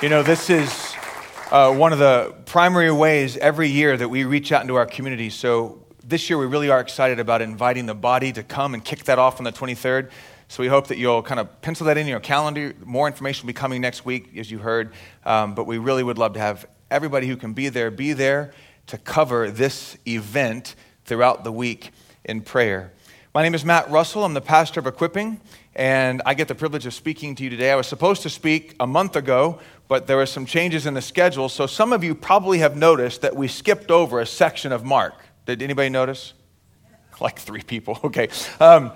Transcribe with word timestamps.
You 0.00 0.08
know, 0.08 0.22
this 0.22 0.48
is 0.48 0.94
uh, 1.50 1.74
one 1.74 1.92
of 1.92 1.98
the 1.98 2.32
primary 2.46 2.92
ways 2.92 3.36
every 3.36 3.68
year 3.68 3.96
that 3.96 4.08
we 4.08 4.22
reach 4.22 4.52
out 4.52 4.62
into 4.62 4.76
our 4.76 4.86
community. 4.86 5.28
So 5.28 5.84
this 6.04 6.30
year 6.30 6.38
we 6.38 6.46
really 6.46 6.70
are 6.70 6.78
excited 6.78 7.18
about 7.18 7.42
inviting 7.42 7.86
the 7.86 7.96
body 7.96 8.30
to 8.34 8.44
come 8.44 8.74
and 8.74 8.84
kick 8.84 9.02
that 9.06 9.18
off 9.18 9.40
on 9.40 9.44
the 9.44 9.50
23rd. 9.50 10.10
So 10.46 10.62
we 10.62 10.68
hope 10.68 10.86
that 10.86 10.98
you'll 10.98 11.24
kind 11.24 11.40
of 11.40 11.60
pencil 11.62 11.86
that 11.86 11.98
in 11.98 12.06
your 12.06 12.20
calendar. 12.20 12.74
More 12.84 13.08
information 13.08 13.44
will 13.44 13.48
be 13.48 13.58
coming 13.58 13.80
next 13.80 14.04
week, 14.04 14.36
as 14.36 14.52
you 14.52 14.58
heard. 14.58 14.92
Um, 15.26 15.56
but 15.56 15.64
we 15.64 15.78
really 15.78 16.04
would 16.04 16.16
love 16.16 16.34
to 16.34 16.40
have 16.40 16.68
everybody 16.92 17.26
who 17.26 17.36
can 17.36 17.52
be 17.52 17.68
there 17.68 17.90
be 17.90 18.12
there 18.12 18.52
to 18.86 18.98
cover 18.98 19.50
this 19.50 19.98
event 20.06 20.76
throughout 21.06 21.42
the 21.42 21.50
week 21.50 21.90
in 22.24 22.42
prayer. 22.42 22.92
My 23.34 23.42
name 23.42 23.54
is 23.54 23.64
Matt 23.64 23.90
Russell. 23.90 24.24
I'm 24.24 24.34
the 24.34 24.40
pastor 24.40 24.78
of 24.78 24.86
Equipping, 24.86 25.40
and 25.78 26.20
I 26.26 26.34
get 26.34 26.48
the 26.48 26.56
privilege 26.56 26.86
of 26.86 26.92
speaking 26.92 27.36
to 27.36 27.44
you 27.44 27.50
today. 27.50 27.70
I 27.70 27.76
was 27.76 27.86
supposed 27.86 28.22
to 28.22 28.30
speak 28.30 28.74
a 28.80 28.86
month 28.86 29.14
ago, 29.14 29.60
but 29.86 30.08
there 30.08 30.16
were 30.16 30.26
some 30.26 30.44
changes 30.44 30.86
in 30.86 30.94
the 30.94 31.00
schedule. 31.00 31.48
So 31.48 31.68
some 31.68 31.92
of 31.92 32.02
you 32.02 32.16
probably 32.16 32.58
have 32.58 32.76
noticed 32.76 33.20
that 33.22 33.36
we 33.36 33.46
skipped 33.46 33.92
over 33.92 34.18
a 34.20 34.26
section 34.26 34.72
of 34.72 34.84
Mark. 34.84 35.14
Did 35.46 35.62
anybody 35.62 35.88
notice? 35.88 36.34
Like 37.20 37.38
three 37.40 37.62
people. 37.62 37.98
Okay. 38.04 38.28
Um, 38.60 38.92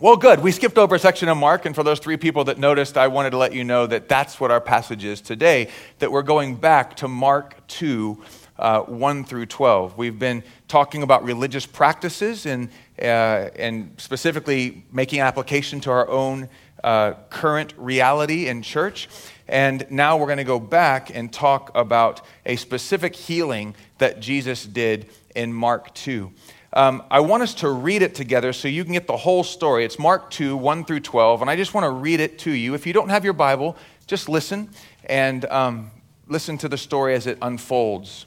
well, 0.00 0.16
good. 0.16 0.40
We 0.40 0.52
skipped 0.52 0.78
over 0.78 0.94
a 0.94 0.98
section 0.98 1.28
of 1.28 1.36
Mark, 1.36 1.66
and 1.66 1.74
for 1.74 1.82
those 1.82 1.98
three 1.98 2.16
people 2.16 2.44
that 2.44 2.56
noticed, 2.56 2.96
I 2.96 3.08
wanted 3.08 3.30
to 3.30 3.36
let 3.36 3.52
you 3.52 3.64
know 3.64 3.86
that 3.86 4.08
that's 4.08 4.38
what 4.38 4.50
our 4.50 4.60
passage 4.60 5.04
is 5.04 5.20
today, 5.20 5.70
that 5.98 6.12
we're 6.12 6.22
going 6.22 6.54
back 6.54 6.96
to 6.96 7.08
Mark 7.08 7.66
2, 7.66 8.22
uh, 8.58 8.82
1 8.82 9.24
through 9.24 9.46
12. 9.46 9.96
We've 9.96 10.18
been 10.18 10.42
talking 10.66 11.02
about 11.02 11.24
religious 11.24 11.66
practices 11.66 12.46
and, 12.46 12.70
uh, 13.00 13.50
and 13.56 13.94
specifically 13.98 14.84
making 14.92 15.20
application 15.20 15.80
to 15.80 15.90
our 15.90 16.08
own 16.08 16.48
uh, 16.82 17.14
current 17.30 17.74
reality 17.76 18.48
in 18.48 18.62
church. 18.62 19.08
And 19.48 19.86
now 19.90 20.16
we're 20.16 20.26
going 20.26 20.38
to 20.38 20.44
go 20.44 20.60
back 20.60 21.14
and 21.14 21.32
talk 21.32 21.70
about 21.74 22.20
a 22.44 22.56
specific 22.56 23.16
healing 23.16 23.74
that 23.98 24.20
Jesus 24.20 24.64
did 24.66 25.08
in 25.34 25.52
Mark 25.52 25.94
2. 25.94 26.32
Um, 26.74 27.02
I 27.10 27.20
want 27.20 27.42
us 27.42 27.54
to 27.54 27.70
read 27.70 28.02
it 28.02 28.14
together 28.14 28.52
so 28.52 28.68
you 28.68 28.84
can 28.84 28.92
get 28.92 29.06
the 29.06 29.16
whole 29.16 29.42
story. 29.42 29.84
It's 29.84 29.98
Mark 29.98 30.30
2, 30.30 30.56
1 30.56 30.84
through 30.84 31.00
12, 31.00 31.40
and 31.40 31.50
I 31.50 31.56
just 31.56 31.72
want 31.72 31.84
to 31.84 31.90
read 31.90 32.20
it 32.20 32.38
to 32.40 32.50
you. 32.50 32.74
If 32.74 32.86
you 32.86 32.92
don't 32.92 33.08
have 33.08 33.24
your 33.24 33.32
Bible, 33.32 33.76
just 34.06 34.28
listen 34.28 34.68
and 35.04 35.46
um, 35.46 35.90
listen 36.26 36.58
to 36.58 36.68
the 36.68 36.76
story 36.76 37.14
as 37.14 37.26
it 37.26 37.38
unfolds. 37.40 38.26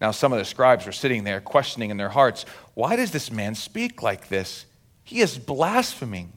Now, 0.00 0.10
some 0.10 0.32
of 0.32 0.38
the 0.38 0.44
scribes 0.44 0.84
were 0.84 0.92
sitting 0.92 1.24
there, 1.24 1.40
questioning 1.40 1.90
in 1.90 1.96
their 1.96 2.10
hearts, 2.10 2.44
Why 2.74 2.96
does 2.96 3.12
this 3.12 3.30
man 3.30 3.54
speak 3.54 4.02
like 4.02 4.28
this? 4.28 4.66
He 5.02 5.20
is 5.20 5.38
blaspheming. 5.38 6.32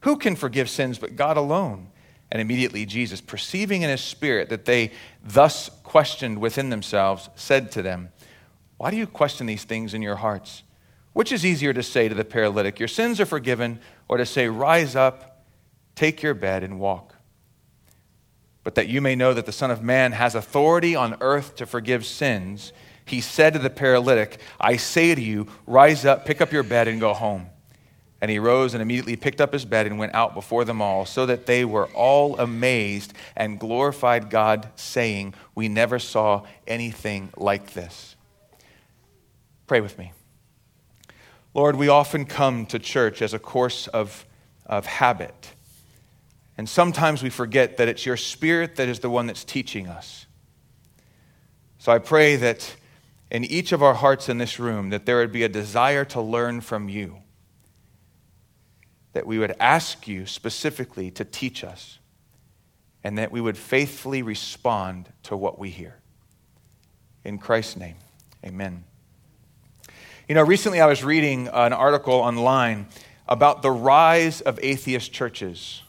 Who 0.00 0.16
can 0.16 0.36
forgive 0.36 0.70
sins 0.70 0.98
but 0.98 1.16
God 1.16 1.36
alone? 1.36 1.88
And 2.30 2.40
immediately 2.40 2.86
Jesus, 2.86 3.20
perceiving 3.20 3.82
in 3.82 3.90
his 3.90 4.00
spirit 4.00 4.50
that 4.50 4.64
they 4.64 4.92
thus 5.24 5.70
questioned 5.82 6.38
within 6.38 6.70
themselves, 6.70 7.28
said 7.34 7.72
to 7.72 7.82
them, 7.82 8.10
Why 8.76 8.90
do 8.90 8.96
you 8.96 9.06
question 9.06 9.46
these 9.46 9.64
things 9.64 9.94
in 9.94 10.02
your 10.02 10.16
hearts? 10.16 10.62
Which 11.12 11.32
is 11.32 11.46
easier 11.46 11.72
to 11.72 11.82
say 11.82 12.08
to 12.08 12.14
the 12.14 12.24
paralytic, 12.24 12.78
Your 12.78 12.88
sins 12.88 13.20
are 13.20 13.26
forgiven, 13.26 13.80
or 14.08 14.16
to 14.16 14.26
say, 14.26 14.48
Rise 14.48 14.94
up, 14.94 15.44
take 15.96 16.22
your 16.22 16.34
bed, 16.34 16.62
and 16.62 16.78
walk? 16.78 17.15
But 18.66 18.74
that 18.74 18.88
you 18.88 19.00
may 19.00 19.14
know 19.14 19.32
that 19.32 19.46
the 19.46 19.52
Son 19.52 19.70
of 19.70 19.80
Man 19.80 20.10
has 20.10 20.34
authority 20.34 20.96
on 20.96 21.16
earth 21.20 21.54
to 21.54 21.66
forgive 21.66 22.04
sins, 22.04 22.72
he 23.04 23.20
said 23.20 23.52
to 23.52 23.60
the 23.60 23.70
paralytic, 23.70 24.40
I 24.58 24.76
say 24.76 25.14
to 25.14 25.20
you, 25.20 25.46
rise 25.68 26.04
up, 26.04 26.26
pick 26.26 26.40
up 26.40 26.50
your 26.50 26.64
bed, 26.64 26.88
and 26.88 26.98
go 26.98 27.14
home. 27.14 27.46
And 28.20 28.28
he 28.28 28.40
rose 28.40 28.74
and 28.74 28.82
immediately 28.82 29.14
picked 29.14 29.40
up 29.40 29.52
his 29.52 29.64
bed 29.64 29.86
and 29.86 30.00
went 30.00 30.16
out 30.16 30.34
before 30.34 30.64
them 30.64 30.82
all, 30.82 31.06
so 31.06 31.26
that 31.26 31.46
they 31.46 31.64
were 31.64 31.86
all 31.94 32.36
amazed 32.40 33.12
and 33.36 33.60
glorified 33.60 34.30
God, 34.30 34.68
saying, 34.74 35.34
We 35.54 35.68
never 35.68 36.00
saw 36.00 36.42
anything 36.66 37.28
like 37.36 37.72
this. 37.72 38.16
Pray 39.68 39.80
with 39.80 39.96
me. 39.96 40.10
Lord, 41.54 41.76
we 41.76 41.86
often 41.86 42.24
come 42.24 42.66
to 42.66 42.80
church 42.80 43.22
as 43.22 43.32
a 43.32 43.38
course 43.38 43.86
of, 43.86 44.26
of 44.66 44.86
habit. 44.86 45.52
And 46.58 46.68
sometimes 46.68 47.22
we 47.22 47.30
forget 47.30 47.76
that 47.76 47.88
it's 47.88 48.06
your 48.06 48.16
spirit 48.16 48.76
that 48.76 48.88
is 48.88 49.00
the 49.00 49.10
one 49.10 49.26
that's 49.26 49.44
teaching 49.44 49.88
us. 49.88 50.26
So 51.78 51.92
I 51.92 51.98
pray 51.98 52.36
that 52.36 52.76
in 53.30 53.44
each 53.44 53.72
of 53.72 53.82
our 53.82 53.94
hearts 53.94 54.28
in 54.28 54.38
this 54.38 54.58
room 54.58 54.90
that 54.90 55.04
there 55.04 55.18
would 55.18 55.32
be 55.32 55.42
a 55.42 55.48
desire 55.48 56.04
to 56.06 56.20
learn 56.20 56.60
from 56.60 56.88
you. 56.88 57.18
That 59.12 59.26
we 59.26 59.38
would 59.38 59.54
ask 59.60 60.08
you 60.08 60.26
specifically 60.26 61.10
to 61.12 61.24
teach 61.24 61.64
us 61.64 61.98
and 63.04 63.18
that 63.18 63.30
we 63.30 63.40
would 63.40 63.56
faithfully 63.56 64.22
respond 64.22 65.12
to 65.24 65.36
what 65.36 65.58
we 65.58 65.70
hear. 65.70 65.94
In 67.24 67.38
Christ's 67.38 67.76
name, 67.76 67.96
amen. 68.44 68.84
You 70.28 70.34
know, 70.34 70.42
recently 70.42 70.80
I 70.80 70.86
was 70.86 71.04
reading 71.04 71.48
an 71.52 71.72
article 71.72 72.14
online 72.14 72.88
about 73.28 73.62
the 73.62 73.70
rise 73.70 74.40
of 74.40 74.58
atheist 74.62 75.12
churches. 75.12 75.82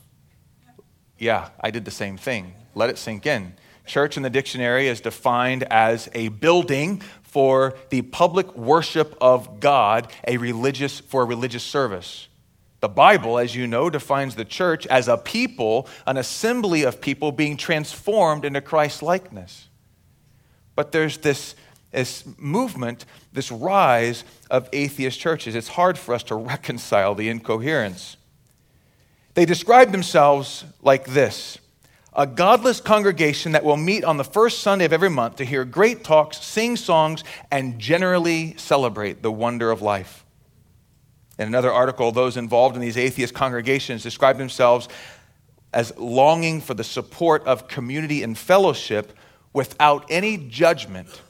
Yeah, 1.18 1.50
I 1.62 1.72
did 1.72 1.86
the 1.86 1.92
same 1.92 2.18
thing. 2.18 2.54
Let 2.76 2.90
it 2.90 2.98
sink 2.98 3.26
in. 3.26 3.54
Church 3.86 4.18
in 4.18 4.24
the 4.24 4.30
dictionary 4.30 4.88
is 4.88 5.02
defined 5.02 5.64
as 5.64 6.10
a 6.14 6.28
building 6.28 7.02
for 7.24 7.76
the 7.90 8.02
public 8.02 8.56
worship 8.56 9.16
of 9.22 9.60
God, 9.60 10.12
a 10.28 10.38
religious 10.38 11.00
for 11.00 11.22
a 11.22 11.26
religious 11.26 11.64
service. 11.64 12.28
The 12.80 12.90
Bible, 12.90 13.40
as 13.40 13.56
you 13.56 13.66
know, 13.66 13.90
defines 13.90 14.36
the 14.36 14.46
church 14.46 14.86
as 14.88 15.08
a 15.08 15.18
people, 15.18 15.88
an 16.06 16.18
assembly 16.18 16.84
of 16.84 17.02
people 17.02 17.32
being 17.32 17.58
transformed 17.58 18.46
into 18.46 18.62
Christ 18.62 19.02
likeness. 19.02 19.68
But 20.76 20.92
there's 20.92 21.18
this, 21.18 21.56
this 21.92 22.24
movement, 22.38 23.06
this 23.34 23.52
rise 23.52 24.24
of 24.52 24.70
atheist 24.74 25.20
churches. 25.20 25.56
It's 25.56 25.70
hard 25.70 25.98
for 25.98 26.14
us 26.14 26.24
to 26.24 26.36
reconcile 26.36 27.16
the 27.16 27.30
incoherence. 27.30 28.17
They 29.38 29.46
describe 29.46 29.92
themselves 29.92 30.66
like 30.82 31.06
this 31.06 31.60
a 32.12 32.26
godless 32.26 32.82
congregation 32.82 33.52
that 33.52 33.64
will 33.64 33.78
meet 33.78 34.04
on 34.04 34.18
the 34.18 34.24
first 34.24 34.62
Sunday 34.62 34.86
of 34.86 34.92
every 34.92 35.12
month 35.12 35.36
to 35.36 35.46
hear 35.46 35.64
great 35.64 36.04
talks, 36.04 36.44
sing 36.44 36.76
songs, 36.76 37.24
and 37.52 37.78
generally 37.78 38.56
celebrate 38.58 39.22
the 39.22 39.32
wonder 39.32 39.70
of 39.70 39.84
life. 39.84 40.26
In 41.38 41.48
another 41.48 41.72
article, 41.72 42.12
those 42.12 42.36
involved 42.36 42.76
in 42.76 42.82
these 42.82 42.98
atheist 42.98 43.36
congregations 43.36 44.02
describe 44.02 44.40
themselves 44.40 44.90
as 45.72 45.96
longing 45.98 46.60
for 46.60 46.74
the 46.74 46.84
support 46.84 47.46
of 47.46 47.68
community 47.68 48.24
and 48.24 48.36
fellowship 48.36 49.14
without 49.54 50.04
any 50.10 50.38
judgment 50.50 51.22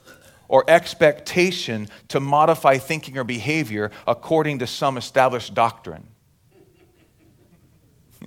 or 0.47 0.63
expectation 0.69 1.89
to 2.07 2.21
modify 2.21 2.77
thinking 2.77 3.17
or 3.17 3.25
behavior 3.25 3.91
according 4.07 4.59
to 4.59 4.65
some 4.65 4.95
established 4.95 5.53
doctrine. 5.53 6.07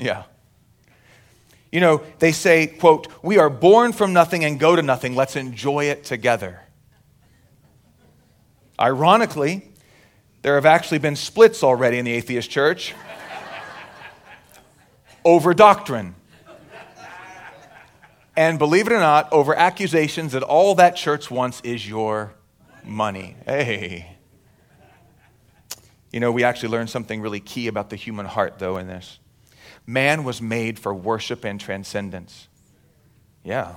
Yeah. 0.01 0.25
You 1.71 1.81
know, 1.81 2.03
they 2.19 2.33
say, 2.33 2.67
quote, 2.67 3.07
we 3.23 3.39
are 3.39 3.51
born 3.51 3.93
from 3.93 4.13
nothing 4.13 4.45
and 4.45 4.59
go 4.59 4.75
to 4.75 4.83
nothing. 4.83 5.15
Let's 5.15 5.37
enjoy 5.37 5.85
it 5.85 6.05
together. 6.05 6.61
Ironically, 8.81 9.63
there 10.43 10.55
have 10.55 10.67
actually 10.67 10.99
been 10.99 11.17
splits 11.17 11.63
already 11.63 11.99
in 11.99 12.05
the 12.07 12.13
atheist 12.13 12.51
church 12.51 12.95
over 15.25 15.55
doctrine. 15.55 16.15
And 18.37 18.59
believe 18.59 18.87
it 18.87 18.93
or 18.93 19.01
not, 19.01 19.31
over 19.33 19.55
accusations 19.55 20.33
that 20.33 20.43
all 20.43 20.75
that 20.77 20.97
church 20.97 21.31
wants 21.31 21.61
is 21.61 21.87
your 21.87 22.35
money. 22.85 23.37
Hey. 23.45 24.17
You 26.11 26.21
know, 26.21 26.33
we 26.33 26.43
actually 26.43 26.71
learned 26.71 26.91
something 26.91 27.21
really 27.21 27.41
key 27.41 27.69
about 27.69 27.91
the 27.91 27.97
human 27.97 28.27
heart, 28.27 28.59
though, 28.59 28.79
in 28.79 28.89
this. 28.89 29.19
Man 29.87 30.25
was 30.25 30.41
made 30.41 30.79
for 30.79 30.95
worship 30.95 31.45
and 31.45 31.61
transcendence. 31.61 32.49
Yeah. 33.45 33.77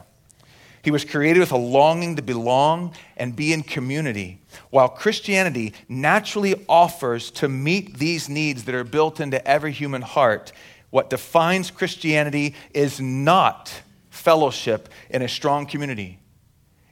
He 0.83 0.91
was 0.91 1.05
created 1.05 1.39
with 1.39 1.51
a 1.51 1.57
longing 1.57 2.17
to 2.17 2.21
belong 2.21 2.93
and 3.15 3.35
be 3.35 3.53
in 3.53 3.63
community, 3.63 4.41
while 4.69 4.89
Christianity 4.89 5.73
naturally 5.87 6.65
offers 6.67 7.31
to 7.31 7.47
meet 7.47 7.97
these 7.99 8.27
needs 8.27 8.65
that 8.65 8.75
are 8.75 8.83
built 8.83 9.21
into 9.21 9.45
every 9.47 9.71
human 9.71 10.01
heart. 10.01 10.51
What 10.89 11.09
defines 11.09 11.71
Christianity 11.71 12.53
is 12.73 12.99
not 12.99 13.81
fellowship 14.09 14.89
in 15.09 15.21
a 15.21 15.29
strong 15.29 15.65
community. 15.65 16.19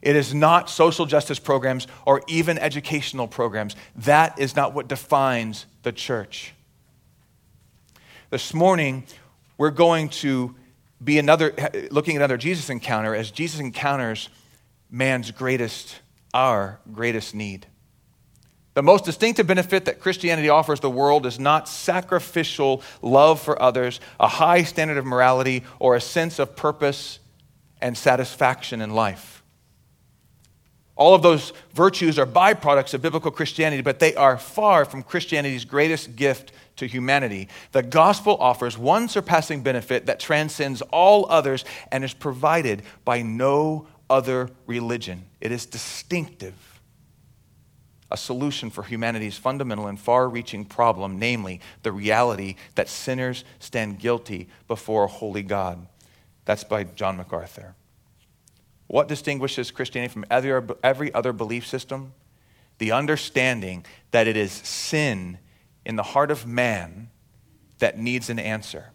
It 0.00 0.16
is 0.16 0.34
not 0.34 0.68
social 0.68 1.06
justice 1.06 1.38
programs 1.38 1.86
or 2.04 2.22
even 2.26 2.58
educational 2.58 3.28
programs. 3.28 3.76
That 3.94 4.38
is 4.38 4.56
not 4.56 4.74
what 4.74 4.88
defines 4.88 5.66
the 5.82 5.92
church. 5.92 6.54
This 8.32 8.54
morning, 8.54 9.04
we're 9.58 9.68
going 9.68 10.08
to 10.08 10.54
be 11.04 11.18
another, 11.18 11.52
looking 11.90 12.16
at 12.16 12.20
another 12.20 12.38
Jesus 12.38 12.70
encounter 12.70 13.14
as 13.14 13.30
Jesus 13.30 13.60
encounters 13.60 14.30
man's 14.90 15.30
greatest, 15.30 16.00
our 16.32 16.80
greatest 16.90 17.34
need. 17.34 17.66
The 18.72 18.82
most 18.82 19.04
distinctive 19.04 19.46
benefit 19.46 19.84
that 19.84 20.00
Christianity 20.00 20.48
offers 20.48 20.80
the 20.80 20.88
world 20.88 21.26
is 21.26 21.38
not 21.38 21.68
sacrificial 21.68 22.80
love 23.02 23.38
for 23.38 23.60
others, 23.60 24.00
a 24.18 24.28
high 24.28 24.62
standard 24.62 24.96
of 24.96 25.04
morality, 25.04 25.62
or 25.78 25.94
a 25.94 26.00
sense 26.00 26.38
of 26.38 26.56
purpose 26.56 27.18
and 27.82 27.98
satisfaction 27.98 28.80
in 28.80 28.94
life. 28.94 29.41
All 30.94 31.14
of 31.14 31.22
those 31.22 31.52
virtues 31.72 32.18
are 32.18 32.26
byproducts 32.26 32.94
of 32.94 33.02
biblical 33.02 33.30
Christianity, 33.30 33.82
but 33.82 33.98
they 33.98 34.14
are 34.14 34.36
far 34.36 34.84
from 34.84 35.02
Christianity's 35.02 35.64
greatest 35.64 36.16
gift 36.16 36.52
to 36.76 36.86
humanity. 36.86 37.48
The 37.72 37.82
gospel 37.82 38.36
offers 38.38 38.76
one 38.76 39.08
surpassing 39.08 39.62
benefit 39.62 40.06
that 40.06 40.20
transcends 40.20 40.82
all 40.82 41.26
others 41.30 41.64
and 41.90 42.04
is 42.04 42.14
provided 42.14 42.82
by 43.04 43.22
no 43.22 43.86
other 44.10 44.50
religion. 44.66 45.24
It 45.40 45.52
is 45.52 45.64
distinctive 45.64 46.54
a 48.12 48.16
solution 48.16 48.68
for 48.68 48.82
humanity's 48.82 49.38
fundamental 49.38 49.86
and 49.86 49.98
far 49.98 50.28
reaching 50.28 50.66
problem, 50.66 51.18
namely 51.18 51.60
the 51.82 51.90
reality 51.90 52.56
that 52.74 52.90
sinners 52.90 53.42
stand 53.58 53.98
guilty 53.98 54.48
before 54.68 55.04
a 55.04 55.08
holy 55.08 55.42
God. 55.42 55.86
That's 56.44 56.62
by 56.62 56.84
John 56.84 57.16
MacArthur. 57.16 57.74
What 58.92 59.08
distinguishes 59.08 59.70
Christianity 59.70 60.12
from 60.12 60.26
every 60.30 61.14
other 61.14 61.32
belief 61.32 61.66
system? 61.66 62.12
The 62.76 62.92
understanding 62.92 63.86
that 64.10 64.28
it 64.28 64.36
is 64.36 64.52
sin 64.52 65.38
in 65.86 65.96
the 65.96 66.02
heart 66.02 66.30
of 66.30 66.46
man 66.46 67.08
that 67.78 67.96
needs 67.98 68.28
an 68.28 68.38
answer. 68.38 68.90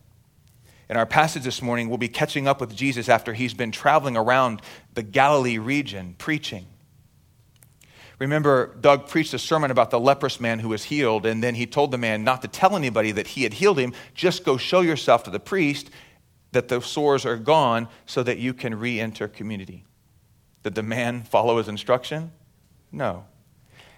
In 0.88 0.98
our 0.98 1.08
passage 1.08 1.42
this 1.42 1.64
morning, 1.64 1.90
we'll 1.90 1.98
be 1.98 2.10
catching 2.10 2.48
up 2.48 2.62
with 2.62 2.76
Jesus 2.76 3.10
after 3.10 3.34
he's 3.34 3.56
been 3.56 3.72
traveling 3.72 4.16
around 4.16 4.62
the 4.94 5.02
Galilee 5.02 5.58
region 5.58 6.14
preaching. 6.20 6.68
Remember, 8.20 8.76
Doug 8.80 9.08
preached 9.08 9.34
a 9.34 9.40
sermon 9.40 9.72
about 9.72 9.90
the 9.90 10.00
leprous 10.00 10.40
man 10.40 10.60
who 10.60 10.70
was 10.70 10.84
healed, 10.84 11.26
and 11.26 11.44
then 11.44 11.56
he 11.56 11.66
told 11.66 11.90
the 11.90 11.98
man 11.98 12.24
not 12.24 12.44
to 12.44 12.48
tell 12.48 12.76
anybody 12.76 13.12
that 13.14 13.26
he 13.26 13.42
had 13.42 13.56
healed 13.56 13.80
him. 13.80 13.94
Just 14.14 14.46
go 14.46 14.58
show 14.58 14.82
yourself 14.82 15.24
to 15.24 15.32
the 15.32 15.40
priest 15.40 15.90
that 16.52 16.68
the 16.68 16.82
sores 16.82 17.26
are 17.26 17.38
gone 17.38 17.88
so 18.06 18.24
that 18.24 18.38
you 18.38 18.54
can 18.54 18.80
re 18.80 19.00
enter 19.00 19.28
community. 19.28 19.86
Did 20.64 20.76
the 20.76 20.84
man 20.84 21.24
follow 21.24 21.58
his 21.58 21.68
instruction? 21.68 22.32
No. 22.92 23.26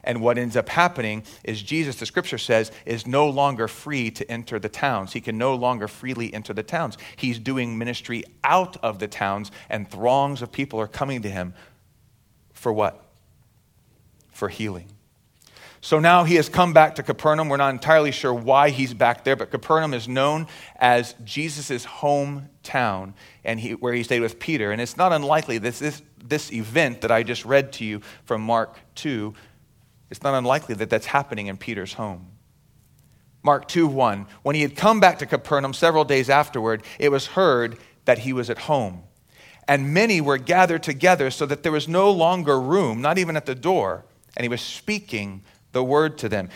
And 0.03 0.21
what 0.21 0.37
ends 0.37 0.55
up 0.55 0.69
happening 0.69 1.23
is 1.43 1.61
Jesus, 1.61 1.97
the 1.97 2.05
scripture 2.05 2.37
says, 2.37 2.71
is 2.85 3.05
no 3.05 3.29
longer 3.29 3.67
free 3.67 4.09
to 4.11 4.31
enter 4.31 4.57
the 4.57 4.69
towns. 4.69 5.13
He 5.13 5.21
can 5.21 5.37
no 5.37 5.55
longer 5.55 5.87
freely 5.87 6.33
enter 6.33 6.53
the 6.53 6.63
towns. 6.63 6.97
He's 7.17 7.37
doing 7.37 7.77
ministry 7.77 8.23
out 8.43 8.77
of 8.77 8.99
the 8.99 9.07
towns, 9.07 9.51
and 9.69 9.89
throngs 9.89 10.41
of 10.41 10.51
people 10.51 10.79
are 10.79 10.87
coming 10.87 11.21
to 11.23 11.29
him 11.29 11.53
for 12.53 12.71
what? 12.71 13.09
for 14.39 14.47
healing. 14.47 14.87
So 15.81 15.99
now 15.99 16.25
he 16.25 16.35
has 16.35 16.49
come 16.49 16.73
back 16.73 16.95
to 16.95 17.03
Capernaum. 17.03 17.47
We're 17.47 17.57
not 17.57 17.73
entirely 17.73 18.11
sure 18.11 18.33
why 18.33 18.69
he's 18.69 18.93
back 18.93 19.23
there, 19.23 19.35
but 19.35 19.49
Capernaum 19.49 19.93
is 19.93 20.07
known 20.07 20.47
as 20.75 21.15
Jesus' 21.23 21.85
hometown 21.85 23.13
and 23.45 23.59
he, 23.59 23.75
where 23.75 23.93
he 23.93 24.03
stayed 24.03 24.19
with 24.19 24.39
Peter. 24.39 24.71
And 24.71 24.81
it's 24.81 24.97
not 24.97 25.13
unlikely 25.13 25.57
that 25.59 25.75
this, 25.75 26.01
this 26.21 26.51
event 26.51 27.01
that 27.01 27.11
I 27.11 27.23
just 27.23 27.45
read 27.45 27.71
to 27.73 27.85
you 27.85 28.01
from 28.25 28.41
Mark 28.41 28.77
2, 28.95 29.33
it's 30.09 30.21
not 30.21 30.37
unlikely 30.37 30.75
that 30.75 30.89
that's 30.89 31.05
happening 31.05 31.47
in 31.47 31.55
Peter's 31.55 31.93
home. 31.93 32.27
Mark 33.41 33.69
2 33.69 33.87
1. 33.87 34.25
When 34.43 34.55
he 34.55 34.63
had 34.63 34.75
come 34.75 34.99
back 34.99 35.19
to 35.19 35.25
Capernaum 35.25 35.73
several 35.73 36.03
days 36.03 36.29
afterward, 36.29 36.83
it 36.99 37.09
was 37.09 37.27
heard 37.27 37.77
that 38.03 38.19
he 38.19 38.33
was 38.33 38.49
at 38.49 38.57
home. 38.59 39.03
And 39.65 39.93
many 39.93 40.19
were 40.19 40.37
gathered 40.37 40.83
together 40.83 41.31
so 41.31 41.45
that 41.45 41.63
there 41.63 41.71
was 41.71 41.87
no 41.87 42.11
longer 42.11 42.59
room, 42.59 43.01
not 43.01 43.17
even 43.17 43.37
at 43.37 43.45
the 43.45 43.55
door 43.55 44.03
and 44.35 44.43
he 44.43 44.49
was 44.49 44.61
speaking 44.61 45.43
the 45.71 45.83
word 45.83 46.17
to 46.19 46.29
them. 46.29 46.49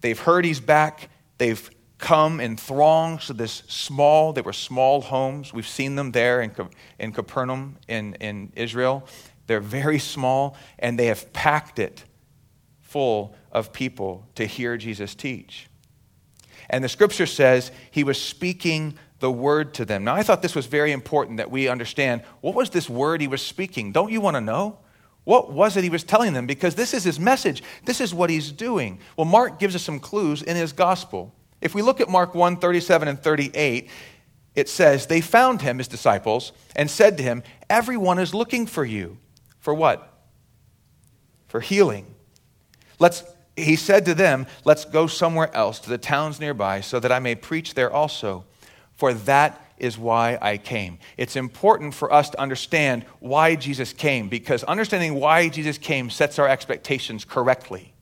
They've 0.00 0.18
heard 0.18 0.44
he's 0.44 0.60
back. 0.60 1.10
They've 1.38 1.70
come 1.98 2.40
in 2.40 2.56
throngs 2.56 3.26
to 3.26 3.32
this 3.32 3.64
small, 3.66 4.32
they 4.32 4.40
were 4.40 4.52
small 4.52 5.00
homes. 5.00 5.52
We've 5.52 5.66
seen 5.66 5.96
them 5.96 6.12
there 6.12 6.40
in, 6.40 6.52
in 6.98 7.12
Capernaum 7.12 7.76
in, 7.88 8.14
in 8.14 8.52
Israel. 8.54 9.06
They're 9.46 9.60
very 9.60 9.98
small, 9.98 10.56
and 10.78 10.98
they 10.98 11.06
have 11.06 11.32
packed 11.32 11.78
it 11.78 12.04
full 12.82 13.34
of 13.50 13.72
people 13.72 14.26
to 14.36 14.46
hear 14.46 14.76
Jesus 14.76 15.14
teach. 15.14 15.68
And 16.70 16.84
the 16.84 16.88
scripture 16.88 17.26
says 17.26 17.72
he 17.90 18.04
was 18.04 18.20
speaking 18.20 18.98
the 19.20 19.30
word 19.30 19.74
to 19.74 19.84
them. 19.84 20.04
Now, 20.04 20.14
I 20.14 20.22
thought 20.22 20.42
this 20.42 20.54
was 20.54 20.66
very 20.66 20.92
important 20.92 21.38
that 21.38 21.50
we 21.50 21.66
understand 21.66 22.22
what 22.40 22.54
was 22.54 22.70
this 22.70 22.88
word 22.88 23.20
he 23.20 23.26
was 23.26 23.42
speaking? 23.42 23.90
Don't 23.90 24.12
you 24.12 24.20
want 24.20 24.36
to 24.36 24.40
know? 24.40 24.78
What 25.28 25.52
was 25.52 25.76
it 25.76 25.84
he 25.84 25.90
was 25.90 26.04
telling 26.04 26.32
them? 26.32 26.46
Because 26.46 26.74
this 26.74 26.94
is 26.94 27.04
his 27.04 27.20
message. 27.20 27.62
This 27.84 28.00
is 28.00 28.14
what 28.14 28.30
he's 28.30 28.50
doing. 28.50 28.98
Well, 29.14 29.26
Mark 29.26 29.58
gives 29.58 29.76
us 29.76 29.82
some 29.82 30.00
clues 30.00 30.40
in 30.40 30.56
his 30.56 30.72
gospel. 30.72 31.34
If 31.60 31.74
we 31.74 31.82
look 31.82 32.00
at 32.00 32.08
Mark 32.08 32.34
1 32.34 32.56
37 32.56 33.08
and 33.08 33.22
38, 33.22 33.90
it 34.54 34.70
says, 34.70 35.06
They 35.06 35.20
found 35.20 35.60
him, 35.60 35.76
his 35.76 35.86
disciples, 35.86 36.52
and 36.74 36.90
said 36.90 37.18
to 37.18 37.22
him, 37.22 37.42
Everyone 37.68 38.18
is 38.18 38.32
looking 38.32 38.64
for 38.64 38.86
you. 38.86 39.18
For 39.58 39.74
what? 39.74 40.18
For 41.48 41.60
healing. 41.60 42.14
Let's, 42.98 43.22
he 43.54 43.76
said 43.76 44.06
to 44.06 44.14
them, 44.14 44.46
Let's 44.64 44.86
go 44.86 45.06
somewhere 45.06 45.54
else, 45.54 45.78
to 45.80 45.90
the 45.90 45.98
towns 45.98 46.40
nearby, 46.40 46.80
so 46.80 46.98
that 47.00 47.12
I 47.12 47.18
may 47.18 47.34
preach 47.34 47.74
there 47.74 47.92
also. 47.92 48.46
For 48.94 49.12
that 49.12 49.62
is 49.80 49.98
why 49.98 50.38
I 50.40 50.56
came. 50.56 50.98
It's 51.16 51.36
important 51.36 51.94
for 51.94 52.12
us 52.12 52.30
to 52.30 52.40
understand 52.40 53.04
why 53.20 53.54
Jesus 53.54 53.92
came 53.92 54.28
because 54.28 54.64
understanding 54.64 55.14
why 55.14 55.48
Jesus 55.48 55.78
came 55.78 56.10
sets 56.10 56.38
our 56.38 56.48
expectations 56.48 57.24
correctly. 57.24 57.94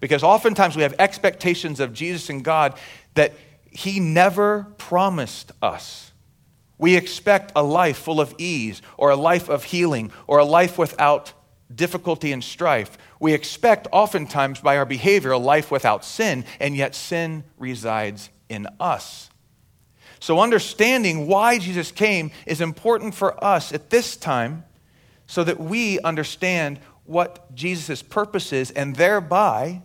Because 0.00 0.22
oftentimes 0.22 0.76
we 0.76 0.82
have 0.82 0.94
expectations 0.98 1.80
of 1.80 1.92
Jesus 1.92 2.30
and 2.30 2.42
God 2.42 2.78
that 3.14 3.34
He 3.70 4.00
never 4.00 4.64
promised 4.78 5.52
us. 5.62 6.12
We 6.78 6.96
expect 6.96 7.52
a 7.54 7.62
life 7.62 7.98
full 7.98 8.20
of 8.22 8.34
ease, 8.38 8.80
or 8.96 9.10
a 9.10 9.16
life 9.16 9.50
of 9.50 9.64
healing, 9.64 10.10
or 10.26 10.38
a 10.38 10.46
life 10.46 10.78
without 10.78 11.34
difficulty 11.72 12.32
and 12.32 12.42
strife. 12.42 12.96
We 13.20 13.34
expect, 13.34 13.86
oftentimes, 13.92 14.60
by 14.60 14.78
our 14.78 14.86
behavior, 14.86 15.32
a 15.32 15.38
life 15.38 15.70
without 15.70 16.04
sin, 16.04 16.44
and 16.58 16.74
yet 16.74 16.94
sin 16.94 17.44
resides 17.58 18.30
in 18.48 18.66
us. 18.80 19.29
So, 20.20 20.38
understanding 20.38 21.26
why 21.26 21.58
Jesus 21.58 21.90
came 21.90 22.30
is 22.46 22.60
important 22.60 23.14
for 23.14 23.42
us 23.42 23.72
at 23.72 23.88
this 23.88 24.16
time 24.16 24.64
so 25.26 25.42
that 25.44 25.58
we 25.58 25.98
understand 26.00 26.78
what 27.04 27.54
Jesus' 27.54 28.02
purpose 28.02 28.52
is 28.52 28.70
and 28.70 28.94
thereby 28.94 29.82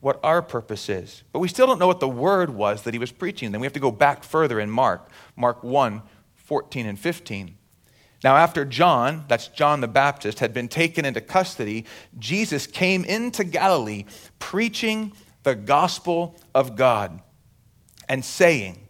what 0.00 0.18
our 0.22 0.42
purpose 0.42 0.88
is. 0.88 1.22
But 1.32 1.38
we 1.38 1.48
still 1.48 1.66
don't 1.66 1.78
know 1.78 1.86
what 1.86 2.00
the 2.00 2.08
word 2.08 2.50
was 2.50 2.82
that 2.82 2.94
he 2.94 2.98
was 2.98 3.12
preaching. 3.12 3.52
Then 3.52 3.60
we 3.60 3.66
have 3.66 3.72
to 3.74 3.80
go 3.80 3.90
back 3.90 4.24
further 4.24 4.60
in 4.60 4.70
Mark, 4.70 5.08
Mark 5.36 5.62
1 5.62 6.02
14 6.34 6.86
and 6.86 6.98
15. 6.98 7.56
Now, 8.24 8.36
after 8.36 8.64
John, 8.64 9.24
that's 9.28 9.48
John 9.48 9.80
the 9.80 9.88
Baptist, 9.88 10.38
had 10.38 10.54
been 10.54 10.68
taken 10.68 11.04
into 11.04 11.20
custody, 11.20 11.84
Jesus 12.18 12.66
came 12.66 13.04
into 13.04 13.44
Galilee 13.44 14.04
preaching 14.38 15.12
the 15.42 15.54
gospel 15.54 16.36
of 16.54 16.76
God 16.76 17.20
and 18.08 18.24
saying, 18.24 18.85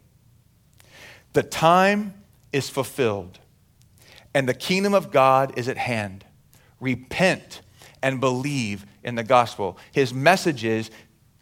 the 1.37 1.43
time 1.43 2.15
is 2.51 2.71
fulfilled, 2.71 3.39
and 4.33 4.49
the 4.49 4.55
kingdom 4.55 4.95
of 4.95 5.11
God 5.11 5.59
is 5.59 5.69
at 5.69 5.77
hand. 5.77 6.25
Repent 6.81 7.61
and 8.03 8.23
believe 8.23 8.87
in 9.05 9.17
the 9.17 9.23
gospel. 9.23 9.77
His 9.93 10.15
message 10.15 10.65
is 10.65 10.91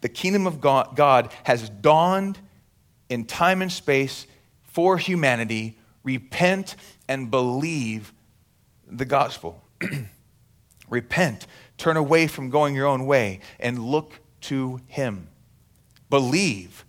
the 0.01 0.09
kingdom 0.09 0.47
of 0.47 0.59
God 0.59 1.31
has 1.45 1.69
dawned 1.69 2.37
in 3.07 3.23
time 3.23 3.61
and 3.61 3.71
space 3.71 4.27
for 4.63 4.97
humanity. 4.97 5.77
Repent 6.03 6.75
and 7.07 7.31
believe 7.31 8.11
the 8.85 9.05
gospel. 9.05 9.63
Repent, 10.89 11.47
turn 11.77 11.95
away 11.95 12.27
from 12.27 12.49
going 12.49 12.75
your 12.75 12.87
own 12.87 13.05
way, 13.05 13.39
and 13.61 13.79
look 13.79 14.19
to 14.41 14.81
Him. 14.87 15.29
Believe, 16.09 16.83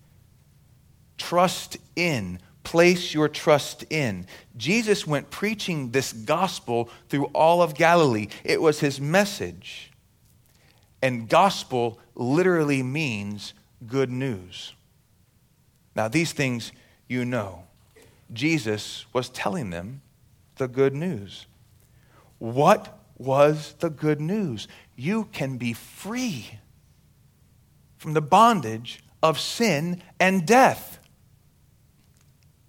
trust 1.18 1.76
in, 1.94 2.40
place 2.66 3.14
your 3.14 3.28
trust 3.28 3.84
in. 3.90 4.26
Jesus 4.56 5.06
went 5.06 5.30
preaching 5.30 5.92
this 5.92 6.12
gospel 6.12 6.90
through 7.08 7.26
all 7.26 7.62
of 7.62 7.74
Galilee, 7.74 8.26
it 8.42 8.60
was 8.60 8.80
his 8.80 9.00
message. 9.00 9.92
And 11.00 11.28
gospel 11.28 12.00
literally 12.16 12.82
means 12.82 13.54
good 13.86 14.10
news. 14.10 14.72
Now, 15.94 16.08
these 16.08 16.32
things 16.32 16.72
you 17.06 17.24
know. 17.24 17.62
Jesus 18.32 19.06
was 19.12 19.28
telling 19.28 19.70
them 19.70 20.02
the 20.56 20.66
good 20.66 20.92
news. 20.92 21.46
What 22.38 22.98
was 23.16 23.76
the 23.78 23.90
good 23.90 24.20
news? 24.20 24.66
You 24.96 25.28
can 25.32 25.56
be 25.56 25.72
free 25.72 26.58
from 27.96 28.14
the 28.14 28.20
bondage 28.20 29.04
of 29.22 29.38
sin 29.38 30.02
and 30.18 30.44
death. 30.44 30.95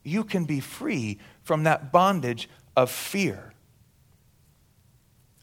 You 0.08 0.24
can 0.24 0.46
be 0.46 0.62
free 0.62 1.20
from 1.44 1.64
that 1.64 1.92
bondage 1.92 2.50
of 2.78 2.90
fear. 2.90 3.54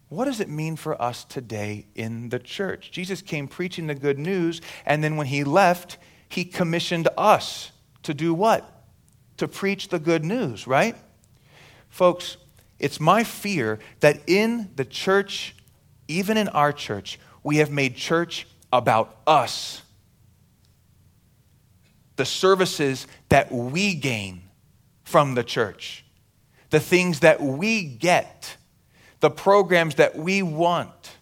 What 0.08 0.24
does 0.24 0.40
it 0.40 0.48
mean 0.48 0.76
for 0.76 1.00
us 1.00 1.24
today 1.24 1.86
in 1.94 2.30
the 2.30 2.38
church? 2.38 2.90
Jesus 2.90 3.20
came 3.20 3.46
preaching 3.46 3.88
the 3.88 3.94
good 3.94 4.18
news, 4.18 4.62
and 4.86 5.04
then 5.04 5.16
when 5.16 5.26
he 5.26 5.44
left, 5.44 5.98
he 6.30 6.46
commissioned 6.46 7.08
us 7.18 7.72
to 8.04 8.14
do 8.14 8.32
what? 8.32 8.86
To 9.36 9.48
preach 9.48 9.88
the 9.88 9.98
good 9.98 10.24
news, 10.24 10.66
right? 10.66 10.96
Folks, 11.90 12.38
it's 12.78 12.98
my 12.98 13.22
fear 13.22 13.80
that 14.00 14.22
in 14.26 14.70
the 14.76 14.84
church, 14.86 15.54
even 16.08 16.38
in 16.38 16.48
our 16.48 16.72
church, 16.72 17.20
we 17.42 17.56
have 17.56 17.70
made 17.70 17.96
church 17.96 18.46
about 18.72 19.18
us. 19.26 19.82
The 22.16 22.24
services 22.24 23.06
that 23.28 23.52
we 23.52 23.94
gain 23.94 24.43
from 25.04 25.34
the 25.34 25.44
church, 25.44 26.04
the 26.70 26.80
things 26.80 27.20
that 27.20 27.40
we 27.40 27.84
get 27.84 28.56
the 29.24 29.30
programs 29.30 29.94
that 29.94 30.14
we 30.14 30.42
want. 30.42 31.16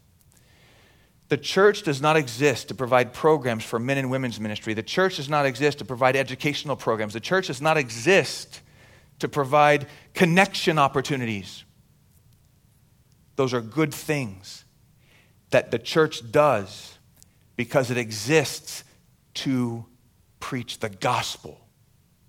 The 1.28 1.36
church 1.36 1.84
does 1.84 2.02
not 2.02 2.16
exist 2.16 2.66
to 2.66 2.74
provide 2.74 3.12
programs 3.12 3.62
for 3.62 3.78
men 3.78 3.96
and 3.96 4.10
women's 4.10 4.40
ministry. 4.40 4.74
The 4.74 4.82
church 4.82 5.18
does 5.18 5.28
not 5.28 5.46
exist 5.46 5.78
to 5.78 5.84
provide 5.84 6.16
educational 6.16 6.74
programs. 6.74 7.12
The 7.12 7.20
church 7.20 7.46
does 7.46 7.62
not 7.62 7.76
exist 7.76 8.60
to 9.20 9.28
provide 9.28 9.86
connection 10.14 10.80
opportunities. 10.80 11.62
Those 13.36 13.54
are 13.54 13.60
good 13.60 13.94
things 13.94 14.64
that 15.50 15.70
the 15.70 15.78
church 15.78 16.28
does 16.32 16.98
because 17.54 17.92
it 17.92 17.98
exists 17.98 18.82
to 19.34 19.86
preach 20.40 20.80
the 20.80 20.90
gospel. 20.90 21.60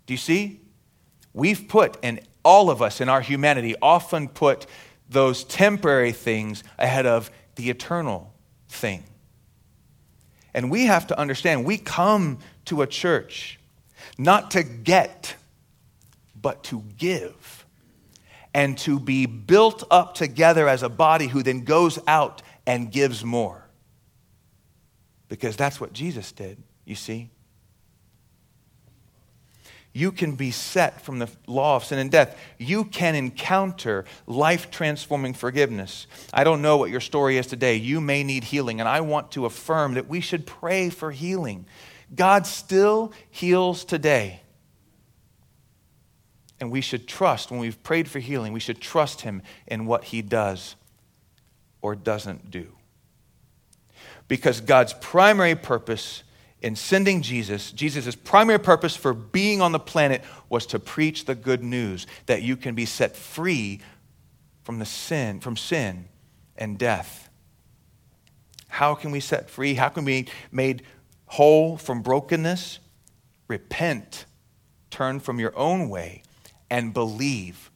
Do 0.06 0.14
you 0.14 0.18
see? 0.18 0.60
We've 1.34 1.68
put, 1.68 1.98
and 2.02 2.20
all 2.44 2.70
of 2.70 2.80
us 2.80 3.00
in 3.00 3.08
our 3.08 3.20
humanity 3.20 3.74
often 3.82 4.28
put 4.28 4.66
those 5.10 5.44
temporary 5.44 6.12
things 6.12 6.62
ahead 6.78 7.04
of 7.04 7.30
the 7.56 7.68
eternal 7.68 8.32
thing. 8.68 9.02
And 10.54 10.70
we 10.70 10.86
have 10.86 11.08
to 11.08 11.18
understand 11.18 11.64
we 11.64 11.76
come 11.76 12.38
to 12.66 12.82
a 12.82 12.86
church 12.86 13.58
not 14.16 14.52
to 14.52 14.62
get, 14.62 15.34
but 16.40 16.62
to 16.64 16.82
give. 16.96 17.66
And 18.54 18.78
to 18.78 19.00
be 19.00 19.26
built 19.26 19.82
up 19.90 20.14
together 20.14 20.68
as 20.68 20.84
a 20.84 20.88
body 20.88 21.26
who 21.26 21.42
then 21.42 21.64
goes 21.64 21.98
out 22.06 22.40
and 22.64 22.92
gives 22.92 23.24
more. 23.24 23.66
Because 25.26 25.56
that's 25.56 25.80
what 25.80 25.92
Jesus 25.92 26.30
did, 26.30 26.62
you 26.84 26.94
see 26.94 27.30
you 29.96 30.10
can 30.10 30.34
be 30.34 30.50
set 30.50 31.00
from 31.00 31.20
the 31.20 31.30
law 31.46 31.76
of 31.76 31.84
sin 31.84 32.00
and 32.00 32.10
death. 32.10 32.36
You 32.58 32.84
can 32.84 33.14
encounter 33.14 34.04
life 34.26 34.68
transforming 34.72 35.34
forgiveness. 35.34 36.08
I 36.32 36.42
don't 36.42 36.60
know 36.60 36.76
what 36.76 36.90
your 36.90 37.00
story 37.00 37.38
is 37.38 37.46
today. 37.46 37.76
You 37.76 38.00
may 38.00 38.24
need 38.24 38.42
healing, 38.42 38.80
and 38.80 38.88
I 38.88 39.02
want 39.02 39.30
to 39.32 39.46
affirm 39.46 39.94
that 39.94 40.08
we 40.08 40.20
should 40.20 40.46
pray 40.46 40.90
for 40.90 41.12
healing. 41.12 41.64
God 42.12 42.44
still 42.44 43.12
heals 43.30 43.84
today. 43.84 44.40
And 46.58 46.72
we 46.72 46.80
should 46.80 47.06
trust, 47.06 47.52
when 47.52 47.60
we've 47.60 47.80
prayed 47.84 48.08
for 48.08 48.18
healing, 48.18 48.52
we 48.52 48.60
should 48.60 48.80
trust 48.80 49.20
Him 49.20 49.42
in 49.64 49.86
what 49.86 50.04
He 50.04 50.22
does 50.22 50.74
or 51.80 51.94
doesn't 51.94 52.50
do. 52.50 52.72
Because 54.26 54.60
God's 54.60 54.92
primary 54.94 55.54
purpose 55.54 56.23
in 56.64 56.74
sending 56.76 57.20
Jesus, 57.20 57.72
Jesus' 57.72 58.14
primary 58.14 58.58
purpose 58.58 58.96
for 58.96 59.12
being 59.12 59.60
on 59.60 59.72
the 59.72 59.78
planet 59.78 60.24
was 60.48 60.64
to 60.68 60.78
preach 60.78 61.26
the 61.26 61.34
good 61.34 61.62
news 61.62 62.06
that 62.24 62.40
you 62.40 62.56
can 62.56 62.74
be 62.74 62.86
set 62.86 63.14
free 63.14 63.82
from 64.62 64.78
the 64.78 64.86
sin, 64.86 65.40
from 65.40 65.58
sin 65.58 66.06
and 66.56 66.78
death. 66.78 67.28
How 68.68 68.94
can 68.94 69.10
we 69.10 69.20
set 69.20 69.50
free? 69.50 69.74
How 69.74 69.90
can 69.90 70.06
we 70.06 70.22
be 70.22 70.30
made 70.50 70.84
whole 71.26 71.76
from 71.76 72.00
brokenness? 72.00 72.78
Repent, 73.46 74.24
turn 74.90 75.20
from 75.20 75.38
your 75.38 75.54
own 75.58 75.90
way, 75.90 76.22
and 76.70 76.94
believe. 76.94 77.70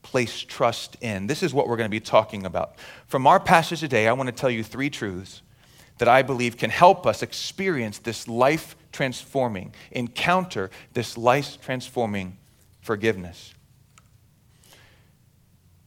Place 0.00 0.40
trust 0.40 0.96
in. 1.02 1.26
This 1.26 1.42
is 1.42 1.52
what 1.52 1.68
we're 1.68 1.76
going 1.76 1.90
to 1.90 1.94
be 1.94 2.00
talking 2.00 2.46
about. 2.46 2.76
From 3.08 3.26
our 3.26 3.38
passage 3.38 3.80
today, 3.80 4.08
I 4.08 4.14
want 4.14 4.28
to 4.28 4.34
tell 4.34 4.48
you 4.48 4.64
three 4.64 4.88
truths 4.88 5.42
that 5.98 6.08
I 6.08 6.22
believe 6.22 6.56
can 6.56 6.70
help 6.70 7.06
us 7.06 7.22
experience 7.22 7.98
this 7.98 8.28
life 8.28 8.76
transforming, 8.92 9.74
encounter 9.90 10.70
this 10.92 11.16
life 11.16 11.60
transforming 11.60 12.38
forgiveness. 12.80 13.54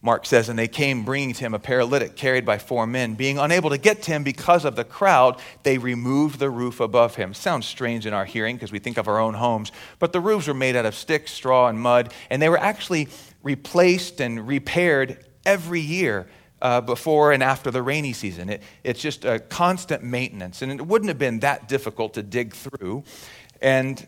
Mark 0.02 0.26
says, 0.26 0.48
and 0.48 0.58
they 0.58 0.70
came 0.70 1.04
bringing 1.04 1.34
to 1.34 1.42
him 1.42 1.54
a 1.54 1.60
paralytic 1.60 2.16
carried 2.16 2.46
by 2.46 2.58
four 2.58 2.88
men. 2.88 3.16
Being 3.16 3.38
unable 3.38 3.70
to 3.70 3.78
get 3.78 4.02
to 4.04 4.12
him 4.12 4.24
because 4.24 4.64
of 4.64 4.78
the 4.78 4.86
crowd, 4.86 5.42
they 5.64 5.78
removed 5.78 6.40
the 6.40 6.50
roof 6.50 6.80
above 6.80 7.16
him. 7.16 7.34
Sounds 7.34 7.66
strange 7.66 8.06
in 8.06 8.14
our 8.14 8.24
hearing 8.24 8.56
because 8.56 8.72
we 8.72 8.80
think 8.80 8.98
of 8.98 9.10
our 9.10 9.20
own 9.20 9.34
homes, 9.34 9.74
but 10.00 10.14
the 10.14 10.22
roofs 10.22 10.48
were 10.48 10.54
made 10.54 10.78
out 10.78 10.86
of 10.86 10.96
sticks, 10.96 11.34
straw, 11.34 11.68
and 11.68 11.78
mud, 11.78 12.14
and 12.30 12.42
they 12.42 12.48
were 12.48 12.58
actually 12.58 13.10
replaced 13.44 14.22
and 14.22 14.48
repaired 14.48 15.26
every 15.46 15.82
year 15.82 16.28
uh, 16.62 16.82
before 16.82 17.32
and 17.32 17.44
after 17.44 17.72
the 17.72 17.82
rainy 17.82 18.14
season. 18.14 18.50
It, 18.50 18.64
it's 18.84 19.02
just 19.02 19.26
a 19.26 19.40
constant 19.40 20.04
maintenance. 20.04 20.62
And 20.62 20.72
it 20.72 20.86
wouldn't 20.86 21.10
have 21.10 21.20
been 21.20 21.40
that 21.40 21.68
difficult 21.68 22.14
to 22.16 22.24
dig 22.24 22.54
through. 22.54 23.04
And 23.62 24.06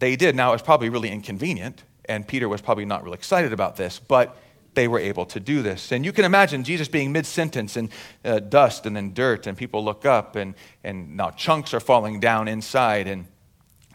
they 0.00 0.16
did. 0.16 0.34
Now, 0.34 0.50
it 0.50 0.54
was 0.54 0.62
probably 0.62 0.88
really 0.88 1.10
inconvenient, 1.10 1.84
and 2.06 2.26
Peter 2.26 2.48
was 2.48 2.60
probably 2.60 2.86
not 2.86 3.04
real 3.04 3.14
excited 3.14 3.52
about 3.52 3.76
this, 3.76 3.98
but 3.98 4.36
they 4.74 4.88
were 4.88 4.98
able 4.98 5.26
to 5.26 5.40
do 5.40 5.62
this. 5.62 5.92
And 5.92 6.04
you 6.04 6.12
can 6.12 6.24
imagine 6.24 6.64
Jesus 6.64 6.88
being 6.88 7.12
mid 7.12 7.26
sentence 7.26 7.76
and 7.76 7.90
uh, 8.24 8.38
dust 8.38 8.86
and 8.86 8.96
then 8.96 9.12
dirt, 9.12 9.46
and 9.46 9.56
people 9.56 9.84
look 9.84 10.06
up, 10.06 10.36
and, 10.36 10.54
and 10.82 11.16
now 11.16 11.30
chunks 11.30 11.74
are 11.74 11.80
falling 11.80 12.18
down 12.20 12.48
inside. 12.48 13.06
And 13.06 13.26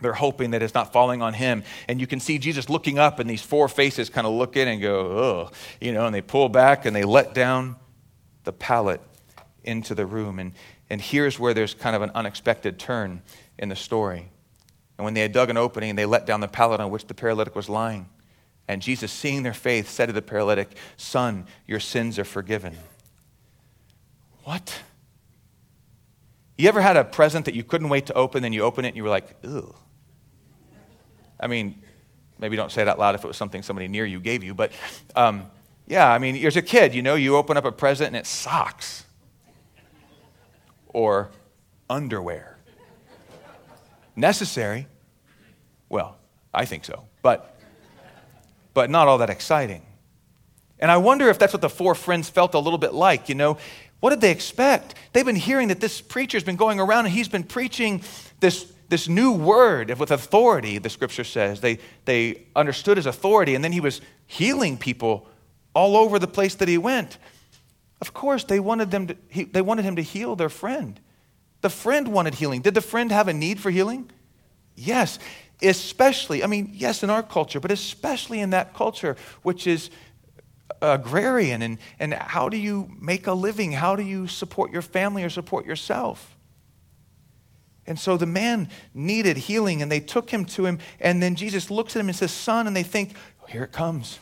they're 0.02 0.14
hoping 0.14 0.52
that 0.52 0.62
it's 0.62 0.74
not 0.74 0.92
falling 0.92 1.22
on 1.22 1.34
him. 1.34 1.64
And 1.88 2.00
you 2.00 2.08
can 2.08 2.20
see 2.20 2.38
Jesus 2.38 2.70
looking 2.70 3.00
up, 3.00 3.20
and 3.20 3.30
these 3.30 3.42
four 3.42 3.68
faces 3.68 4.10
kind 4.10 4.28
of 4.28 4.34
look 4.34 4.58
in 4.58 4.68
and 4.68 4.82
go, 4.82 5.00
oh, 5.00 5.52
you 5.80 5.94
know, 5.94 6.06
and 6.06 6.14
they 6.14 6.22
pull 6.22 6.50
back 6.50 6.86
and 6.86 6.96
they 6.96 7.06
let 7.06 7.34
down 7.34 7.78
the 8.46 8.54
pallet 8.54 9.02
into 9.64 9.96
the 9.96 10.06
room. 10.06 10.40
And, 10.40 10.54
and 10.90 11.02
here's 11.02 11.40
where 11.40 11.54
there's 11.54 11.74
kind 11.74 11.96
of 11.96 12.02
an 12.02 12.12
unexpected 12.16 12.80
turn 12.80 13.22
in 13.58 13.70
the 13.70 13.76
story. 13.76 14.30
And 14.98 15.04
when 15.04 15.14
they 15.14 15.22
had 15.22 15.34
dug 15.34 15.50
an 15.50 15.58
opening, 15.58 15.96
they 15.96 16.06
let 16.06 16.26
down 16.26 16.40
the 16.40 16.48
pallet 16.48 16.80
on 16.80 16.90
which 16.90 17.08
the 17.08 17.14
paralytic 17.14 17.56
was 17.56 17.68
lying. 17.68 18.08
And 18.68 18.82
Jesus, 18.82 19.12
seeing 19.12 19.44
their 19.44 19.54
faith, 19.54 19.90
said 19.90 20.08
to 20.08 20.14
the 20.14 20.22
paralytic, 20.22 20.76
Son, 20.98 21.46
your 21.68 21.80
sins 21.80 22.18
are 22.18 22.24
forgiven. 22.24 22.76
What? 24.44 24.82
You 26.58 26.70
ever 26.70 26.82
had 26.82 26.98
a 26.98 27.04
present 27.04 27.46
that 27.46 27.54
you 27.54 27.64
couldn't 27.64 27.90
wait 27.90 28.06
to 28.08 28.14
open, 28.14 28.42
then 28.42 28.54
you 28.54 28.62
open 28.62 28.86
it 28.86 28.90
and 28.90 28.98
you 28.98 29.04
were 29.04 29.10
like, 29.10 29.36
ew. 29.44 29.76
I 31.40 31.48
mean, 31.48 31.82
maybe 32.40 32.56
don't 32.56 32.72
say 32.72 32.82
it 32.82 32.88
out 32.88 32.98
loud 32.98 33.16
if 33.16 33.24
it 33.24 33.28
was 33.28 33.38
something 33.38 33.62
somebody 33.62 33.88
near 33.88 34.06
you 34.06 34.20
gave 34.20 34.44
you, 34.44 34.54
but 34.54 34.72
um, 35.16 35.44
yeah, 35.88 36.12
I 36.12 36.18
mean, 36.18 36.44
as 36.46 36.56
a 36.56 36.62
kid, 36.62 36.96
you 36.96 37.02
know, 37.02 37.16
you 37.16 37.36
open 37.36 37.58
up 37.58 37.66
a 37.66 37.72
present 37.72 38.08
and 38.08 38.16
it's 38.16 38.30
socks 38.30 39.06
or 40.88 41.30
underwear. 41.90 42.58
Necessary? 44.16 44.88
Well, 45.90 46.18
I 46.54 46.66
think 46.66 46.86
so, 46.86 47.04
but, 47.22 47.60
but 48.74 48.90
not 48.90 49.08
all 49.08 49.20
that 49.20 49.30
exciting. 49.30 49.84
And 50.80 50.90
I 50.90 50.98
wonder 50.98 51.30
if 51.30 51.38
that's 51.38 51.54
what 51.54 51.62
the 51.62 51.70
four 51.70 51.96
friends 51.96 52.30
felt 52.30 52.54
a 52.54 52.60
little 52.60 52.80
bit 52.80 52.94
like. 52.94 53.30
You 53.30 53.36
know, 53.36 53.58
what 54.00 54.10
did 54.10 54.22
they 54.22 54.32
expect? 54.32 54.96
They've 55.14 55.26
been 55.26 55.36
hearing 55.36 55.68
that 55.68 55.80
this 55.80 56.02
preacher's 56.02 56.44
been 56.44 56.56
going 56.56 56.80
around 56.80 57.06
and 57.06 57.14
he's 57.14 57.30
been 57.30 57.44
preaching 57.44 58.02
this, 58.40 58.72
this 58.90 59.08
new 59.08 59.32
word 59.32 59.98
with 60.00 60.12
authority, 60.12 60.78
the 60.80 60.90
scripture 60.90 61.24
says. 61.24 61.62
They, 61.62 61.80
they 62.06 62.48
understood 62.56 62.98
his 62.98 63.06
authority, 63.06 63.56
and 63.56 63.64
then 63.64 63.72
he 63.72 63.80
was 63.80 64.02
healing 64.28 64.78
people 64.78 65.28
all 65.76 65.96
over 65.98 66.18
the 66.18 66.28
place 66.28 66.56
that 66.56 66.68
he 66.68 66.78
went. 66.78 67.18
Of 68.02 68.14
course, 68.14 68.44
they 68.44 68.60
wanted, 68.60 68.90
them 68.90 69.08
to, 69.08 69.18
he, 69.30 69.44
they 69.44 69.62
wanted 69.62 69.86
him 69.86 69.98
to 69.98 70.02
heal 70.02 70.36
their 70.36 70.50
friend. 70.50 71.00
The 71.62 71.70
friend 71.70 72.08
wanted 72.08 72.36
healing. 72.36 72.62
Did 72.62 72.74
the 72.74 72.82
friend 72.82 73.12
have 73.12 73.28
a 73.28 73.34
need 73.34 73.60
for 73.60 73.70
healing? 73.70 74.10
Yes. 74.76 75.20
Especially, 75.62 76.44
I 76.44 76.48
mean, 76.48 76.72
yes, 76.74 77.04
in 77.04 77.10
our 77.10 77.24
culture, 77.24 77.60
but 77.60 77.72
especially 77.72 78.40
in 78.40 78.50
that 78.52 78.74
culture, 78.74 79.16
which 79.44 79.68
is 79.68 79.90
agrarian. 80.82 81.62
And, 81.62 81.78
and 82.00 82.14
how 82.14 82.50
do 82.50 82.58
you 82.58 82.90
make 83.00 83.28
a 83.28 83.34
living? 83.34 83.72
How 83.72 83.96
do 83.96 84.04
you 84.04 84.28
support 84.28 84.72
your 84.72 84.82
family 84.82 85.24
or 85.24 85.30
support 85.30 85.66
yourself? 85.66 86.36
And 87.88 88.00
so 88.00 88.18
the 88.18 88.26
man 88.26 88.70
needed 88.94 89.38
healing, 89.38 89.82
and 89.82 89.92
they 89.92 90.00
took 90.00 90.32
him 90.32 90.46
to 90.46 90.66
him. 90.66 90.80
And 91.00 91.22
then 91.22 91.36
Jesus 91.36 91.70
looks 91.70 91.96
at 91.96 92.00
him 92.00 92.08
and 92.08 92.16
says, 92.16 92.32
Son, 92.32 92.68
and 92.68 92.76
they 92.76 92.84
think, 92.84 93.14
Here 93.48 93.64
it 93.64 93.72
comes. 93.72 94.20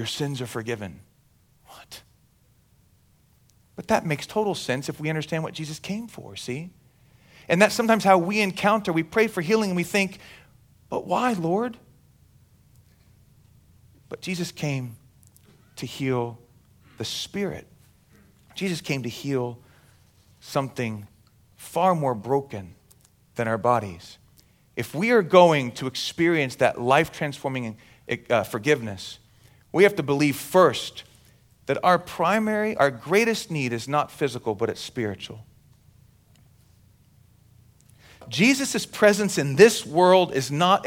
Your 0.00 0.06
sins 0.06 0.40
are 0.40 0.46
forgiven. 0.46 0.98
What? 1.66 2.00
But 3.76 3.88
that 3.88 4.06
makes 4.06 4.26
total 4.26 4.54
sense 4.54 4.88
if 4.88 4.98
we 4.98 5.10
understand 5.10 5.42
what 5.42 5.52
Jesus 5.52 5.78
came 5.78 6.08
for, 6.08 6.36
see? 6.36 6.70
And 7.50 7.60
that's 7.60 7.74
sometimes 7.74 8.02
how 8.02 8.16
we 8.16 8.40
encounter, 8.40 8.94
we 8.94 9.02
pray 9.02 9.26
for 9.26 9.42
healing 9.42 9.68
and 9.68 9.76
we 9.76 9.82
think, 9.82 10.18
But 10.88 11.06
why, 11.06 11.34
Lord? 11.34 11.76
But 14.08 14.22
Jesus 14.22 14.50
came 14.50 14.96
to 15.76 15.84
heal 15.84 16.38
the 16.96 17.04
spirit. 17.04 17.66
Jesus 18.54 18.80
came 18.80 19.02
to 19.02 19.10
heal 19.10 19.58
something 20.40 21.06
far 21.58 21.94
more 21.94 22.14
broken 22.14 22.74
than 23.34 23.46
our 23.46 23.58
bodies. 23.58 24.16
If 24.76 24.94
we 24.94 25.10
are 25.10 25.20
going 25.20 25.72
to 25.72 25.86
experience 25.86 26.54
that 26.54 26.80
life 26.80 27.12
transforming 27.12 27.76
uh, 28.30 28.44
forgiveness, 28.44 29.18
we 29.72 29.84
have 29.84 29.96
to 29.96 30.02
believe 30.02 30.36
first 30.36 31.04
that 31.66 31.78
our 31.84 31.98
primary, 31.98 32.76
our 32.76 32.90
greatest 32.90 33.50
need 33.50 33.72
is 33.72 33.86
not 33.86 34.10
physical, 34.10 34.54
but 34.54 34.68
it's 34.68 34.80
spiritual. 34.80 35.44
Jesus' 38.28 38.86
presence 38.86 39.38
in 39.38 39.56
this 39.56 39.84
world 39.84 40.32
is 40.32 40.50
not 40.50 40.86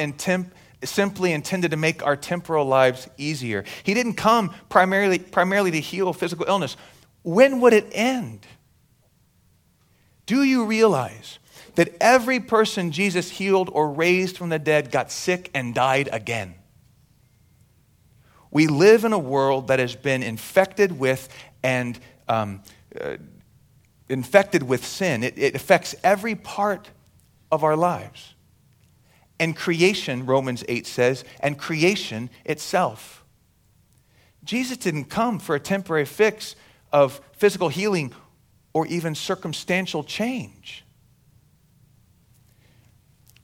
simply 0.83 1.33
intended 1.33 1.71
to 1.71 1.77
make 1.77 2.05
our 2.05 2.15
temporal 2.15 2.65
lives 2.65 3.09
easier. 3.17 3.63
He 3.83 3.93
didn't 3.93 4.15
come 4.15 4.53
primarily, 4.69 5.19
primarily 5.19 5.71
to 5.71 5.79
heal 5.79 6.11
physical 6.13 6.45
illness. 6.47 6.75
When 7.21 7.61
would 7.61 7.73
it 7.73 7.87
end? 7.91 8.45
Do 10.25 10.43
you 10.43 10.65
realize 10.65 11.39
that 11.75 11.95
every 11.99 12.39
person 12.39 12.91
Jesus 12.91 13.29
healed 13.29 13.69
or 13.71 13.91
raised 13.91 14.37
from 14.37 14.49
the 14.49 14.59
dead 14.59 14.91
got 14.91 15.11
sick 15.11 15.49
and 15.53 15.73
died 15.73 16.09
again? 16.11 16.55
We 18.53 18.67
live 18.67 19.03
in 19.03 19.13
a 19.13 19.19
world 19.19 19.67
that 19.67 19.79
has 19.79 19.95
been 19.95 20.21
infected 20.21 20.99
with 20.99 21.27
and 21.63 21.99
um, 22.29 22.61
uh, 22.99 23.17
infected 24.07 24.61
with 24.61 24.85
sin. 24.85 25.23
It, 25.23 25.39
it 25.39 25.55
affects 25.55 25.95
every 26.03 26.35
part 26.35 26.87
of 27.51 27.63
our 27.63 27.75
lives. 27.75 28.35
And 29.39 29.55
creation, 29.55 30.27
Romans 30.27 30.63
8 30.69 30.85
says, 30.85 31.25
and 31.39 31.57
creation 31.57 32.29
itself. 32.45 33.25
Jesus 34.43 34.77
didn't 34.77 35.05
come 35.05 35.39
for 35.39 35.55
a 35.55 35.59
temporary 35.59 36.05
fix 36.05 36.55
of 36.91 37.19
physical 37.31 37.69
healing 37.69 38.13
or 38.71 38.85
even 38.85 39.15
circumstantial 39.15 40.03
change. 40.03 40.85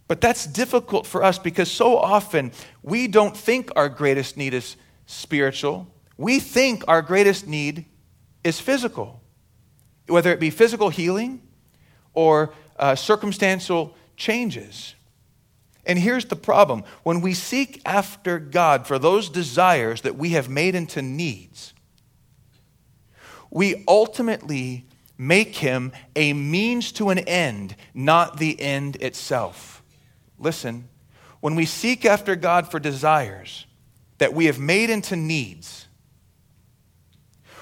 But 0.07 0.21
that's 0.21 0.45
difficult 0.45 1.07
for 1.07 1.23
us 1.23 1.39
because 1.39 1.71
so 1.71 1.97
often 1.97 2.51
we 2.83 3.07
don't 3.07 3.35
think 3.35 3.71
our 3.75 3.89
greatest 3.89 4.37
need 4.37 4.53
is 4.53 4.75
spiritual. 5.09 5.87
We 6.17 6.39
think 6.39 6.83
our 6.87 7.01
greatest 7.01 7.47
need 7.47 7.85
is 8.43 8.59
physical, 8.59 9.21
whether 10.07 10.31
it 10.31 10.39
be 10.39 10.51
physical 10.51 10.89
healing 10.89 11.41
or 12.13 12.53
uh, 12.77 12.93
circumstantial 12.93 13.95
changes. 14.15 14.93
And 15.83 15.97
here's 15.97 16.25
the 16.25 16.35
problem 16.35 16.83
when 17.01 17.21
we 17.21 17.33
seek 17.33 17.81
after 17.85 18.37
God 18.37 18.85
for 18.85 18.99
those 18.99 19.29
desires 19.29 20.01
that 20.01 20.15
we 20.15 20.29
have 20.31 20.47
made 20.47 20.75
into 20.75 21.01
needs, 21.01 21.73
we 23.49 23.83
ultimately 23.87 24.85
make 25.17 25.55
him 25.55 25.91
a 26.15 26.33
means 26.33 26.91
to 26.93 27.09
an 27.09 27.17
end, 27.19 27.75
not 27.95 28.37
the 28.37 28.61
end 28.61 28.97
itself. 28.97 29.81
Listen, 30.37 30.87
when 31.39 31.55
we 31.55 31.65
seek 31.65 32.05
after 32.05 32.35
God 32.35 32.69
for 32.69 32.79
desires 32.79 33.65
that 34.19 34.33
we 34.33 34.45
have 34.45 34.59
made 34.59 34.89
into 34.89 35.15
needs, 35.15 35.87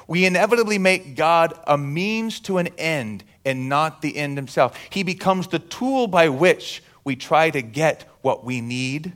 we 0.08 0.26
inevitably 0.26 0.78
make 0.78 1.16
God 1.16 1.54
a 1.66 1.78
means 1.78 2.40
to 2.42 2.58
an 2.58 2.68
end 2.78 3.24
and 3.46 3.70
not 3.70 4.02
the 4.02 4.18
end 4.18 4.38
himself. 4.38 4.78
He 4.90 5.04
becomes 5.04 5.48
the 5.48 5.60
tool 5.60 6.08
by 6.08 6.30
which 6.30 6.84
we 7.04 7.16
try 7.16 7.50
to 7.50 7.62
get 7.62 8.04
what 8.22 8.44
we 8.44 8.62
need 8.62 9.14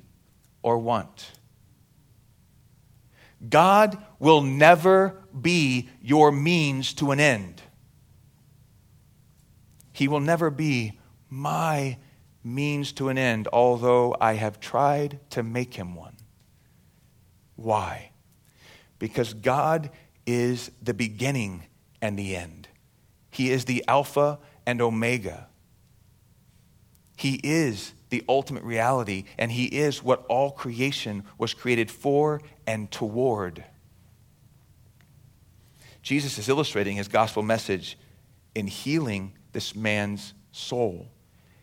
or 0.62 0.78
want. 0.78 1.32
God 3.50 3.98
will 4.20 4.42
never 4.42 5.18
be 5.40 5.90
your 6.02 6.32
means 6.32 6.94
to 6.96 7.12
an 7.12 7.20
end. 7.20 7.62
He 9.94 10.08
will 10.08 10.20
never 10.20 10.50
be 10.50 11.00
my 11.30 11.98
means 12.44 12.92
to 12.94 13.10
an 13.10 13.18
end, 13.18 13.48
although 13.52 14.16
I 14.20 14.34
have 14.34 14.60
tried 14.60 15.20
to 15.32 15.44
make 15.44 15.74
him 15.74 15.96
one. 15.96 16.18
Why? 17.64 18.12
Because 19.00 19.34
God 19.34 19.90
is 20.26 20.72
the 20.82 20.94
beginning 20.94 21.64
and 22.02 22.18
the 22.18 22.36
end. 22.36 22.68
He 23.30 23.52
is 23.52 23.66
the 23.66 23.84
Alpha 23.88 24.40
and 24.66 24.82
Omega. 24.82 25.48
He 27.16 27.40
is 27.44 27.94
the 28.10 28.24
ultimate 28.28 28.64
reality, 28.64 29.26
and 29.38 29.52
He 29.52 29.66
is 29.66 30.04
what 30.04 30.26
all 30.28 30.52
creation 30.52 31.24
was 31.38 31.54
created 31.54 31.90
for 31.90 32.42
and 32.68 32.92
toward. 32.92 33.64
Jesus 36.02 36.38
is 36.38 36.50
illustrating 36.50 36.96
his 36.96 37.08
gospel 37.08 37.44
message 37.44 37.98
in 38.56 38.68
healing 38.68 39.34
this 39.54 39.76
man's 39.76 40.34
soul. 40.52 41.08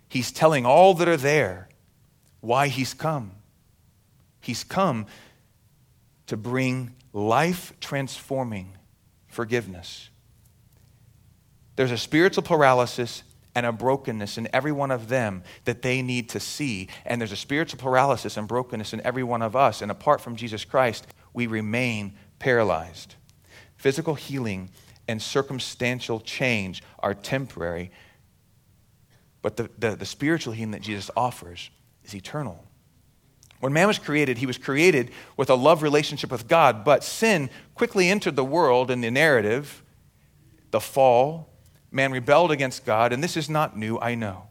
He's 0.08 0.32
telling 0.32 0.64
all 0.64 0.94
that 0.94 1.08
are 1.08 1.16
there 1.16 1.68
why 2.40 2.68
he's 2.68 2.94
come. 2.94 3.32
He's 4.40 4.62
come 4.62 5.06
to 6.28 6.36
bring 6.36 6.94
life 7.12 7.72
transforming 7.80 8.76
forgiveness. 9.26 10.10
There's 11.76 11.90
a 11.90 11.98
spiritual 11.98 12.42
paralysis 12.42 13.22
and 13.54 13.66
a 13.66 13.72
brokenness 13.72 14.38
in 14.38 14.48
every 14.52 14.70
one 14.70 14.90
of 14.90 15.08
them 15.08 15.42
that 15.64 15.82
they 15.82 16.00
need 16.02 16.28
to 16.28 16.38
see. 16.40 16.88
And 17.04 17.20
there's 17.20 17.32
a 17.32 17.36
spiritual 17.36 17.80
paralysis 17.80 18.36
and 18.36 18.46
brokenness 18.46 18.92
in 18.92 19.00
every 19.02 19.24
one 19.24 19.42
of 19.42 19.56
us. 19.56 19.82
And 19.82 19.90
apart 19.90 20.20
from 20.20 20.36
Jesus 20.36 20.64
Christ, 20.64 21.06
we 21.32 21.46
remain 21.46 22.14
paralyzed. 22.38 23.16
Physical 23.76 24.14
healing 24.14 24.70
and 25.08 25.20
circumstantial 25.20 26.20
change 26.20 26.82
are 26.98 27.14
temporary, 27.14 27.90
but 29.40 29.56
the, 29.56 29.70
the, 29.78 29.96
the, 29.96 30.06
spiritual 30.06 30.52
healing 30.52 30.72
that 30.72 30.82
Jesus 30.82 31.10
offers 31.16 31.70
is 32.04 32.14
eternal. 32.14 32.67
When 33.60 33.72
man 33.72 33.88
was 33.88 33.98
created, 33.98 34.38
he 34.38 34.46
was 34.46 34.58
created 34.58 35.10
with 35.36 35.50
a 35.50 35.54
love 35.54 35.82
relationship 35.82 36.30
with 36.30 36.46
God, 36.46 36.84
but 36.84 37.02
sin 37.02 37.50
quickly 37.74 38.08
entered 38.08 38.36
the 38.36 38.44
world 38.44 38.90
in 38.90 39.00
the 39.00 39.10
narrative, 39.10 39.82
the 40.70 40.80
fall. 40.80 41.50
Man 41.90 42.12
rebelled 42.12 42.52
against 42.52 42.84
God, 42.84 43.12
and 43.12 43.24
this 43.24 43.36
is 43.36 43.48
not 43.48 43.76
new, 43.76 43.98
I 43.98 44.14
know. 44.14 44.44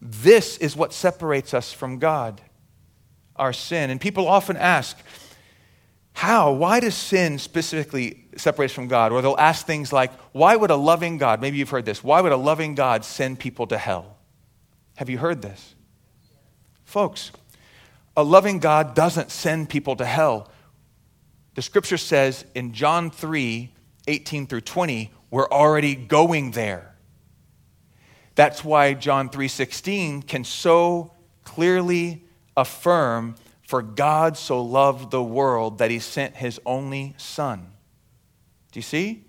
This 0.00 0.56
is 0.58 0.74
what 0.74 0.92
separates 0.92 1.52
us 1.52 1.72
from 1.72 1.98
God, 1.98 2.40
our 3.36 3.52
sin. 3.52 3.90
And 3.90 4.00
people 4.00 4.26
often 4.26 4.56
ask, 4.56 4.96
how? 6.14 6.52
Why 6.52 6.80
does 6.80 6.94
sin 6.94 7.38
specifically 7.38 8.24
separate 8.36 8.66
us 8.66 8.72
from 8.72 8.88
God? 8.88 9.12
Or 9.12 9.22
they'll 9.22 9.36
ask 9.38 9.66
things 9.66 9.92
like, 9.92 10.12
why 10.32 10.56
would 10.56 10.70
a 10.70 10.76
loving 10.76 11.18
God, 11.18 11.40
maybe 11.40 11.58
you've 11.58 11.70
heard 11.70 11.84
this, 11.84 12.02
why 12.02 12.20
would 12.20 12.32
a 12.32 12.36
loving 12.36 12.74
God 12.74 13.04
send 13.04 13.38
people 13.38 13.66
to 13.68 13.78
hell? 13.78 14.16
Have 14.96 15.08
you 15.10 15.18
heard 15.18 15.42
this? 15.42 15.74
Folks, 16.84 17.32
a 18.16 18.22
loving 18.22 18.58
God 18.58 18.94
doesn't 18.94 19.30
send 19.30 19.68
people 19.68 19.96
to 19.96 20.04
hell. 20.04 20.50
The 21.54 21.62
scripture 21.62 21.98
says 21.98 22.44
in 22.54 22.72
John 22.72 23.10
3 23.10 23.72
18 24.08 24.48
through 24.48 24.62
20, 24.62 25.12
we're 25.30 25.48
already 25.48 25.94
going 25.94 26.50
there. 26.50 26.92
That's 28.34 28.64
why 28.64 28.94
John 28.94 29.28
3:16 29.28 30.22
can 30.22 30.44
so 30.44 31.12
clearly 31.44 32.24
affirm 32.56 33.36
for 33.62 33.82
God 33.82 34.36
so 34.36 34.62
loved 34.62 35.10
the 35.10 35.22
world 35.22 35.78
that 35.78 35.90
he 35.90 35.98
sent 35.98 36.36
his 36.36 36.60
only 36.66 37.14
Son. 37.16 37.72
Do 38.72 38.78
you 38.78 38.82
see? 38.82 39.24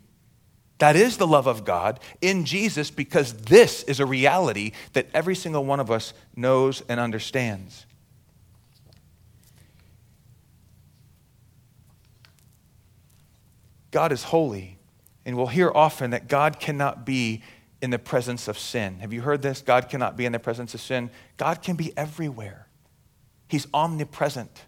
That 0.80 0.96
is 0.96 1.17
the 1.17 1.28
love 1.28 1.48
of 1.48 1.63
God 1.63 2.00
in 2.19 2.46
Jesus 2.46 2.91
because 2.91 3.34
this 3.34 3.84
is 3.84 4.00
a 4.00 4.06
reality 4.06 4.72
that 4.93 5.08
every 5.13 5.36
single 5.36 5.63
one 5.63 5.80
of 5.80 5.91
us 5.91 6.13
knows 6.36 6.82
and 6.89 7.00
understands. 7.00 7.86
God 13.94 14.12
is 14.12 14.24
holy, 14.24 14.80
and 15.24 15.38
we'll 15.38 15.48
hear 15.48 15.72
often 15.74 16.10
that 16.10 16.28
God 16.28 16.60
cannot 16.60 17.06
be 17.06 17.44
in 17.80 17.92
the 17.92 18.00
presence 18.00 18.48
of 18.48 18.58
sin. 18.58 19.00
Have 19.00 19.14
you 19.14 19.22
heard 19.22 19.44
this? 19.44 19.62
God 19.62 19.88
cannot 19.88 20.18
be 20.18 20.26
in 20.26 20.32
the 20.32 20.40
presence 20.40 20.74
of 20.74 20.82
sin. 20.82 21.12
God 21.38 21.62
can 21.62 21.76
be 21.76 21.96
everywhere. 21.96 22.68
He's 23.48 23.68
omnipresent. 23.72 24.64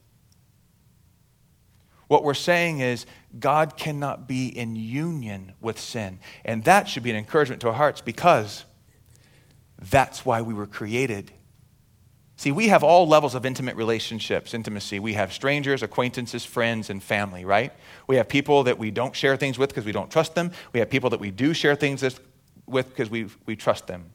What 2.08 2.24
we're 2.24 2.36
saying 2.36 2.82
is 2.82 3.08
God 3.40 3.78
cannot 3.78 4.28
be 4.28 4.48
in 4.48 4.76
union 4.76 5.54
with 5.60 5.80
sin. 5.80 6.20
And 6.46 6.64
that 6.66 6.88
should 6.88 7.02
be 7.02 7.10
an 7.10 7.16
encouragement 7.16 7.62
to 7.62 7.70
our 7.70 7.74
hearts 7.74 8.02
because 8.02 8.64
That's 9.82 10.26
why 10.26 10.42
we 10.42 10.54
were 10.54 10.68
created. 10.68 11.32
See, 12.38 12.52
we 12.52 12.68
have 12.68 12.84
all 12.84 13.08
levels 13.08 13.34
of 13.34 13.46
intimate 13.46 13.76
relationships, 13.78 14.54
intimacy. 14.54 15.00
We 15.00 15.14
have 15.14 15.32
strangers, 15.32 15.82
acquaintances, 15.82 16.44
friends, 16.44 16.90
and 16.90 17.02
family, 17.02 17.46
right? 17.46 17.72
We 18.08 18.18
have 18.18 18.28
people 18.28 18.64
that 18.64 18.78
we 18.78 18.92
don't 18.92 19.16
share 19.16 19.38
things 19.38 19.58
with 19.58 19.70
because 19.70 19.86
we 19.86 19.94
don't 19.94 20.12
trust 20.12 20.36
them. 20.36 20.52
We 20.74 20.80
have 20.80 20.90
people 20.90 21.10
that 21.12 21.20
we 21.20 21.32
do 21.32 21.54
share 21.54 21.76
things 21.76 22.04
with 22.66 22.90
because 22.90 23.10
we, 23.10 23.28
we 23.46 23.56
trust 23.56 23.88
them. 23.88 24.12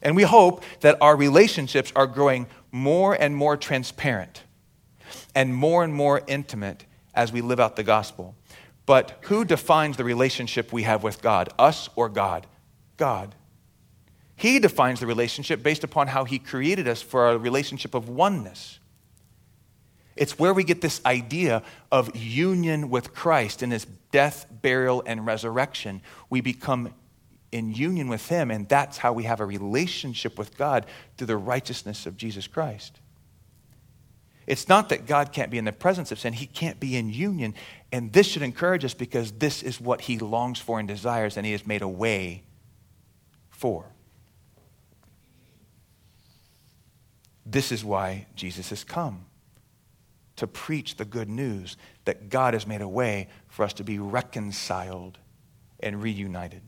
And 0.00 0.14
we 0.14 0.22
hope 0.22 0.62
that 0.80 0.96
our 1.00 1.16
relationships 1.16 1.92
are 1.96 2.06
growing 2.06 2.46
more 2.70 3.14
and 3.14 3.34
more 3.34 3.56
transparent 3.56 4.44
and 5.34 5.54
more 5.54 5.82
and 5.82 5.92
more 5.92 6.22
intimate 6.28 6.84
as 7.14 7.32
we 7.32 7.40
live 7.40 7.58
out 7.58 7.74
the 7.74 7.82
gospel. 7.82 8.36
But 8.84 9.18
who 9.22 9.44
defines 9.44 9.96
the 9.96 10.04
relationship 10.04 10.72
we 10.72 10.84
have 10.84 11.02
with 11.02 11.20
God, 11.20 11.48
us 11.58 11.88
or 11.96 12.08
God? 12.08 12.46
God. 12.96 13.34
He 14.36 14.58
defines 14.58 15.00
the 15.00 15.06
relationship 15.06 15.62
based 15.62 15.82
upon 15.82 16.08
how 16.08 16.24
He 16.24 16.38
created 16.38 16.86
us 16.86 17.00
for 17.00 17.30
a 17.30 17.38
relationship 17.38 17.94
of 17.94 18.08
oneness. 18.10 18.78
It's 20.14 20.38
where 20.38 20.54
we 20.54 20.64
get 20.64 20.80
this 20.80 21.00
idea 21.04 21.62
of 21.90 22.14
union 22.14 22.90
with 22.90 23.14
Christ 23.14 23.62
in 23.62 23.70
His 23.70 23.86
death, 24.12 24.46
burial, 24.62 25.02
and 25.06 25.26
resurrection. 25.26 26.02
We 26.30 26.42
become 26.42 26.94
in 27.50 27.72
union 27.72 28.08
with 28.08 28.28
Him, 28.28 28.50
and 28.50 28.68
that's 28.68 28.98
how 28.98 29.14
we 29.14 29.24
have 29.24 29.40
a 29.40 29.46
relationship 29.46 30.38
with 30.38 30.56
God 30.56 30.84
through 31.16 31.28
the 31.28 31.36
righteousness 31.36 32.06
of 32.06 32.16
Jesus 32.16 32.46
Christ. 32.46 33.00
It's 34.46 34.68
not 34.68 34.90
that 34.90 35.06
God 35.06 35.32
can't 35.32 35.50
be 35.50 35.58
in 35.58 35.64
the 35.64 35.72
presence 35.72 36.12
of 36.12 36.18
sin, 36.18 36.34
He 36.34 36.46
can't 36.46 36.78
be 36.78 36.96
in 36.96 37.10
union. 37.10 37.54
And 37.90 38.12
this 38.12 38.26
should 38.26 38.42
encourage 38.42 38.84
us 38.84 38.94
because 38.94 39.32
this 39.32 39.62
is 39.62 39.80
what 39.80 40.02
He 40.02 40.18
longs 40.18 40.58
for 40.58 40.78
and 40.78 40.86
desires, 40.86 41.38
and 41.38 41.46
He 41.46 41.52
has 41.52 41.66
made 41.66 41.82
a 41.82 41.88
way 41.88 42.42
for. 43.48 43.86
This 47.46 47.70
is 47.70 47.84
why 47.84 48.26
Jesus 48.34 48.70
has 48.70 48.82
come 48.82 49.24
to 50.34 50.48
preach 50.48 50.96
the 50.96 51.04
good 51.04 51.28
news 51.28 51.76
that 52.04 52.28
God 52.28 52.52
has 52.52 52.66
made 52.66 52.82
a 52.82 52.88
way 52.88 53.28
for 53.48 53.64
us 53.64 53.72
to 53.74 53.84
be 53.84 53.98
reconciled 54.00 55.18
and 55.80 56.02
reunited. 56.02 56.62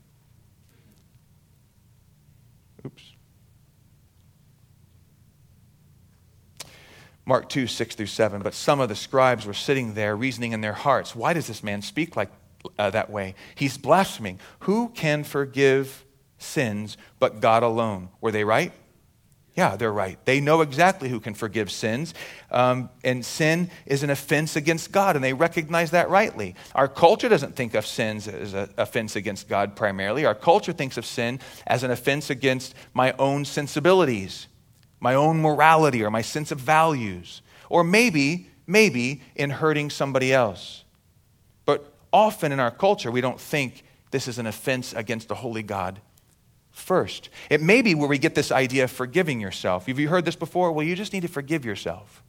Oops. 2.85 3.03
Mark 7.25 7.47
2, 7.49 7.67
6 7.67 7.95
through 7.95 8.05
7. 8.07 8.41
But 8.41 8.53
some 8.53 8.79
of 8.79 8.89
the 8.89 8.95
scribes 8.95 9.45
were 9.45 9.53
sitting 9.53 9.93
there, 9.93 10.15
reasoning 10.15 10.53
in 10.53 10.61
their 10.61 10.73
hearts, 10.73 11.15
Why 11.15 11.33
does 11.33 11.45
this 11.45 11.61
man 11.61 11.81
speak 11.81 12.15
like 12.15 12.31
uh, 12.79 12.89
that 12.89 13.09
way? 13.09 13.35
He's 13.53 13.77
blaspheming. 13.77 14.39
Who 14.61 14.89
can 14.89 15.23
forgive 15.23 16.05
sins 16.39 16.97
but 17.19 17.39
God 17.39 17.61
alone? 17.61 18.09
Were 18.21 18.31
they 18.31 18.43
right? 18.43 18.71
Yeah, 19.55 19.75
they're 19.75 19.91
right. 19.91 20.17
They 20.25 20.39
know 20.39 20.61
exactly 20.61 21.09
who 21.09 21.19
can 21.19 21.33
forgive 21.33 21.69
sins. 21.71 22.13
Um, 22.51 22.89
and 23.03 23.25
sin 23.25 23.69
is 23.85 24.03
an 24.03 24.09
offense 24.09 24.55
against 24.55 24.91
God, 24.91 25.15
and 25.15 25.23
they 25.23 25.33
recognize 25.33 25.91
that 25.91 26.09
rightly. 26.09 26.55
Our 26.75 26.87
culture 26.87 27.27
doesn't 27.27 27.55
think 27.55 27.73
of 27.73 27.85
sins 27.85 28.27
as 28.27 28.53
an 28.53 28.69
offense 28.77 29.15
against 29.15 29.49
God 29.49 29.75
primarily. 29.75 30.25
Our 30.25 30.35
culture 30.35 30.71
thinks 30.71 30.97
of 30.97 31.05
sin 31.05 31.39
as 31.67 31.83
an 31.83 31.91
offense 31.91 32.29
against 32.29 32.73
my 32.93 33.13
own 33.19 33.43
sensibilities, 33.43 34.47
my 34.99 35.15
own 35.15 35.41
morality, 35.41 36.03
or 36.03 36.11
my 36.11 36.21
sense 36.21 36.51
of 36.51 36.59
values. 36.59 37.41
Or 37.69 37.83
maybe, 37.83 38.49
maybe 38.65 39.21
in 39.35 39.49
hurting 39.49 39.89
somebody 39.89 40.31
else. 40.31 40.85
But 41.65 41.93
often 42.13 42.51
in 42.51 42.59
our 42.59 42.71
culture, 42.71 43.11
we 43.11 43.21
don't 43.21 43.41
think 43.41 43.83
this 44.11 44.27
is 44.27 44.39
an 44.39 44.47
offense 44.47 44.93
against 44.93 45.31
a 45.31 45.35
holy 45.35 45.63
God 45.63 46.01
first. 46.71 47.29
It 47.49 47.61
may 47.61 47.81
be 47.81 47.95
where 47.95 48.07
we 48.07 48.17
get 48.17 48.35
this 48.35 48.51
idea 48.51 48.85
of 48.85 48.91
forgiving 48.91 49.39
yourself. 49.39 49.87
Have 49.87 49.99
you 49.99 50.09
heard 50.09 50.25
this 50.25 50.35
before? 50.35 50.71
Well, 50.71 50.85
you 50.85 50.95
just 50.95 51.13
need 51.13 51.21
to 51.21 51.27
forgive 51.27 51.65
yourself. 51.65 52.23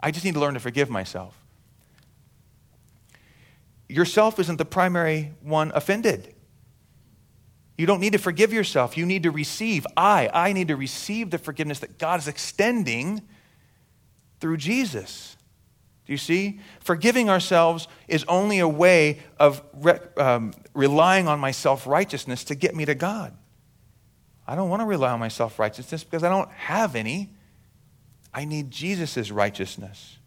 I 0.00 0.10
just 0.10 0.24
need 0.24 0.34
to 0.34 0.40
learn 0.40 0.54
to 0.54 0.60
forgive 0.60 0.90
myself. 0.90 1.38
Yourself 3.88 4.38
isn't 4.38 4.56
the 4.56 4.64
primary 4.64 5.32
one 5.42 5.70
offended. 5.74 6.34
You 7.76 7.86
don't 7.86 8.00
need 8.00 8.12
to 8.12 8.18
forgive 8.18 8.52
yourself. 8.52 8.96
You 8.96 9.06
need 9.06 9.24
to 9.24 9.30
receive. 9.30 9.86
I, 9.96 10.30
I 10.32 10.52
need 10.52 10.68
to 10.68 10.76
receive 10.76 11.30
the 11.30 11.38
forgiveness 11.38 11.80
that 11.80 11.98
God 11.98 12.20
is 12.20 12.28
extending 12.28 13.22
through 14.40 14.58
Jesus. 14.58 15.36
Do 16.06 16.12
you 16.12 16.18
see? 16.18 16.60
Forgiving 16.80 17.30
ourselves 17.30 17.88
is 18.08 18.24
only 18.28 18.58
a 18.58 18.68
way 18.68 19.20
of 19.38 19.62
re- 19.74 20.00
um, 20.16 20.52
relying 20.74 21.28
on 21.28 21.38
my 21.38 21.50
self 21.50 21.86
righteousness 21.86 22.44
to 22.44 22.54
get 22.54 22.74
me 22.74 22.84
to 22.84 22.94
God. 22.94 23.36
I 24.46 24.54
don't 24.54 24.68
want 24.68 24.80
to 24.80 24.86
rely 24.86 25.10
on 25.10 25.20
my 25.20 25.28
self 25.28 25.58
righteousness 25.58 26.04
because 26.04 26.22
I 26.22 26.28
don't 26.28 26.50
have 26.52 26.96
any. 26.96 27.30
I 28.34 28.44
need 28.44 28.70
Jesus' 28.70 29.30
righteousness. 29.30 30.18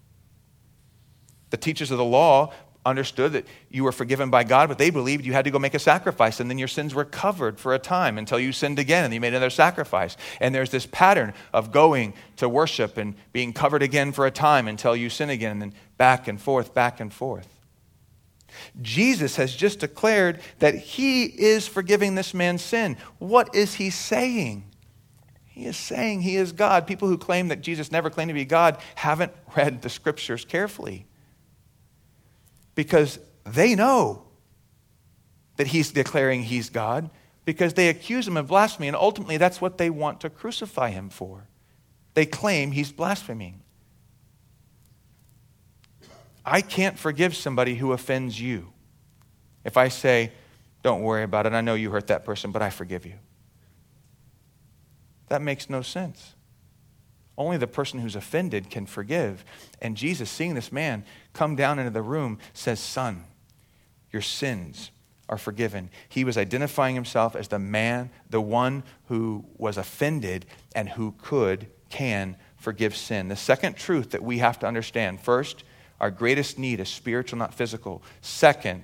The 1.50 1.58
teachers 1.58 1.92
of 1.92 1.98
the 1.98 2.06
law 2.06 2.54
understood 2.86 3.34
that 3.34 3.48
you 3.70 3.84
were 3.84 3.92
forgiven 3.92 4.30
by 4.30 4.44
God, 4.44 4.70
but 4.70 4.78
they 4.78 4.92
believed 4.92 5.26
you 5.26 5.34
had 5.34 5.46
to 5.46 5.52
go 5.52 5.58
make 5.58 5.74
a 5.74 5.80
sacrifice, 5.80 6.40
and 6.40 6.50
then 6.50 6.60
your 6.60 6.68
sins 6.68 6.94
were 6.94 7.06
covered 7.06 7.60
for 7.60 7.74
a 7.74 7.80
time 7.80 8.18
until 8.18 8.40
you 8.40 8.52
sinned 8.52 8.78
again 8.78 9.04
and 9.04 9.14
you 9.14 9.20
made 9.20 9.30
another 9.30 9.50
sacrifice. 9.50 10.16
And 10.40 10.54
there's 10.54 10.70
this 10.70 10.86
pattern 10.86 11.34
of 11.52 11.72
going 11.72 12.14
to 12.38 12.48
worship 12.48 12.98
and 12.98 13.16
being 13.34 13.54
covered 13.54 13.82
again 13.82 14.12
for 14.12 14.28
a 14.28 14.32
time 14.32 14.68
until 14.68 14.96
you 14.96 15.10
sin 15.10 15.30
again, 15.30 15.54
and 15.54 15.62
then 15.62 15.74
back 15.98 16.28
and 16.28 16.40
forth, 16.40 16.74
back 16.74 17.00
and 17.00 17.12
forth. 17.12 17.55
Jesus 18.82 19.36
has 19.36 19.56
just 19.56 19.80
declared 19.80 20.40
that 20.60 20.76
he 20.76 21.24
is 21.24 21.68
forgiving 21.68 22.16
this 22.16 22.34
man's 22.34 22.62
sin. 22.62 22.98
What 23.20 23.54
is 23.56 23.76
he 23.76 23.90
saying? 23.90 24.64
He 25.46 25.66
is 25.66 25.78
saying 25.78 26.22
he 26.22 26.36
is 26.36 26.52
God. 26.52 26.86
People 26.86 27.08
who 27.08 27.18
claim 27.18 27.48
that 27.48 27.62
Jesus 27.62 27.92
never 27.92 28.10
claimed 28.10 28.30
to 28.30 28.34
be 28.34 28.46
God 28.46 28.78
haven't 28.96 29.32
read 29.56 29.82
the 29.82 29.90
scriptures 29.90 30.44
carefully 30.44 31.06
because 32.76 33.20
they 33.46 33.76
know 33.76 34.26
that 35.56 35.68
he's 35.68 35.92
declaring 35.92 36.44
he's 36.44 36.70
God 36.70 37.10
because 37.46 37.76
they 37.76 37.90
accuse 37.90 38.28
him 38.28 38.38
of 38.38 38.48
blasphemy, 38.48 38.88
and 38.88 38.98
ultimately 38.98 39.38
that's 39.38 39.62
what 39.62 39.78
they 39.78 39.90
want 39.90 40.20
to 40.22 40.30
crucify 40.30 40.90
him 40.90 41.10
for. 41.10 41.48
They 42.16 42.26
claim 42.26 42.72
he's 42.72 42.92
blaspheming. 42.92 43.62
I 46.46 46.62
can't 46.62 46.98
forgive 46.98 47.36
somebody 47.36 47.76
who 47.76 47.92
offends 47.92 48.40
you. 48.40 48.72
If 49.64 49.78
I 49.78 49.88
say, 49.88 50.32
don't 50.84 51.02
worry 51.02 51.24
about 51.24 51.48
it, 51.48 51.54
I 51.54 51.62
know 51.62 51.74
you 51.74 51.90
hurt 51.90 52.08
that 52.08 52.24
person, 52.24 52.52
but 52.52 52.62
I 52.62 52.70
forgive 52.70 53.06
you. 53.06 53.16
That 55.28 55.42
makes 55.42 55.70
no 55.70 55.82
sense. 55.82 56.36
Only 57.38 57.58
the 57.58 57.68
person 57.68 58.00
who's 58.00 58.16
offended 58.16 58.70
can 58.70 58.86
forgive. 58.86 59.44
And 59.82 59.98
Jesus, 59.98 60.30
seeing 60.30 60.54
this 60.54 60.72
man 60.72 61.04
come 61.34 61.56
down 61.56 61.80
into 61.80 61.92
the 61.92 62.04
room, 62.04 62.38
says, 62.54 62.80
Son, 62.80 63.24
your 64.12 64.22
sins 64.22 64.92
are 65.28 65.38
forgiven. 65.38 65.90
He 66.08 66.24
was 66.24 66.38
identifying 66.38 66.96
himself 66.96 67.36
as 67.36 67.48
the 67.48 67.60
man, 67.60 68.12
the 68.30 68.40
one 68.40 68.84
who 69.08 69.46
was 69.58 69.78
offended 69.78 70.46
and 70.76 70.88
who 70.90 71.16
could, 71.18 71.68
can 71.90 72.38
forgive 72.58 72.96
sin. 72.96 73.28
The 73.28 73.36
second 73.36 73.76
truth 73.76 74.12
that 74.12 74.24
we 74.24 74.38
have 74.38 74.60
to 74.60 74.68
understand 74.68 75.20
first, 75.20 75.64
our 76.00 76.12
greatest 76.12 76.60
need 76.60 76.80
is 76.80 76.90
spiritual, 76.90 77.40
not 77.40 77.54
physical. 77.54 78.04
Second, 78.22 78.84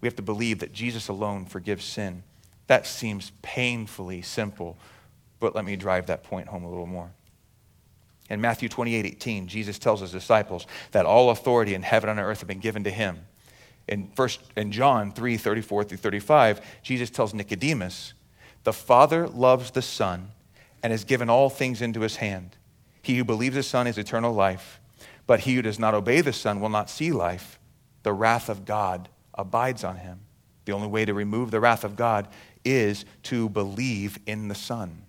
we 0.00 0.06
have 0.06 0.16
to 0.16 0.22
believe 0.22 0.60
that 0.60 0.72
Jesus 0.72 1.08
alone 1.08 1.44
forgives 1.44 1.84
sin. 1.84 2.22
That 2.68 2.86
seems 2.86 3.32
painfully 3.42 4.22
simple, 4.22 4.78
but 5.40 5.54
let 5.54 5.64
me 5.64 5.76
drive 5.76 6.06
that 6.06 6.22
point 6.22 6.48
home 6.48 6.64
a 6.64 6.68
little 6.68 6.86
more. 6.86 7.10
In 8.30 8.40
Matthew 8.40 8.68
28 8.68 9.04
18, 9.04 9.48
Jesus 9.48 9.78
tells 9.78 10.00
his 10.00 10.12
disciples 10.12 10.66
that 10.92 11.04
all 11.04 11.30
authority 11.30 11.74
in 11.74 11.82
heaven 11.82 12.08
and 12.08 12.20
earth 12.20 12.38
have 12.38 12.48
been 12.48 12.60
given 12.60 12.84
to 12.84 12.90
him. 12.90 13.26
In, 13.88 14.08
first, 14.14 14.40
in 14.56 14.70
John 14.70 15.12
3 15.12 15.36
34 15.36 15.84
through 15.84 15.98
35, 15.98 16.60
Jesus 16.82 17.10
tells 17.10 17.34
Nicodemus, 17.34 18.14
The 18.62 18.72
Father 18.72 19.28
loves 19.28 19.72
the 19.72 19.82
Son 19.82 20.30
and 20.82 20.92
has 20.92 21.04
given 21.04 21.28
all 21.28 21.50
things 21.50 21.82
into 21.82 22.00
his 22.00 22.16
hand. 22.16 22.56
He 23.02 23.16
who 23.16 23.24
believes 23.24 23.56
the 23.56 23.62
Son 23.62 23.86
has 23.86 23.98
eternal 23.98 24.32
life. 24.32 24.79
But 25.30 25.38
he 25.38 25.54
who 25.54 25.62
does 25.62 25.78
not 25.78 25.94
obey 25.94 26.22
the 26.22 26.32
Son 26.32 26.60
will 26.60 26.70
not 26.70 26.90
see 26.90 27.12
life. 27.12 27.60
The 28.02 28.12
wrath 28.12 28.48
of 28.48 28.64
God 28.64 29.08
abides 29.32 29.84
on 29.84 29.98
him. 29.98 30.22
The 30.64 30.72
only 30.72 30.88
way 30.88 31.04
to 31.04 31.14
remove 31.14 31.52
the 31.52 31.60
wrath 31.60 31.84
of 31.84 31.94
God 31.94 32.26
is 32.64 33.04
to 33.22 33.48
believe 33.48 34.18
in 34.26 34.48
the 34.48 34.56
Son. 34.56 35.04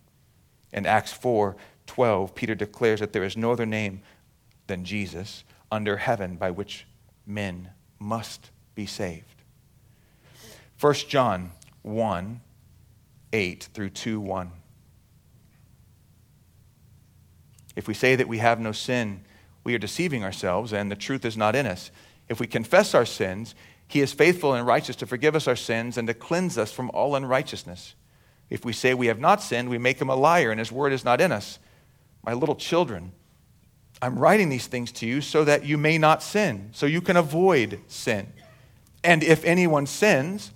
In 0.72 0.86
Acts 0.86 1.12
4 1.12 1.56
12, 1.88 2.36
Peter 2.36 2.54
declares 2.54 3.00
that 3.00 3.14
there 3.14 3.24
is 3.24 3.36
no 3.36 3.52
other 3.52 3.66
name 3.66 4.04
than 4.68 4.86
Jesus 4.86 5.44
under 5.72 5.98
heaven 5.98 6.36
by 6.36 6.52
which 6.52 6.86
men 7.26 7.72
must 7.98 8.52
be 8.76 8.86
saved. 8.86 9.42
1 10.80 10.94
John 11.10 11.52
1 11.82 12.42
8 13.34 13.70
through 13.74 13.90
2 13.90 14.20
1. 14.20 14.52
If 17.76 17.88
we 17.88 17.96
say 17.96 18.16
that 18.16 18.28
we 18.28 18.38
have 18.38 18.60
no 18.60 18.72
sin, 18.72 19.22
we 19.64 19.76
are 19.76 19.80
deceiving 19.80 20.24
ourselves 20.24 20.74
and 20.74 20.92
the 20.92 20.96
truth 20.96 21.26
is 21.26 21.38
not 21.38 21.56
in 21.56 21.66
us. 21.66 21.92
If 22.30 22.40
we 22.40 22.48
confess 22.48 22.94
our 22.94 23.06
sins, 23.06 23.56
he 23.88 24.00
is 24.00 24.14
faithful 24.14 24.54
and 24.54 24.66
righteous 24.66 24.96
to 24.98 25.06
forgive 25.06 25.36
us 25.36 25.48
our 25.48 25.56
sins 25.56 25.98
and 25.98 26.08
to 26.08 26.14
cleanse 26.14 26.58
us 26.58 26.72
from 26.72 26.90
all 26.94 27.16
unrighteousness. 27.16 27.96
If 28.50 28.64
we 28.66 28.74
say 28.74 28.94
we 28.94 29.08
have 29.08 29.20
not 29.20 29.42
sinned, 29.42 29.70
we 29.70 29.78
make 29.78 30.00
him 30.00 30.10
a 30.10 30.16
liar, 30.16 30.52
and 30.52 30.60
his 30.60 30.72
word 30.72 30.94
is 30.94 31.06
not 31.06 31.22
in 31.22 31.32
us. 31.32 31.60
My 32.24 32.34
little 32.34 32.56
children, 32.56 33.12
I'm 34.02 34.18
writing 34.18 34.50
these 34.50 34.68
things 34.68 34.92
to 34.94 35.06
you 35.06 35.22
so 35.22 35.44
that 35.46 35.66
you 35.66 35.78
may 35.78 35.98
not 35.98 36.24
sin, 36.24 36.70
so 36.74 36.86
you 36.86 37.02
can 37.02 37.18
avoid 37.18 37.80
sin. 37.88 38.32
And 39.04 39.24
if 39.24 39.44
anyone 39.46 39.88
sins, 39.88 40.52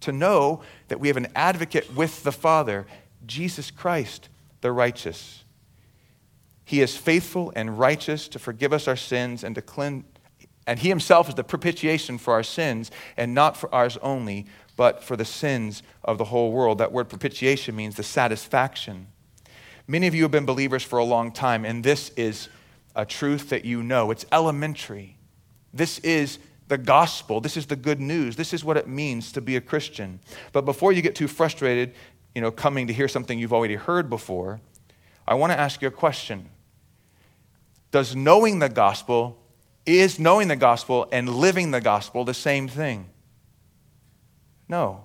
to 0.00 0.12
know 0.12 0.62
that 0.88 1.00
we 1.00 1.08
have 1.08 1.16
an 1.16 1.28
advocate 1.34 1.94
with 1.94 2.22
the 2.22 2.32
Father, 2.32 2.86
Jesus 3.26 3.70
Christ, 3.70 4.28
the 4.60 4.72
righteous. 4.72 5.44
He 6.68 6.82
is 6.82 6.98
faithful 6.98 7.50
and 7.56 7.78
righteous 7.78 8.28
to 8.28 8.38
forgive 8.38 8.74
us 8.74 8.86
our 8.86 8.94
sins 8.94 9.42
and 9.42 9.54
to 9.54 9.62
cleanse, 9.62 10.04
and 10.66 10.78
He 10.78 10.90
Himself 10.90 11.26
is 11.30 11.34
the 11.34 11.42
propitiation 11.42 12.18
for 12.18 12.34
our 12.34 12.42
sins, 12.42 12.90
and 13.16 13.32
not 13.32 13.56
for 13.56 13.74
ours 13.74 13.96
only, 14.02 14.44
but 14.76 15.02
for 15.02 15.16
the 15.16 15.24
sins 15.24 15.82
of 16.04 16.18
the 16.18 16.24
whole 16.24 16.52
world. 16.52 16.76
That 16.76 16.92
word 16.92 17.08
propitiation 17.08 17.74
means 17.74 17.96
the 17.96 18.02
satisfaction. 18.02 19.06
Many 19.86 20.08
of 20.08 20.14
you 20.14 20.24
have 20.24 20.30
been 20.30 20.44
believers 20.44 20.82
for 20.82 20.98
a 20.98 21.04
long 21.04 21.32
time, 21.32 21.64
and 21.64 21.82
this 21.82 22.10
is 22.18 22.50
a 22.94 23.06
truth 23.06 23.48
that 23.48 23.64
you 23.64 23.82
know. 23.82 24.10
It's 24.10 24.26
elementary. 24.30 25.16
This 25.72 25.98
is 26.00 26.38
the 26.66 26.76
gospel. 26.76 27.40
This 27.40 27.56
is 27.56 27.64
the 27.64 27.76
good 27.76 27.98
news. 27.98 28.36
This 28.36 28.52
is 28.52 28.62
what 28.62 28.76
it 28.76 28.86
means 28.86 29.32
to 29.32 29.40
be 29.40 29.56
a 29.56 29.62
Christian. 29.62 30.20
But 30.52 30.66
before 30.66 30.92
you 30.92 31.00
get 31.00 31.14
too 31.14 31.28
frustrated, 31.28 31.94
you 32.34 32.42
know, 32.42 32.50
coming 32.50 32.88
to 32.88 32.92
hear 32.92 33.08
something 33.08 33.38
you've 33.38 33.54
already 33.54 33.76
heard 33.76 34.10
before, 34.10 34.60
I 35.26 35.32
want 35.32 35.50
to 35.52 35.58
ask 35.58 35.80
you 35.80 35.88
a 35.88 35.90
question. 35.90 36.50
Does 37.90 38.14
knowing 38.14 38.58
the 38.58 38.68
gospel, 38.68 39.38
is 39.86 40.18
knowing 40.18 40.48
the 40.48 40.56
gospel 40.56 41.08
and 41.10 41.28
living 41.28 41.70
the 41.70 41.80
gospel 41.80 42.24
the 42.24 42.34
same 42.34 42.68
thing? 42.68 43.08
No. 44.68 45.04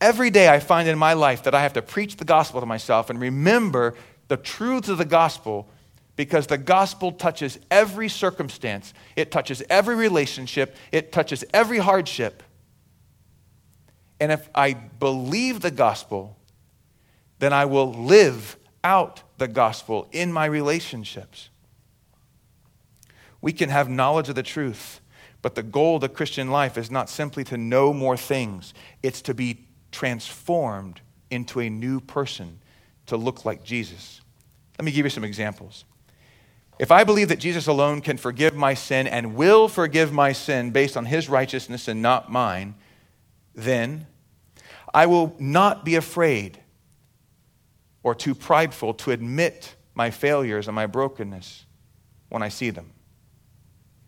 Every 0.00 0.30
day 0.30 0.48
I 0.48 0.60
find 0.60 0.88
in 0.88 0.98
my 0.98 1.12
life 1.12 1.44
that 1.44 1.54
I 1.54 1.62
have 1.62 1.72
to 1.74 1.82
preach 1.82 2.16
the 2.16 2.24
gospel 2.24 2.60
to 2.60 2.66
myself 2.66 3.10
and 3.10 3.20
remember 3.20 3.94
the 4.28 4.36
truths 4.36 4.88
of 4.88 4.98
the 4.98 5.04
gospel 5.04 5.68
because 6.16 6.48
the 6.48 6.58
gospel 6.58 7.12
touches 7.12 7.58
every 7.70 8.08
circumstance, 8.08 8.92
it 9.14 9.30
touches 9.30 9.62
every 9.70 9.94
relationship, 9.94 10.74
it 10.90 11.12
touches 11.12 11.44
every 11.54 11.78
hardship. 11.78 12.42
And 14.20 14.32
if 14.32 14.48
I 14.52 14.72
believe 14.72 15.60
the 15.60 15.70
gospel, 15.70 16.36
then 17.38 17.52
I 17.52 17.66
will 17.66 17.92
live 17.92 18.56
out 18.82 19.22
the 19.38 19.46
gospel 19.46 20.08
in 20.10 20.32
my 20.32 20.46
relationships. 20.46 21.50
We 23.40 23.52
can 23.52 23.68
have 23.68 23.88
knowledge 23.88 24.28
of 24.28 24.34
the 24.34 24.42
truth, 24.42 25.00
but 25.42 25.54
the 25.54 25.62
goal 25.62 25.96
of 25.96 26.00
the 26.00 26.08
Christian 26.08 26.50
life 26.50 26.76
is 26.76 26.90
not 26.90 27.08
simply 27.08 27.44
to 27.44 27.56
know 27.56 27.92
more 27.92 28.16
things, 28.16 28.74
it's 29.02 29.22
to 29.22 29.34
be 29.34 29.66
transformed 29.92 31.00
into 31.30 31.60
a 31.60 31.70
new 31.70 32.00
person 32.00 32.58
to 33.06 33.16
look 33.16 33.44
like 33.44 33.62
Jesus. 33.62 34.20
Let 34.78 34.84
me 34.84 34.92
give 34.92 35.06
you 35.06 35.10
some 35.10 35.24
examples. 35.24 35.84
If 36.78 36.92
I 36.92 37.04
believe 37.04 37.28
that 37.28 37.40
Jesus 37.40 37.66
alone 37.66 38.00
can 38.00 38.16
forgive 38.16 38.54
my 38.54 38.74
sin 38.74 39.06
and 39.06 39.34
will 39.34 39.68
forgive 39.68 40.12
my 40.12 40.32
sin 40.32 40.70
based 40.70 40.96
on 40.96 41.06
his 41.06 41.28
righteousness 41.28 41.88
and 41.88 42.00
not 42.00 42.30
mine, 42.30 42.74
then 43.54 44.06
I 44.94 45.06
will 45.06 45.34
not 45.38 45.84
be 45.84 45.96
afraid 45.96 46.60
or 48.02 48.14
too 48.14 48.34
prideful 48.34 48.94
to 48.94 49.10
admit 49.10 49.74
my 49.94 50.10
failures 50.10 50.68
and 50.68 50.74
my 50.74 50.86
brokenness 50.86 51.66
when 52.28 52.42
I 52.42 52.48
see 52.48 52.70
them 52.70 52.92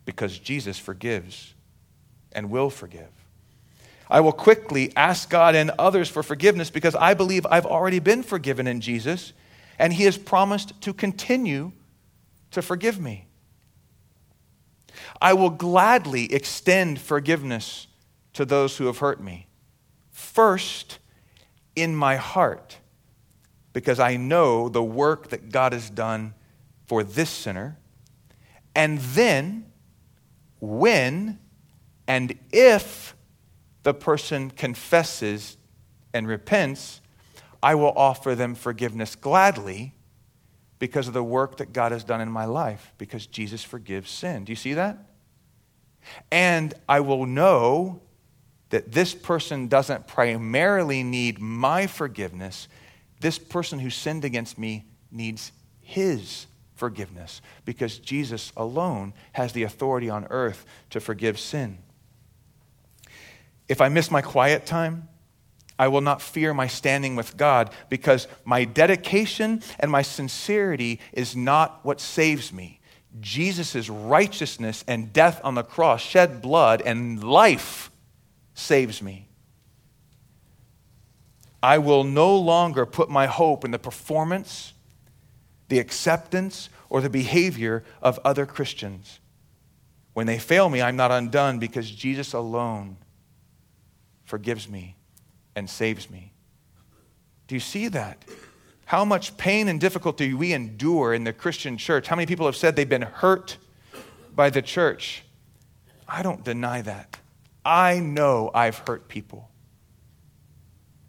because 0.05 0.37
Jesus 0.37 0.77
forgives 0.77 1.53
and 2.31 2.49
will 2.49 2.69
forgive. 2.69 3.09
I 4.09 4.19
will 4.19 4.33
quickly 4.33 4.91
ask 4.95 5.29
God 5.29 5.55
and 5.55 5.71
others 5.79 6.09
for 6.09 6.21
forgiveness 6.21 6.69
because 6.69 6.95
I 6.95 7.13
believe 7.13 7.45
I've 7.45 7.65
already 7.65 7.99
been 7.99 8.23
forgiven 8.23 8.67
in 8.67 8.81
Jesus 8.81 9.33
and 9.79 9.93
he 9.93 10.03
has 10.03 10.17
promised 10.17 10.79
to 10.81 10.93
continue 10.93 11.71
to 12.51 12.61
forgive 12.61 12.99
me. 12.99 13.27
I 15.21 15.33
will 15.33 15.49
gladly 15.49 16.33
extend 16.33 16.99
forgiveness 16.99 17.87
to 18.33 18.45
those 18.45 18.77
who 18.77 18.85
have 18.87 18.97
hurt 18.97 19.21
me. 19.21 19.47
First, 20.11 20.99
in 21.75 21.95
my 21.95 22.17
heart, 22.17 22.77
because 23.73 23.99
I 23.99 24.17
know 24.17 24.69
the 24.69 24.83
work 24.83 25.29
that 25.29 25.51
God 25.51 25.73
has 25.73 25.89
done 25.89 26.33
for 26.85 27.03
this 27.03 27.29
sinner. 27.29 27.77
And 28.75 28.99
then, 28.99 29.70
when 30.61 31.37
and 32.07 32.37
if 32.51 33.15
the 33.83 33.93
person 33.93 34.51
confesses 34.51 35.57
and 36.13 36.27
repents, 36.27 37.01
I 37.61 37.75
will 37.75 37.91
offer 37.95 38.35
them 38.35 38.55
forgiveness 38.55 39.15
gladly 39.15 39.95
because 40.79 41.07
of 41.07 41.13
the 41.13 41.23
work 41.23 41.57
that 41.57 41.73
God 41.73 41.91
has 41.91 42.03
done 42.03 42.21
in 42.21 42.31
my 42.31 42.45
life, 42.45 42.93
because 42.97 43.27
Jesus 43.27 43.63
forgives 43.63 44.09
sin. 44.09 44.45
Do 44.45 44.51
you 44.51 44.55
see 44.55 44.73
that? 44.73 44.97
And 46.31 46.73
I 46.89 47.01
will 47.01 47.25
know 47.25 48.01
that 48.69 48.91
this 48.91 49.13
person 49.13 49.67
doesn't 49.67 50.07
primarily 50.07 51.03
need 51.03 51.39
my 51.39 51.87
forgiveness. 51.87 52.67
This 53.19 53.37
person 53.37 53.79
who 53.79 53.89
sinned 53.89 54.25
against 54.25 54.57
me 54.57 54.85
needs 55.11 55.51
his 55.81 56.47
forgiveness 56.81 57.43
because 57.63 57.99
Jesus 57.99 58.51
alone 58.57 59.13
has 59.33 59.53
the 59.53 59.61
authority 59.61 60.09
on 60.09 60.25
earth 60.31 60.65
to 60.89 60.99
forgive 60.99 61.39
sin. 61.39 61.77
If 63.69 63.81
I 63.81 63.89
miss 63.89 64.09
my 64.09 64.23
quiet 64.23 64.65
time, 64.65 65.07
I 65.77 65.89
will 65.89 66.01
not 66.01 66.23
fear 66.23 66.55
my 66.55 66.65
standing 66.65 67.15
with 67.15 67.37
God 67.37 67.69
because 67.87 68.27
my 68.45 68.65
dedication 68.65 69.61
and 69.79 69.91
my 69.91 70.01
sincerity 70.01 70.99
is 71.13 71.35
not 71.35 71.85
what 71.85 72.01
saves 72.01 72.51
me. 72.51 72.79
Jesus' 73.19 73.87
righteousness 73.87 74.83
and 74.87 75.13
death 75.13 75.39
on 75.43 75.53
the 75.53 75.63
cross, 75.63 76.01
shed 76.01 76.41
blood, 76.41 76.81
and 76.81 77.23
life 77.23 77.91
saves 78.55 79.03
me. 79.03 79.27
I 81.61 81.77
will 81.77 82.03
no 82.03 82.35
longer 82.35 82.87
put 82.87 83.07
my 83.07 83.27
hope 83.27 83.63
in 83.63 83.69
the 83.69 83.77
performance, 83.77 84.73
the 85.71 85.79
acceptance, 85.79 86.69
or 86.89 86.99
the 86.99 87.09
behavior 87.09 87.81
of 88.01 88.19
other 88.25 88.45
Christians. 88.45 89.21
When 90.11 90.27
they 90.27 90.37
fail 90.37 90.67
me, 90.67 90.81
I'm 90.81 90.97
not 90.97 91.11
undone 91.11 91.59
because 91.59 91.89
Jesus 91.89 92.33
alone 92.33 92.97
forgives 94.25 94.67
me 94.67 94.97
and 95.55 95.69
saves 95.69 96.09
me. 96.09 96.33
Do 97.47 97.55
you 97.55 97.61
see 97.61 97.87
that? 97.87 98.25
How 98.83 99.05
much 99.05 99.37
pain 99.37 99.69
and 99.69 99.79
difficulty 99.79 100.33
we 100.33 100.51
endure 100.51 101.13
in 101.13 101.23
the 101.23 101.31
Christian 101.31 101.77
church. 101.77 102.09
How 102.09 102.17
many 102.17 102.25
people 102.25 102.45
have 102.47 102.57
said 102.57 102.75
they've 102.75 102.89
been 102.89 103.03
hurt 103.03 103.55
by 104.35 104.49
the 104.49 104.61
church? 104.61 105.23
I 106.05 106.21
don't 106.21 106.43
deny 106.43 106.81
that. 106.81 107.17
I 107.63 107.99
know 107.99 108.51
I've 108.53 108.79
hurt 108.79 109.07
people 109.07 109.49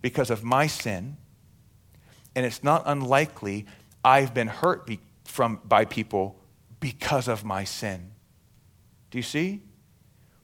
because 0.00 0.30
of 0.30 0.44
my 0.44 0.68
sin, 0.68 1.16
and 2.36 2.46
it's 2.46 2.62
not 2.62 2.84
unlikely 2.86 3.66
I've 4.04 4.34
been 4.34 4.48
hurt 4.48 4.86
be, 4.86 5.00
from, 5.24 5.60
by 5.64 5.84
people 5.84 6.36
because 6.80 7.28
of 7.28 7.44
my 7.44 7.64
sin. 7.64 8.10
Do 9.10 9.18
you 9.18 9.22
see? 9.22 9.62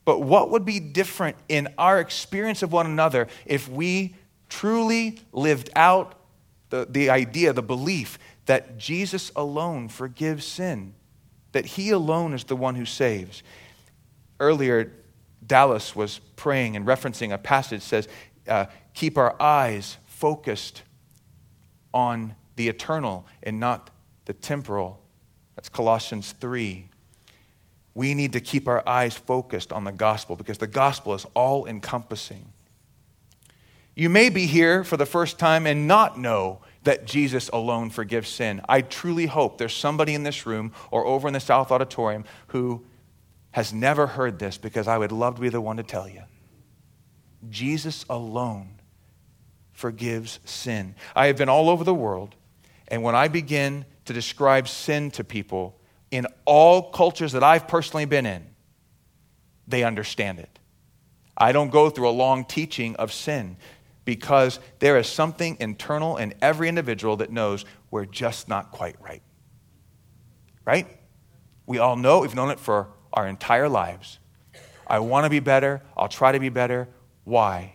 But 0.05 0.21
what 0.21 0.51
would 0.51 0.64
be 0.64 0.81
different 0.81 1.37
in 1.49 1.68
our 1.77 2.01
experience 2.01 2.62
of 2.62 2.73
one 2.73 2.87
another 2.87 3.29
if 3.44 3.68
we 3.68 4.14
truly 4.49 5.21
lived 5.33 5.71
out 5.77 6.14
the, 6.71 6.87
the 6.88 7.11
idea, 7.11 7.53
the 7.53 7.62
belief 7.62 8.18
that 8.47 8.79
Jesus 8.79 9.31
alone 9.37 9.88
forgives 9.88 10.47
sin, 10.47 10.94
that 11.53 11.66
He 11.66 11.90
alone 11.90 12.33
is 12.33 12.44
the 12.44 12.57
one 12.57 12.75
who 12.75 12.87
saves? 12.87 13.42
Earlier, 14.40 14.92
Dallas 15.47 15.94
was 15.97 16.21
praying 16.37 16.77
and 16.77 16.87
referencing 16.87 17.33
a 17.33 17.38
passage 17.38 17.81
that 17.81 17.87
says, 17.87 18.09
uh, 18.47 18.66
keep 18.94 19.18
our 19.18 19.40
eyes 19.40 19.99
focused 20.07 20.83
on 21.92 22.35
the 22.59 22.68
eternal 22.68 23.27
and 23.42 23.59
not 23.59 23.88
the 24.27 24.35
temporal. 24.35 25.01
That's 25.57 25.71
Colossians 25.71 26.33
3 26.33 26.90
we 27.99 28.14
need 28.14 28.33
to 28.35 28.40
keep 28.40 28.68
our 28.68 28.88
eyes 28.88 29.16
focused 29.16 29.73
on 29.73 29.83
the 29.83 29.90
gospel 29.90 30.37
because 30.37 30.59
the 30.59 30.68
gospel 30.68 31.14
is 31.14 31.27
all 31.35 31.66
encompassing. 31.66 32.53
You 33.97 34.09
may 34.09 34.29
be 34.29 34.47
here 34.47 34.85
for 34.85 34.97
the 34.97 35.05
first 35.05 35.40
time 35.40 35.66
and 35.66 35.88
not 35.88 36.16
know 36.16 36.61
that 36.85 37.07
Jesus 37.07 37.49
alone 37.49 37.90
forgives 37.90 38.29
sin. 38.29 38.61
I 38.68 38.83
truly 38.83 39.27
hope 39.27 39.59
there's 39.59 39.75
somebody 39.75 40.14
in 40.14 40.23
this 40.23 40.47
room 40.47 40.73
or 40.92 41.07
over 41.07 41.27
in 41.27 41.35
the 41.35 41.40
South 41.40 41.73
Auditorium 41.73 42.25
who 42.47 42.85
has 43.51 43.73
never 43.73 44.07
heard 44.07 44.38
this 44.38 44.59
because 44.59 44.87
I 44.87 44.97
would 44.97 45.11
love 45.11 45.35
to 45.35 45.40
be 45.40 45.49
the 45.49 45.61
one 45.61 45.79
to 45.79 45.83
tell 45.83 46.09
you. 46.09 46.23
Jesus 47.51 48.05
alone 48.09 48.79
forgives 49.73 50.38
sin. 50.44 50.94
I 51.16 51.27
have 51.27 51.37
been 51.37 51.49
all 51.49 51.68
over 51.68 51.83
the 51.83 51.92
world, 51.92 52.37
and 52.88 53.03
when 53.03 53.14
I 53.14 53.29
begin 53.29 53.85
to 54.07 54.12
describe 54.12 54.66
sin 54.66 55.11
to 55.12 55.24
people, 55.24 55.79
in 56.11 56.27
all 56.46 56.90
cultures 56.90 57.33
that 57.33 57.44
I've 57.44 57.68
personally 57.68 58.07
been 58.07 58.27
in, 58.27 58.46
they 59.66 59.85
understand 59.85 60.38
it. 60.38 60.59
I 61.37 61.53
don't 61.53 61.70
go 61.70 61.90
through 61.90 62.09
a 62.09 62.11
long 62.11 62.44
teaching 62.44 62.96
of 62.96 63.12
sin 63.12 63.59
because 64.05 64.59
there 64.79 64.96
is 64.96 65.07
something 65.07 65.59
internal 65.61 66.16
in 66.16 66.35
every 66.40 66.68
individual 66.68 67.18
that 67.18 67.31
knows 67.31 67.66
we're 67.90 68.07
just 68.07 68.48
not 68.48 68.70
quite 68.70 68.96
right. 69.03 69.22
Right? 70.64 70.87
We 71.66 71.79
all 71.79 71.96
know, 71.96 72.20
we've 72.20 72.35
known 72.35 72.51
it 72.51 72.59
for 72.59 72.88
our 73.12 73.29
entire 73.29 73.68
lives. 73.68 74.18
I 74.87 75.01
want 75.01 75.24
to 75.24 75.31
be 75.31 75.40
better. 75.40 75.83
I'll 75.96 76.09
try 76.09 76.33
to 76.33 76.40
be 76.40 76.48
better. 76.48 76.88
Why? 77.24 77.74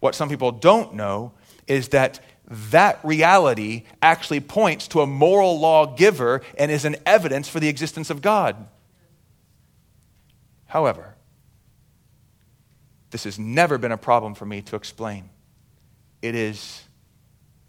What 0.00 0.14
some 0.14 0.28
people 0.28 0.52
don't 0.52 0.94
know 0.94 1.32
is 1.66 1.88
that 1.88 2.20
that 2.46 3.00
reality 3.02 3.84
actually 4.02 4.40
points 4.40 4.88
to 4.88 5.00
a 5.00 5.06
moral 5.06 5.58
lawgiver 5.58 6.42
and 6.58 6.70
is 6.70 6.84
an 6.84 6.96
evidence 7.06 7.48
for 7.48 7.60
the 7.60 7.68
existence 7.68 8.10
of 8.10 8.20
God. 8.20 8.68
However, 10.66 11.14
this 13.10 13.24
has 13.24 13.38
never 13.38 13.78
been 13.78 13.92
a 13.92 13.96
problem 13.96 14.34
for 14.34 14.44
me 14.44 14.60
to 14.62 14.76
explain. 14.76 15.30
It 16.20 16.34
is 16.34 16.82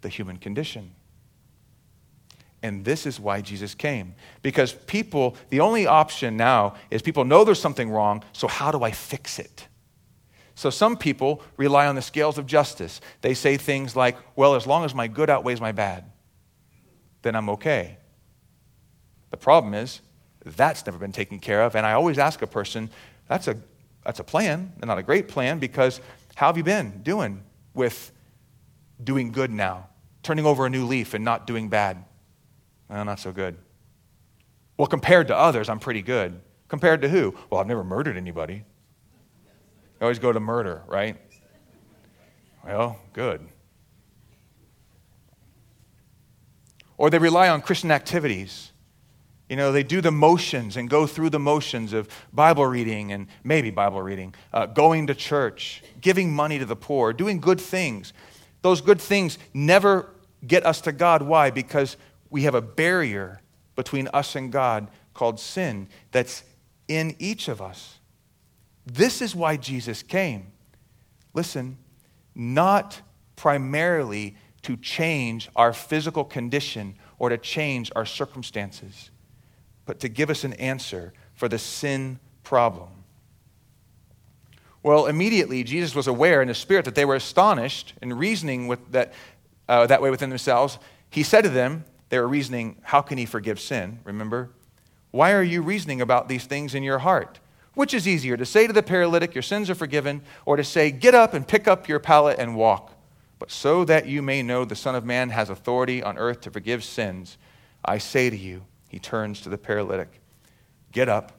the 0.00 0.08
human 0.08 0.38
condition. 0.38 0.92
And 2.62 2.84
this 2.84 3.06
is 3.06 3.20
why 3.20 3.42
Jesus 3.42 3.74
came. 3.74 4.14
Because 4.42 4.72
people, 4.72 5.36
the 5.50 5.60
only 5.60 5.86
option 5.86 6.36
now 6.36 6.74
is 6.90 7.00
people 7.00 7.24
know 7.24 7.44
there's 7.44 7.60
something 7.60 7.90
wrong, 7.90 8.24
so 8.32 8.48
how 8.48 8.72
do 8.72 8.82
I 8.82 8.90
fix 8.90 9.38
it? 9.38 9.68
So 10.56 10.70
some 10.70 10.96
people 10.96 11.42
rely 11.58 11.86
on 11.86 11.96
the 11.96 12.02
scales 12.02 12.38
of 12.38 12.46
justice. 12.46 13.02
They 13.20 13.34
say 13.34 13.58
things 13.58 13.94
like, 13.94 14.16
well, 14.36 14.54
as 14.54 14.66
long 14.66 14.86
as 14.86 14.94
my 14.94 15.06
good 15.06 15.28
outweighs 15.28 15.60
my 15.60 15.70
bad, 15.70 16.10
then 17.20 17.36
I'm 17.36 17.50
okay. 17.50 17.98
The 19.30 19.36
problem 19.36 19.74
is, 19.74 20.00
that's 20.44 20.86
never 20.86 20.96
been 20.96 21.12
taken 21.12 21.40
care 21.40 21.62
of. 21.62 21.76
And 21.76 21.84
I 21.84 21.92
always 21.92 22.18
ask 22.18 22.40
a 22.40 22.46
person, 22.46 22.88
that's 23.28 23.48
a, 23.48 23.56
that's 24.02 24.18
a 24.18 24.24
plan, 24.24 24.72
and 24.80 24.88
not 24.88 24.96
a 24.96 25.02
great 25.02 25.28
plan, 25.28 25.58
because 25.58 26.00
how 26.36 26.46
have 26.46 26.56
you 26.56 26.64
been 26.64 27.02
doing 27.02 27.42
with 27.74 28.10
doing 29.04 29.32
good 29.32 29.50
now? 29.50 29.88
Turning 30.22 30.46
over 30.46 30.64
a 30.64 30.70
new 30.70 30.86
leaf 30.86 31.12
and 31.12 31.22
not 31.22 31.46
doing 31.46 31.68
bad? 31.68 32.02
Well, 32.88 33.04
not 33.04 33.20
so 33.20 33.30
good. 33.30 33.58
Well, 34.78 34.88
compared 34.88 35.28
to 35.28 35.36
others, 35.36 35.68
I'm 35.68 35.80
pretty 35.80 36.02
good. 36.02 36.40
Compared 36.68 37.02
to 37.02 37.10
who? 37.10 37.34
Well, 37.50 37.60
I've 37.60 37.66
never 37.66 37.84
murdered 37.84 38.16
anybody. 38.16 38.64
I 40.00 40.04
always 40.04 40.18
go 40.18 40.32
to 40.32 40.40
murder, 40.40 40.82
right? 40.86 41.16
Well, 42.64 42.98
good. 43.12 43.46
Or 46.98 47.10
they 47.10 47.18
rely 47.18 47.48
on 47.48 47.62
Christian 47.62 47.90
activities. 47.90 48.72
You 49.48 49.56
know, 49.56 49.70
they 49.70 49.82
do 49.82 50.00
the 50.00 50.10
motions 50.10 50.76
and 50.76 50.90
go 50.90 51.06
through 51.06 51.30
the 51.30 51.38
motions 51.38 51.92
of 51.92 52.08
Bible 52.32 52.66
reading 52.66 53.12
and 53.12 53.28
maybe 53.44 53.70
Bible 53.70 54.02
reading, 54.02 54.34
uh, 54.52 54.66
going 54.66 55.06
to 55.06 55.14
church, 55.14 55.82
giving 56.00 56.34
money 56.34 56.58
to 56.58 56.64
the 56.64 56.76
poor, 56.76 57.12
doing 57.12 57.40
good 57.40 57.60
things. 57.60 58.12
Those 58.62 58.80
good 58.80 59.00
things 59.00 59.38
never 59.54 60.10
get 60.44 60.66
us 60.66 60.80
to 60.82 60.92
God. 60.92 61.22
Why? 61.22 61.50
Because 61.50 61.96
we 62.28 62.42
have 62.42 62.54
a 62.54 62.62
barrier 62.62 63.40
between 63.76 64.08
us 64.08 64.34
and 64.34 64.50
God 64.50 64.88
called 65.14 65.38
sin 65.38 65.88
that's 66.10 66.42
in 66.88 67.14
each 67.18 67.48
of 67.48 67.62
us. 67.62 67.98
This 68.86 69.20
is 69.20 69.34
why 69.34 69.56
Jesus 69.56 70.02
came. 70.02 70.52
Listen, 71.34 71.76
not 72.34 73.02
primarily 73.34 74.36
to 74.62 74.76
change 74.76 75.48
our 75.56 75.72
physical 75.72 76.24
condition 76.24 76.94
or 77.18 77.28
to 77.28 77.38
change 77.38 77.90
our 77.96 78.06
circumstances, 78.06 79.10
but 79.84 80.00
to 80.00 80.08
give 80.08 80.30
us 80.30 80.44
an 80.44 80.52
answer 80.54 81.12
for 81.34 81.48
the 81.48 81.58
sin 81.58 82.18
problem. 82.42 82.88
Well, 84.82 85.06
immediately 85.06 85.64
Jesus 85.64 85.94
was 85.94 86.06
aware 86.06 86.42
in 86.42 86.48
the 86.48 86.54
spirit 86.54 86.84
that 86.84 86.94
they 86.94 87.04
were 87.04 87.16
astonished 87.16 87.94
and 88.00 88.16
reasoning 88.16 88.68
with 88.68 88.92
that, 88.92 89.12
uh, 89.68 89.86
that 89.88 90.00
way 90.00 90.10
within 90.10 90.30
themselves. 90.30 90.78
He 91.10 91.24
said 91.24 91.42
to 91.42 91.50
them, 91.50 91.84
they 92.08 92.18
were 92.18 92.28
reasoning, 92.28 92.76
How 92.82 93.02
can 93.02 93.18
he 93.18 93.26
forgive 93.26 93.58
sin? 93.58 94.00
Remember? 94.04 94.50
Why 95.10 95.32
are 95.32 95.42
you 95.42 95.62
reasoning 95.62 96.00
about 96.00 96.28
these 96.28 96.44
things 96.44 96.74
in 96.74 96.82
your 96.82 96.98
heart? 96.98 97.40
Which 97.76 97.92
is 97.92 98.08
easier, 98.08 98.38
to 98.38 98.46
say 98.46 98.66
to 98.66 98.72
the 98.72 98.82
paralytic, 98.82 99.34
Your 99.34 99.42
sins 99.42 99.68
are 99.68 99.74
forgiven, 99.74 100.22
or 100.46 100.56
to 100.56 100.64
say, 100.64 100.90
Get 100.90 101.14
up 101.14 101.34
and 101.34 101.46
pick 101.46 101.68
up 101.68 101.90
your 101.90 101.98
pallet 101.98 102.38
and 102.38 102.56
walk? 102.56 102.94
But 103.38 103.50
so 103.50 103.84
that 103.84 104.06
you 104.06 104.22
may 104.22 104.42
know 104.42 104.64
the 104.64 104.74
Son 104.74 104.94
of 104.94 105.04
Man 105.04 105.28
has 105.28 105.50
authority 105.50 106.02
on 106.02 106.16
earth 106.16 106.40
to 106.40 106.50
forgive 106.50 106.82
sins, 106.82 107.36
I 107.84 107.98
say 107.98 108.30
to 108.30 108.36
you, 108.36 108.64
He 108.88 108.98
turns 108.98 109.42
to 109.42 109.50
the 109.50 109.58
paralytic, 109.58 110.22
Get 110.90 111.10
up, 111.10 111.32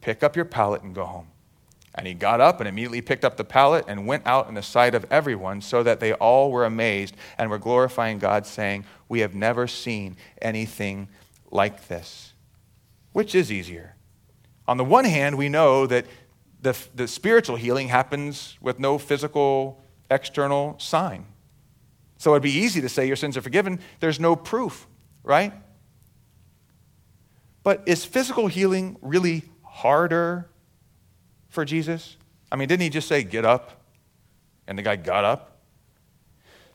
pick 0.00 0.22
up 0.22 0.34
your 0.34 0.46
pallet, 0.46 0.80
and 0.80 0.94
go 0.94 1.04
home. 1.04 1.26
And 1.94 2.06
he 2.06 2.14
got 2.14 2.40
up 2.40 2.60
and 2.60 2.66
immediately 2.66 3.02
picked 3.02 3.22
up 3.22 3.36
the 3.36 3.44
pallet 3.44 3.84
and 3.86 4.06
went 4.06 4.26
out 4.26 4.48
in 4.48 4.54
the 4.54 4.62
sight 4.62 4.94
of 4.94 5.04
everyone, 5.10 5.60
so 5.60 5.82
that 5.82 6.00
they 6.00 6.14
all 6.14 6.50
were 6.50 6.64
amazed 6.64 7.16
and 7.36 7.50
were 7.50 7.58
glorifying 7.58 8.18
God, 8.18 8.46
saying, 8.46 8.86
We 9.10 9.20
have 9.20 9.34
never 9.34 9.66
seen 9.66 10.16
anything 10.40 11.08
like 11.50 11.88
this. 11.88 12.32
Which 13.12 13.34
is 13.34 13.52
easier? 13.52 13.96
On 14.66 14.76
the 14.76 14.84
one 14.84 15.04
hand, 15.04 15.36
we 15.36 15.48
know 15.48 15.86
that 15.86 16.06
the, 16.60 16.76
the 16.94 17.08
spiritual 17.08 17.56
healing 17.56 17.88
happens 17.88 18.56
with 18.60 18.78
no 18.78 18.96
physical 18.98 19.82
external 20.10 20.78
sign. 20.78 21.26
So 22.18 22.32
it'd 22.32 22.42
be 22.42 22.52
easy 22.52 22.80
to 22.80 22.88
say 22.88 23.06
your 23.06 23.16
sins 23.16 23.36
are 23.36 23.42
forgiven. 23.42 23.80
There's 23.98 24.20
no 24.20 24.36
proof, 24.36 24.86
right? 25.24 25.52
But 27.64 27.82
is 27.86 28.04
physical 28.04 28.46
healing 28.46 28.96
really 29.02 29.42
harder 29.64 30.48
for 31.48 31.64
Jesus? 31.64 32.16
I 32.50 32.56
mean, 32.56 32.68
didn't 32.68 32.82
he 32.82 32.90
just 32.90 33.08
say, 33.08 33.24
get 33.24 33.44
up? 33.44 33.82
And 34.68 34.78
the 34.78 34.82
guy 34.82 34.96
got 34.96 35.24
up. 35.24 35.48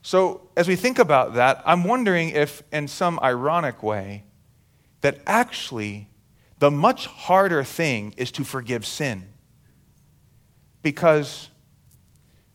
So, 0.01 0.49
as 0.55 0.67
we 0.67 0.75
think 0.75 0.99
about 0.99 1.35
that, 1.35 1.61
I'm 1.65 1.83
wondering 1.83 2.29
if, 2.29 2.63
in 2.71 2.87
some 2.87 3.19
ironic 3.21 3.83
way, 3.83 4.23
that 5.01 5.19
actually 5.25 6.06
the 6.59 6.71
much 6.71 7.05
harder 7.05 7.63
thing 7.63 8.13
is 8.17 8.31
to 8.31 8.43
forgive 8.43 8.85
sin. 8.85 9.27
Because 10.81 11.49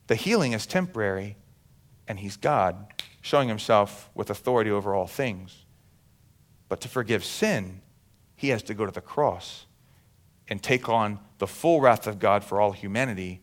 the 0.07 0.15
healing 0.15 0.53
is 0.53 0.67
temporary, 0.67 1.37
and 2.09 2.19
he's 2.19 2.37
God, 2.37 2.93
showing 3.21 3.49
himself 3.49 4.11
with 4.15 4.31
authority 4.31 4.71
over 4.71 4.95
all 4.95 5.07
things. 5.07 5.65
But 6.69 6.81
to 6.81 6.89
forgive 6.89 7.25
sin, 7.25 7.81
he 8.35 8.49
has 8.49 8.63
to 8.65 8.75
go 8.75 8.85
to 8.87 8.93
the 8.93 9.01
cross 9.01 9.67
and 10.49 10.63
take 10.63 10.89
on 10.89 11.21
the 11.39 11.47
full 11.47 11.81
wrath 11.81 12.07
of 12.07 12.19
God 12.19 12.43
for 12.43 12.61
all 12.61 12.73
humanity 12.73 13.41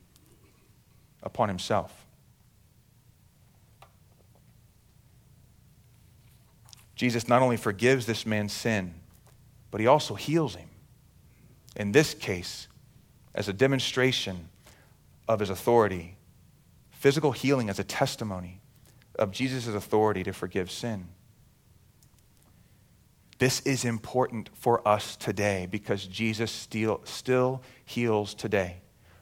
upon 1.24 1.48
himself. 1.48 2.06
Jesus 6.96 7.30
not 7.30 7.42
only 7.42 7.56
forgives 7.56 8.06
this 8.06 8.26
man's 8.26 8.52
sin, 8.52 8.94
but 9.72 9.80
he 9.82 9.88
also 9.88 10.16
heals 10.16 10.56
him. 10.56 10.70
In 11.76 11.92
this 11.92 12.14
case, 12.14 12.68
as 13.36 13.48
a 13.48 13.54
demonstration 13.54 14.50
of 15.28 15.40
his 15.40 15.50
authority, 15.50 16.18
physical 16.92 17.32
healing 17.32 17.70
as 17.70 17.80
a 17.80 17.84
testimony 17.84 18.62
of 19.18 19.32
Jesus' 19.32 19.68
authority 19.68 20.24
to 20.24 20.34
forgive 20.34 20.72
sin. 20.72 21.08
This 23.38 23.62
is 23.62 23.86
important 23.86 24.50
for 24.54 24.86
us 24.86 25.16
today 25.16 25.68
because 25.70 26.06
Jesus 26.06 26.52
still, 26.52 27.00
still 27.06 27.62
heals 27.86 28.34
today. 28.34 28.82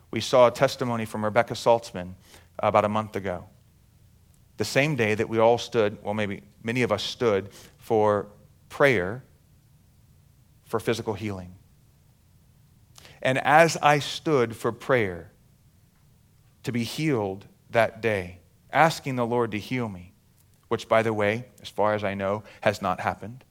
We 0.10 0.22
saw 0.22 0.48
a 0.48 0.52
testimony 0.52 1.06
from 1.06 1.24
Rebecca 1.24 1.54
Saltzman 1.54 2.14
about 2.58 2.86
a 2.86 2.90
month 2.90 3.16
ago. 3.16 3.46
The 4.58 4.66
same 4.66 4.96
day 4.96 5.14
that 5.14 5.30
we 5.30 5.38
all 5.38 5.60
stood, 5.60 6.04
well, 6.04 6.16
maybe 6.16 6.42
many 6.64 6.82
of 6.82 6.92
us 6.92 7.04
stood 7.04 7.50
for 7.78 8.28
prayer 8.70 9.24
for 10.68 10.80
physical 10.80 11.14
healing. 11.14 11.56
And 13.22 13.40
as 13.40 13.78
I 13.78 14.00
stood 14.00 14.56
for 14.56 14.72
prayer 14.72 15.32
to 16.64 16.72
be 16.72 16.84
healed 16.84 17.46
that 17.72 18.02
day, 18.02 18.40
asking 18.72 19.16
the 19.16 19.26
Lord 19.26 19.52
to 19.52 19.60
heal 19.60 19.90
me, 19.90 20.14
which, 20.68 20.88
by 20.88 21.02
the 21.02 21.14
way, 21.14 21.46
as 21.62 21.70
far 21.70 21.94
as 21.94 22.04
I 22.04 22.14
know, 22.14 22.44
has 22.62 22.82
not 22.82 23.00
happened, 23.00 23.44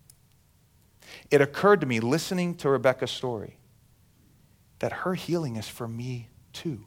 it 1.31 1.41
occurred 1.41 1.81
to 1.81 1.87
me, 1.87 2.01
listening 2.01 2.55
to 2.57 2.69
Rebecca's 2.69 3.11
story, 3.11 3.59
that 4.79 4.93
her 4.93 5.15
healing 5.15 5.57
is 5.57 5.69
for 5.69 5.89
me 5.89 6.29
too. 6.53 6.85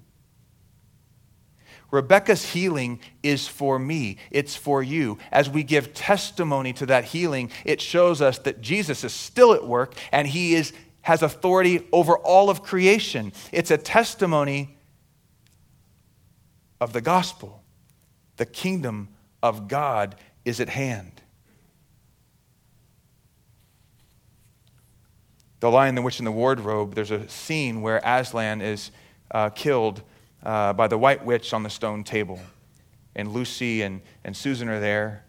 Rebecca's 1.92 2.46
healing 2.46 3.00
is 3.24 3.48
for 3.48 3.80
me. 3.80 4.18
It's 4.32 4.56
for 4.56 4.84
you. 4.84 5.18
As 5.32 5.50
we 5.50 5.64
give 5.64 5.94
testimony 5.94 6.74
to 6.74 6.86
that 6.88 7.06
healing, 7.06 7.52
it 7.66 7.82
shows 7.82 8.22
us 8.22 8.38
that 8.40 8.62
Jesus 8.62 9.04
is 9.04 9.14
still 9.14 9.54
at 9.54 9.66
work 9.66 9.96
and 10.12 10.28
he 10.28 10.54
is, 10.54 10.74
has 11.02 11.24
authority 11.24 11.88
over 11.92 12.18
all 12.18 12.50
of 12.50 12.62
creation. 12.62 13.34
It's 13.52 13.72
a 13.72 13.78
testimony 13.78 14.78
of 16.80 16.94
the 16.94 17.02
gospel. 17.02 17.64
The 18.38 18.46
kingdom 18.46 19.10
of 19.42 19.68
God 19.68 20.16
is 20.46 20.60
at 20.60 20.70
hand. 20.70 21.22
The 25.60 25.70
Lion, 25.70 25.96
the 25.96 26.02
Witch, 26.02 26.20
and 26.20 26.28
the 26.28 26.32
Wardrobe, 26.32 26.96
there's 26.96 27.12
a 27.12 27.28
scene 27.28 27.82
where 27.82 28.00
Aslan 28.04 28.62
is 28.62 28.92
uh, 29.32 29.50
killed 29.50 30.02
uh, 30.44 30.74
by 30.74 30.88
the 30.88 30.98
white 30.98 31.26
witch 31.26 31.54
on 31.54 31.64
the 31.64 31.70
stone 31.70 32.04
table. 32.04 32.40
and 33.16 33.34
Lucy 33.34 33.82
and, 33.82 34.02
and 34.24 34.36
Susan 34.36 34.70
are 34.70 34.80
there 34.80 35.26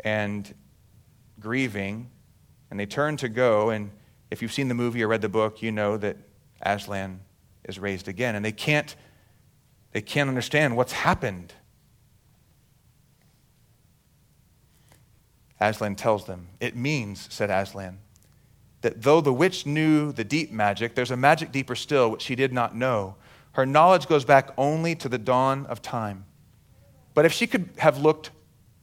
and 0.00 0.54
grieving, 1.40 2.10
and 2.70 2.80
they 2.80 2.86
turn 2.86 3.16
to 3.18 3.28
go. 3.28 3.70
And 3.70 3.90
if 4.30 4.42
you've 4.42 4.52
seen 4.52 4.68
the 4.68 4.74
movie 4.74 5.02
or 5.02 5.08
read 5.08 5.22
the 5.22 5.28
book, 5.28 5.62
you 5.62 5.72
know 5.72 5.96
that 5.96 6.16
Aslan 6.62 7.20
is 7.64 7.78
raised 7.78 8.08
again. 8.08 8.34
And 8.34 8.44
they 8.44 8.52
can't, 8.52 8.94
they 9.92 10.00
can't 10.00 10.28
understand 10.28 10.76
what's 10.76 10.92
happened. 10.92 11.52
Aslan 15.60 15.96
tells 15.96 16.26
them, 16.26 16.48
It 16.60 16.76
means, 16.76 17.32
said 17.32 17.50
Aslan, 17.50 17.98
that 18.82 19.02
though 19.02 19.20
the 19.20 19.32
witch 19.32 19.66
knew 19.66 20.12
the 20.12 20.24
deep 20.24 20.52
magic, 20.52 20.94
there's 20.94 21.10
a 21.10 21.16
magic 21.16 21.50
deeper 21.50 21.74
still 21.74 22.10
which 22.10 22.22
she 22.22 22.34
did 22.34 22.52
not 22.52 22.76
know. 22.76 23.16
Her 23.56 23.64
knowledge 23.64 24.06
goes 24.06 24.26
back 24.26 24.50
only 24.58 24.94
to 24.96 25.08
the 25.08 25.16
dawn 25.16 25.64
of 25.64 25.80
time. 25.80 26.26
But 27.14 27.24
if 27.24 27.32
she 27.32 27.46
could 27.46 27.70
have 27.78 27.96
looked 27.96 28.28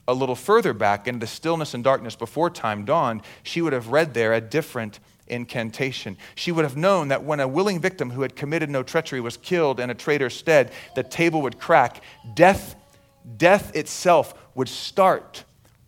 a 0.08 0.12
little 0.12 0.34
further 0.34 0.72
back 0.72 1.06
into 1.06 1.20
the 1.20 1.28
stillness 1.28 1.74
and 1.74 1.84
darkness 1.84 2.16
before 2.16 2.50
time 2.50 2.84
dawned, 2.84 3.22
she 3.44 3.62
would 3.62 3.72
have 3.72 3.86
read 3.86 4.14
there 4.14 4.32
a 4.32 4.40
different 4.40 4.98
incantation. 5.28 6.16
She 6.34 6.50
would 6.50 6.64
have 6.64 6.76
known 6.76 7.06
that 7.08 7.22
when 7.22 7.38
a 7.38 7.46
willing 7.46 7.78
victim 7.78 8.10
who 8.10 8.22
had 8.22 8.34
committed 8.34 8.68
no 8.68 8.82
treachery 8.82 9.20
was 9.20 9.36
killed 9.36 9.78
in 9.78 9.90
a 9.90 9.94
traitor's 9.94 10.34
stead, 10.34 10.72
the 10.96 11.04
table 11.04 11.42
would 11.42 11.60
crack. 11.60 12.02
Death, 12.34 12.74
death 13.36 13.76
itself 13.76 14.34
would 14.56 14.68
start 14.68 15.44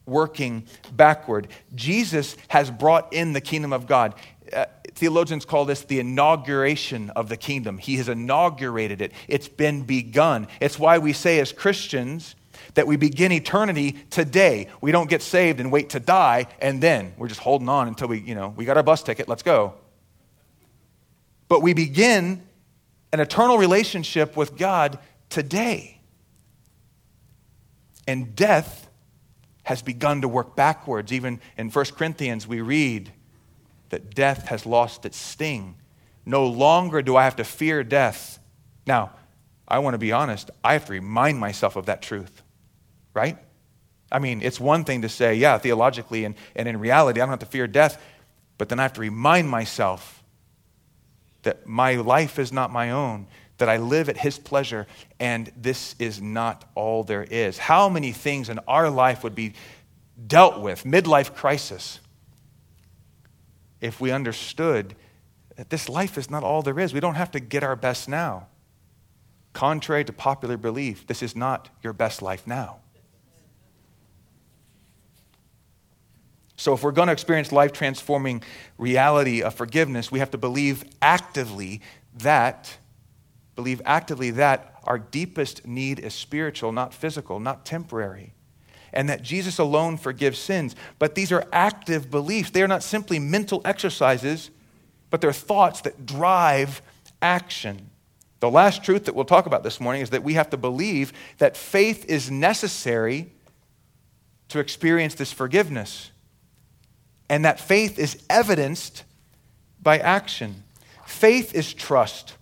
working 0.07 0.65
backward. 0.93 1.49
Jesus 1.75 2.37
has 2.47 2.71
brought 2.71 3.13
in 3.13 3.33
the 3.33 3.41
kingdom 3.41 3.73
of 3.73 3.89
God. 3.89 4.15
Uh, 4.53 4.67
theologians 4.97 5.45
call 5.45 5.65
this 5.67 5.83
the 5.83 6.01
inauguration 6.01 7.11
of 7.11 7.29
the 7.29 7.37
kingdom. 7.37 7.79
He 7.79 7.97
has 7.97 8.09
inaugurated 8.09 9.01
it, 9.01 9.13
it's 9.29 9.49
been 9.49 9.83
begun. 9.83 10.49
It's 10.61 10.79
why 10.79 10.99
we 10.99 11.13
say, 11.13 11.39
as 11.39 11.53
Christians, 11.53 12.35
that 12.75 12.87
we 12.87 12.97
begin 12.97 13.33
eternity 13.33 13.93
today. 14.11 14.69
We 14.81 14.93
don't 14.93 15.09
get 15.09 15.23
saved 15.23 15.61
and 15.61 15.71
wait 15.71 15.91
to 15.91 16.01
die 16.01 16.47
and 16.61 16.83
then 16.83 17.15
we're 17.17 17.29
just 17.29 17.41
holding 17.41 17.69
on 17.69 17.89
until 17.89 18.09
we, 18.09 18.21
you 18.21 18.35
know, 18.35 18.53
we 18.57 18.65
got 18.65 18.77
our 18.77 18.83
bus 18.83 19.03
ticket, 19.03 19.29
let's 19.29 19.43
go. 19.43 19.75
But 21.49 21.63
we 21.63 21.75
begin 21.75 22.43
an 23.13 23.21
eternal 23.21 23.59
relationship 23.59 24.37
with 24.37 24.57
God 24.57 24.99
today. 25.29 26.01
And 28.09 28.35
death 28.35 28.89
has 29.65 29.83
begun 29.83 30.23
to 30.23 30.29
work 30.29 30.57
backwards. 30.57 31.13
Even 31.13 31.41
in 31.57 31.71
1 31.71 31.85
Corinthians, 31.97 32.47
we 32.47 32.61
read 32.61 33.13
that 33.91 34.15
death 34.15 34.49
has 34.49 34.67
lost 34.67 35.05
its 35.05 35.17
sting. 35.17 35.77
No 36.25 36.47
longer 36.47 37.03
do 37.03 37.17
I 37.17 37.25
have 37.25 37.37
to 37.37 37.45
fear 37.45 37.85
death. 37.85 38.39
Now, 38.87 39.13
I 39.69 39.79
want 39.81 39.95
to 39.95 39.99
be 39.99 40.13
honest, 40.13 40.51
I 40.63 40.75
have 40.75 40.87
to 40.87 40.93
remind 40.93 41.39
myself 41.39 41.77
of 41.77 41.87
that 41.87 42.03
truth 42.03 42.43
right? 43.17 43.39
I 44.13 44.19
mean, 44.19 44.43
it's 44.43 44.61
one 44.61 44.85
thing 44.85 45.03
to 45.03 45.09
say, 45.09 45.35
yeah, 45.35 45.57
theologically 45.57 46.27
and, 46.27 46.37
and 46.55 46.69
in 46.69 46.79
reality, 46.79 47.19
I 47.19 47.25
don't 47.25 47.31
have 47.31 47.39
to 47.41 47.47
fear 47.47 47.67
death, 47.67 48.01
but 48.59 48.69
then 48.69 48.79
I 48.79 48.83
have 48.83 48.93
to 48.93 49.01
remind 49.01 49.49
myself 49.49 50.23
that 51.43 51.67
my 51.67 51.95
life 51.95 52.39
is 52.39 52.53
not 52.53 52.71
my 52.71 52.91
own, 52.91 53.27
that 53.57 53.71
I 53.71 53.79
live 53.79 54.11
at 54.11 54.19
His 54.19 54.39
pleasure, 54.39 54.87
and 55.19 55.51
this 55.57 55.97
is 55.99 56.21
not 56.21 56.69
all 56.75 57.05
there 57.05 57.25
is. 57.25 57.57
How 57.57 57.89
many 57.89 58.13
things 58.13 58.51
in 58.51 58.61
our 58.69 58.91
life 58.91 59.25
would 59.25 59.35
be 59.35 59.55
dealt 60.27 60.61
with, 60.61 60.85
midlife 60.85 61.35
crisis, 61.35 62.01
if 63.81 64.01
we 64.01 64.11
understood 64.11 64.95
that 65.57 65.71
this 65.71 65.89
life 65.89 66.19
is 66.19 66.31
not 66.31 66.43
all 66.43 66.63
there 66.63 66.79
is? 66.79 66.93
We 66.93 67.01
don't 67.01 67.15
have 67.15 67.31
to 67.33 67.41
get 67.41 67.63
our 67.63 67.77
best 67.77 68.09
now. 68.09 68.49
Contrary 69.53 70.05
to 70.05 70.13
popular 70.13 70.57
belief, 70.57 71.07
this 71.07 71.23
is 71.23 71.35
not 71.35 71.71
your 71.83 71.93
best 71.93 72.21
life 72.21 72.47
now. 72.47 72.81
So, 76.59 76.73
if 76.73 76.83
we're 76.83 76.93
going 76.93 77.07
to 77.07 77.13
experience 77.13 77.53
life 77.53 77.73
transforming 77.73 78.43
reality 78.79 79.43
of 79.43 79.55
forgiveness, 79.55 80.11
we 80.11 80.21
have 80.21 80.31
to 80.31 80.39
believe 80.39 80.85
actively 81.03 81.83
that, 82.15 82.79
believe 83.55 83.83
actively 83.85 84.31
that 84.33 84.81
our 84.85 84.99
deepest 84.99 85.67
need 85.67 85.99
is 85.99 86.15
spiritual, 86.15 86.73
not 86.73 86.95
physical, 86.95 87.41
not 87.41 87.67
temporary. 87.67 88.33
And 88.93 89.09
that 89.09 89.23
Jesus 89.23 89.59
alone 89.59 89.97
forgives 89.97 90.39
sins. 90.39 90.75
But 90.99 91.15
these 91.15 91.33
are 91.33 91.47
active 91.53 92.11
beliefs. 92.11 92.51
They 92.51 92.63
are 92.63 92.69
not 92.69 92.83
simply 92.83 93.19
mental 93.19 93.61
exercises, 93.65 94.51
but 95.11 95.21
they're 95.21 95.33
thoughts 95.33 95.81
that 95.83 96.07
drive 96.07 96.83
action. 97.21 97.91
The 98.41 98.51
last 98.51 98.85
truth 98.85 99.07
that 99.07 99.15
we'll 99.15 99.25
talk 99.25 99.47
about 99.47 99.63
this 99.63 99.81
morning 99.81 100.03
is 100.03 100.11
that 100.11 100.23
we 100.23 100.35
have 100.35 100.51
to 100.51 100.57
believe 100.57 101.13
that 101.39 101.57
faith 101.57 102.05
is 102.07 102.31
necessary 102.31 103.33
to 104.49 104.59
experience 104.59 105.15
this 105.15 105.33
forgiveness 105.33 106.11
and 107.29 107.45
that 107.45 107.59
faith 107.59 107.99
is 107.99 108.23
evidenced 108.31 109.05
by 109.83 109.99
action. 109.99 110.63
Faith 111.07 111.55
is 111.55 111.73
trust. 111.73 112.35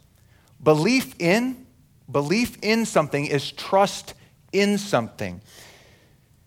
Belief 0.63 1.15
in, 1.19 1.67
belief 2.11 2.59
in 2.63 2.85
something 2.87 3.27
is 3.27 3.53
trust 3.53 4.15
in 4.53 4.79
something. 4.79 5.41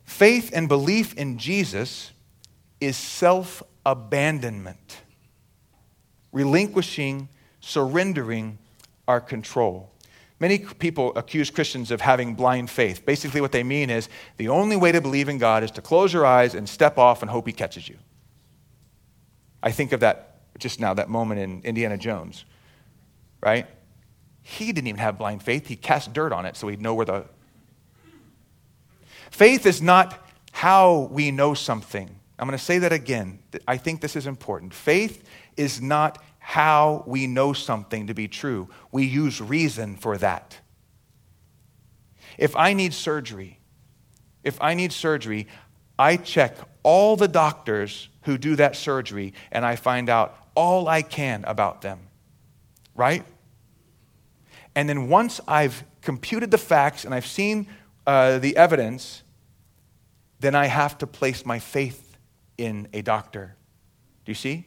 Faith 0.07 0.51
and 0.53 0.67
belief 0.69 1.13
in 1.15 1.37
Jesus 1.37 2.11
is 2.79 2.95
self 2.95 3.61
abandonment, 3.85 5.01
relinquishing, 6.31 7.27
surrendering 7.59 8.57
our 9.07 9.19
control. 9.19 9.91
Many 10.39 10.59
people 10.59 11.11
accuse 11.15 11.51
Christians 11.51 11.91
of 11.91 11.99
having 11.99 12.35
blind 12.35 12.69
faith. 12.69 13.05
Basically, 13.05 13.41
what 13.41 13.51
they 13.51 13.63
mean 13.63 13.89
is 13.89 14.07
the 14.37 14.47
only 14.47 14.77
way 14.77 14.93
to 14.93 15.01
believe 15.01 15.27
in 15.27 15.37
God 15.37 15.61
is 15.61 15.71
to 15.71 15.81
close 15.81 16.13
your 16.13 16.25
eyes 16.25 16.55
and 16.55 16.67
step 16.67 16.97
off 16.97 17.21
and 17.21 17.29
hope 17.29 17.45
He 17.45 17.53
catches 17.53 17.87
you. 17.89 17.97
I 19.61 19.71
think 19.71 19.91
of 19.91 19.99
that 19.99 20.39
just 20.57 20.79
now, 20.79 20.93
that 20.93 21.09
moment 21.09 21.41
in 21.41 21.61
Indiana 21.63 21.97
Jones, 21.97 22.45
right? 23.41 23.67
He 24.41 24.71
didn't 24.71 24.87
even 24.87 24.99
have 25.01 25.17
blind 25.17 25.43
faith. 25.43 25.67
He 25.67 25.75
cast 25.75 26.13
dirt 26.13 26.31
on 26.31 26.45
it 26.45 26.55
so 26.55 26.69
he'd 26.69 26.81
know 26.81 26.95
where 26.95 27.05
the. 27.05 27.25
Faith 29.31 29.65
is 29.65 29.81
not 29.81 30.27
how 30.51 31.09
we 31.11 31.31
know 31.31 31.53
something. 31.53 32.19
I'm 32.39 32.47
going 32.47 32.57
to 32.57 32.63
say 32.63 32.79
that 32.79 32.93
again. 32.93 33.39
I 33.67 33.77
think 33.77 34.01
this 34.01 34.15
is 34.15 34.27
important. 34.27 34.73
Faith 34.73 35.23
is 35.55 35.81
not 35.81 36.23
how 36.39 37.03
we 37.07 37.27
know 37.27 37.51
something 37.53 38.07
to 38.07 38.13
be 38.13 38.27
true. 38.27 38.69
We 38.91 39.05
use 39.05 39.41
reason 39.41 39.97
for 39.97 40.17
that. 40.17 40.57
If 42.37 42.55
I 42.55 42.73
need 42.73 42.93
surgery, 42.93 43.59
if 44.43 44.61
I 44.61 44.73
need 44.75 44.93
surgery, 44.93 45.47
I 45.99 46.17
check 46.17 46.55
all 46.83 47.15
the 47.15 47.27
doctors 47.27 48.09
who 48.21 48.37
do 48.37 48.55
that 48.55 48.75
surgery 48.75 49.33
and 49.51 49.65
I 49.65 49.75
find 49.75 50.09
out 50.09 50.37
all 50.55 50.87
I 50.87 51.01
can 51.01 51.43
about 51.45 51.81
them. 51.81 51.99
Right? 52.95 53.25
And 54.75 54.87
then 54.87 55.09
once 55.09 55.41
I've 55.47 55.83
computed 56.01 56.51
the 56.51 56.57
facts 56.57 57.03
and 57.03 57.13
I've 57.13 57.25
seen 57.25 57.67
uh, 58.07 58.39
the 58.39 58.57
evidence, 58.57 59.21
then 60.39 60.55
I 60.55 60.65
have 60.65 60.97
to 60.99 61.07
place 61.07 61.45
my 61.45 61.59
faith 61.59 62.17
in 62.57 62.87
a 62.93 63.01
doctor. 63.01 63.55
Do 64.25 64.31
you 64.31 64.35
see? 64.35 64.65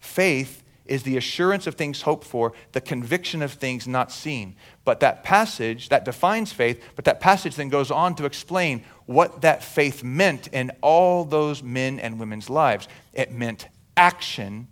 Faith 0.00 0.62
is 0.84 1.04
the 1.04 1.16
assurance 1.16 1.68
of 1.68 1.76
things 1.76 2.02
hoped 2.02 2.26
for, 2.26 2.52
the 2.72 2.80
conviction 2.80 3.40
of 3.40 3.52
things 3.52 3.86
not 3.86 4.10
seen. 4.10 4.56
But 4.84 4.98
that 5.00 5.22
passage, 5.22 5.88
that 5.90 6.04
defines 6.04 6.52
faith, 6.52 6.82
but 6.96 7.04
that 7.04 7.20
passage 7.20 7.54
then 7.54 7.68
goes 7.68 7.90
on 7.90 8.16
to 8.16 8.24
explain 8.24 8.84
what 9.06 9.42
that 9.42 9.62
faith 9.62 10.02
meant 10.02 10.48
in 10.48 10.72
all 10.80 11.24
those 11.24 11.62
men 11.62 12.00
and 12.00 12.18
women's 12.18 12.50
lives. 12.50 12.88
It 13.12 13.30
meant 13.30 13.68
action 13.96 14.66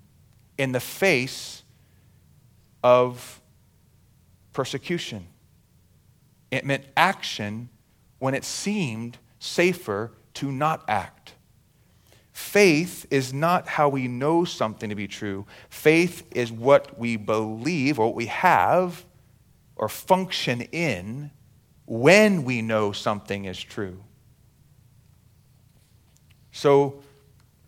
in 0.58 0.72
the 0.72 0.80
face 0.80 1.62
of 2.82 3.40
persecution. 4.52 5.26
It 6.50 6.64
meant 6.64 6.84
action 6.96 7.68
when 8.18 8.34
it 8.34 8.44
seemed 8.44 9.18
safer 9.38 10.12
to 10.34 10.50
not 10.50 10.84
act. 10.88 11.34
Faith 12.32 13.06
is 13.10 13.32
not 13.32 13.68
how 13.68 13.88
we 13.88 14.08
know 14.08 14.44
something 14.44 14.88
to 14.88 14.94
be 14.94 15.06
true. 15.06 15.46
Faith 15.68 16.26
is 16.30 16.50
what 16.50 16.98
we 16.98 17.16
believe 17.16 17.98
or 17.98 18.06
what 18.06 18.14
we 18.14 18.26
have 18.26 19.04
or 19.76 19.88
function 19.88 20.62
in 20.72 21.30
when 21.86 22.44
we 22.44 22.62
know 22.62 22.92
something 22.92 23.44
is 23.44 23.62
true. 23.62 24.02
So, 26.52 27.02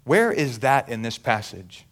where 0.05 0.33
is 0.33 0.61
that 0.61 0.89
in 0.89 1.03
this 1.03 1.19
passage? 1.19 1.87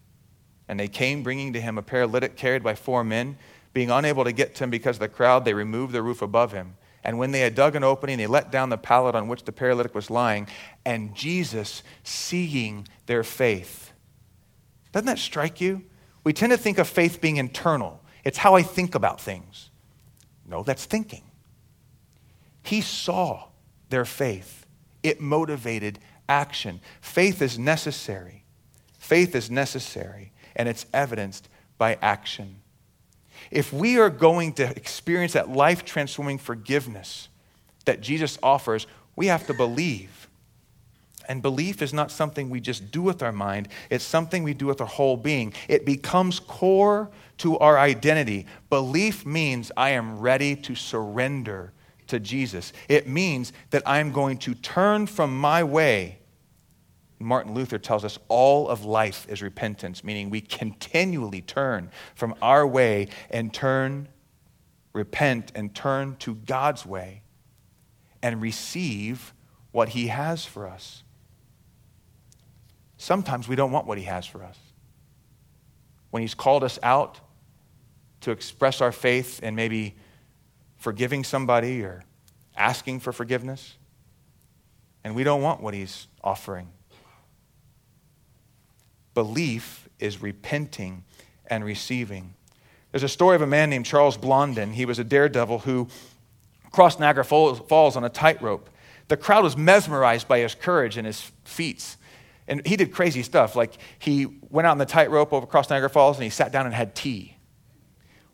And 0.68 0.78
they 0.78 0.88
came 0.88 1.22
bringing 1.22 1.52
to 1.52 1.60
him 1.60 1.78
a 1.78 1.82
paralytic 1.82 2.36
carried 2.36 2.62
by 2.62 2.74
four 2.74 3.04
men. 3.04 3.36
Being 3.72 3.90
unable 3.90 4.24
to 4.24 4.32
get 4.32 4.54
to 4.56 4.64
him 4.64 4.70
because 4.70 4.96
of 4.96 5.00
the 5.00 5.08
crowd, 5.08 5.44
they 5.44 5.54
removed 5.54 5.92
the 5.92 6.02
roof 6.02 6.22
above 6.22 6.52
him. 6.52 6.76
And 7.02 7.18
when 7.18 7.32
they 7.32 7.40
had 7.40 7.54
dug 7.54 7.76
an 7.76 7.84
opening, 7.84 8.18
they 8.18 8.26
let 8.26 8.50
down 8.50 8.68
the 8.68 8.76
pallet 8.76 9.14
on 9.14 9.28
which 9.28 9.44
the 9.44 9.52
paralytic 9.52 9.94
was 9.94 10.10
lying. 10.10 10.48
And 10.84 11.14
Jesus, 11.14 11.82
seeing 12.04 12.86
their 13.06 13.24
faith. 13.24 13.92
Doesn't 14.92 15.06
that 15.06 15.18
strike 15.18 15.60
you? 15.60 15.84
We 16.24 16.32
tend 16.32 16.52
to 16.52 16.58
think 16.58 16.78
of 16.78 16.88
faith 16.88 17.20
being 17.20 17.36
internal, 17.36 18.02
it's 18.24 18.38
how 18.38 18.54
I 18.54 18.62
think 18.62 18.94
about 18.94 19.20
things. 19.20 19.70
No, 20.46 20.62
that's 20.62 20.84
thinking. 20.84 21.22
He 22.62 22.80
saw 22.80 23.44
their 23.88 24.04
faith. 24.04 24.66
It 25.02 25.20
motivated 25.20 25.98
action. 26.28 26.80
Faith 27.00 27.40
is 27.40 27.58
necessary. 27.58 28.44
Faith 28.98 29.34
is 29.34 29.50
necessary, 29.50 30.32
and 30.54 30.68
it's 30.68 30.84
evidenced 30.92 31.48
by 31.78 31.96
action. 32.02 32.59
If 33.50 33.72
we 33.72 33.98
are 33.98 34.10
going 34.10 34.52
to 34.54 34.64
experience 34.76 35.32
that 35.32 35.48
life 35.48 35.84
transforming 35.84 36.38
forgiveness 36.38 37.28
that 37.84 38.00
Jesus 38.00 38.38
offers, 38.42 38.86
we 39.16 39.26
have 39.26 39.46
to 39.48 39.54
believe. 39.54 40.28
And 41.28 41.42
belief 41.42 41.82
is 41.82 41.92
not 41.92 42.10
something 42.10 42.50
we 42.50 42.60
just 42.60 42.90
do 42.90 43.02
with 43.02 43.22
our 43.22 43.32
mind, 43.32 43.68
it's 43.88 44.04
something 44.04 44.42
we 44.42 44.54
do 44.54 44.66
with 44.66 44.80
our 44.80 44.86
whole 44.86 45.16
being. 45.16 45.52
It 45.68 45.84
becomes 45.84 46.40
core 46.40 47.10
to 47.38 47.58
our 47.58 47.78
identity. 47.78 48.46
Belief 48.68 49.26
means 49.26 49.70
I 49.76 49.90
am 49.90 50.18
ready 50.18 50.56
to 50.56 50.74
surrender 50.74 51.72
to 52.08 52.20
Jesus. 52.20 52.72
It 52.88 53.08
means 53.08 53.52
that 53.70 53.82
I'm 53.86 54.12
going 54.12 54.38
to 54.38 54.54
turn 54.54 55.06
from 55.06 55.38
my 55.38 55.64
way. 55.64 56.19
Martin 57.20 57.52
Luther 57.52 57.78
tells 57.78 58.02
us 58.02 58.18
all 58.28 58.66
of 58.68 58.86
life 58.86 59.26
is 59.28 59.42
repentance, 59.42 60.02
meaning 60.02 60.30
we 60.30 60.40
continually 60.40 61.42
turn 61.42 61.90
from 62.14 62.34
our 62.40 62.66
way 62.66 63.08
and 63.30 63.52
turn, 63.52 64.08
repent, 64.94 65.52
and 65.54 65.74
turn 65.74 66.16
to 66.20 66.34
God's 66.34 66.86
way 66.86 67.22
and 68.22 68.40
receive 68.40 69.34
what 69.70 69.90
He 69.90 70.06
has 70.06 70.46
for 70.46 70.66
us. 70.66 71.04
Sometimes 72.96 73.46
we 73.46 73.54
don't 73.54 73.70
want 73.70 73.86
what 73.86 73.98
He 73.98 74.04
has 74.04 74.24
for 74.26 74.42
us. 74.42 74.58
When 76.10 76.22
He's 76.22 76.34
called 76.34 76.64
us 76.64 76.78
out 76.82 77.20
to 78.22 78.30
express 78.30 78.80
our 78.80 78.92
faith 78.92 79.40
and 79.42 79.54
maybe 79.54 79.94
forgiving 80.78 81.22
somebody 81.22 81.82
or 81.82 82.02
asking 82.56 83.00
for 83.00 83.12
forgiveness, 83.12 83.76
and 85.04 85.14
we 85.14 85.22
don't 85.22 85.42
want 85.42 85.60
what 85.62 85.74
He's 85.74 86.08
offering. 86.24 86.68
Belief 89.14 89.88
is 89.98 90.22
repenting 90.22 91.04
and 91.46 91.64
receiving. 91.64 92.34
There's 92.92 93.02
a 93.02 93.08
story 93.08 93.36
of 93.36 93.42
a 93.42 93.46
man 93.46 93.70
named 93.70 93.86
Charles 93.86 94.16
Blondin. 94.16 94.72
He 94.72 94.84
was 94.84 94.98
a 94.98 95.04
daredevil 95.04 95.60
who 95.60 95.88
crossed 96.72 97.00
Niagara 97.00 97.24
Falls 97.24 97.96
on 97.96 98.04
a 98.04 98.08
tightrope. 98.08 98.70
The 99.08 99.16
crowd 99.16 99.42
was 99.42 99.56
mesmerized 99.56 100.28
by 100.28 100.38
his 100.38 100.54
courage 100.54 100.96
and 100.96 101.06
his 101.06 101.30
feats. 101.44 101.96
And 102.48 102.66
he 102.66 102.76
did 102.76 102.92
crazy 102.92 103.22
stuff. 103.22 103.54
Like 103.54 103.74
he 103.98 104.26
went 104.50 104.66
out 104.66 104.72
on 104.72 104.78
the 104.78 104.86
tightrope 104.86 105.32
over 105.32 105.44
across 105.44 105.70
Niagara 105.70 105.90
Falls 105.90 106.16
and 106.16 106.24
he 106.24 106.30
sat 106.30 106.52
down 106.52 106.66
and 106.66 106.74
had 106.74 106.94
tea. 106.94 107.36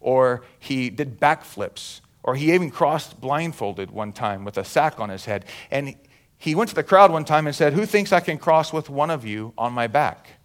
Or 0.00 0.44
he 0.58 0.90
did 0.90 1.18
backflips. 1.18 2.00
Or 2.22 2.34
he 2.34 2.52
even 2.52 2.70
crossed 2.70 3.20
blindfolded 3.20 3.90
one 3.90 4.12
time 4.12 4.44
with 4.44 4.58
a 4.58 4.64
sack 4.64 4.98
on 4.98 5.10
his 5.10 5.26
head. 5.26 5.44
And 5.70 5.94
he 6.38 6.54
went 6.54 6.68
to 6.70 6.74
the 6.74 6.82
crowd 6.82 7.10
one 7.10 7.24
time 7.24 7.46
and 7.46 7.54
said, 7.54 7.72
Who 7.72 7.86
thinks 7.86 8.12
I 8.12 8.20
can 8.20 8.38
cross 8.38 8.72
with 8.72 8.90
one 8.90 9.10
of 9.10 9.24
you 9.24 9.52
on 9.56 9.72
my 9.72 9.86
back? 9.86 10.35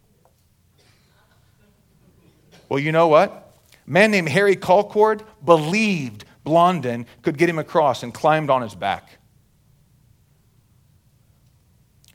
Well, 2.72 2.80
you 2.80 2.94
know 2.94 3.10
what? 3.10 3.54
A 3.86 3.92
man 3.92 4.12
named 4.12 4.30
Harry 4.30 4.56
Colcord 4.56 5.24
believed 5.44 6.24
Blondin 6.46 7.06
could 7.22 7.38
get 7.38 7.50
him 7.50 7.60
across 7.60 8.02
and 8.02 8.14
climbed 8.14 8.50
on 8.50 8.62
his 8.62 8.76
back. 8.76 9.20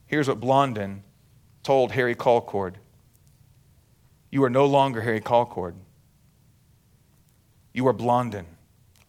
Here's 0.07 0.28
what 0.28 0.40
Blondin 0.40 1.02
told 1.62 1.92
Harry 1.92 2.14
Colcord 2.14 2.76
You 4.30 4.44
are 4.44 4.48
no 4.48 4.64
longer 4.64 5.02
Harry 5.02 5.20
Colcord. 5.20 5.74
You 7.74 7.86
are 7.88 7.92
Blondin. 7.92 8.46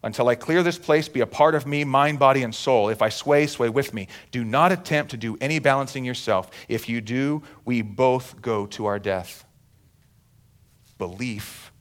Until 0.03 0.27
I 0.27 0.35
clear 0.35 0.63
this 0.63 0.77
place, 0.77 1.07
be 1.07 1.21
a 1.21 1.25
part 1.25 1.55
of 1.55 1.65
me, 1.65 1.85
mind, 1.85 2.19
body, 2.19 2.43
and 2.43 2.53
soul. 2.53 2.89
If 2.89 3.01
I 3.01 3.07
sway, 3.07 3.47
sway 3.47 3.69
with 3.69 3.93
me. 3.93 4.09
Do 4.31 4.43
not 4.43 4.73
attempt 4.73 5.11
to 5.11 5.17
do 5.17 5.37
any 5.39 5.59
balancing 5.59 6.03
yourself. 6.03 6.51
If 6.67 6.89
you 6.89 6.99
do, 6.99 7.41
we 7.63 7.83
both 7.83 8.41
go 8.41 8.65
to 8.65 8.85
our 8.87 8.99
death. 8.99 9.46
Belief 10.97 11.71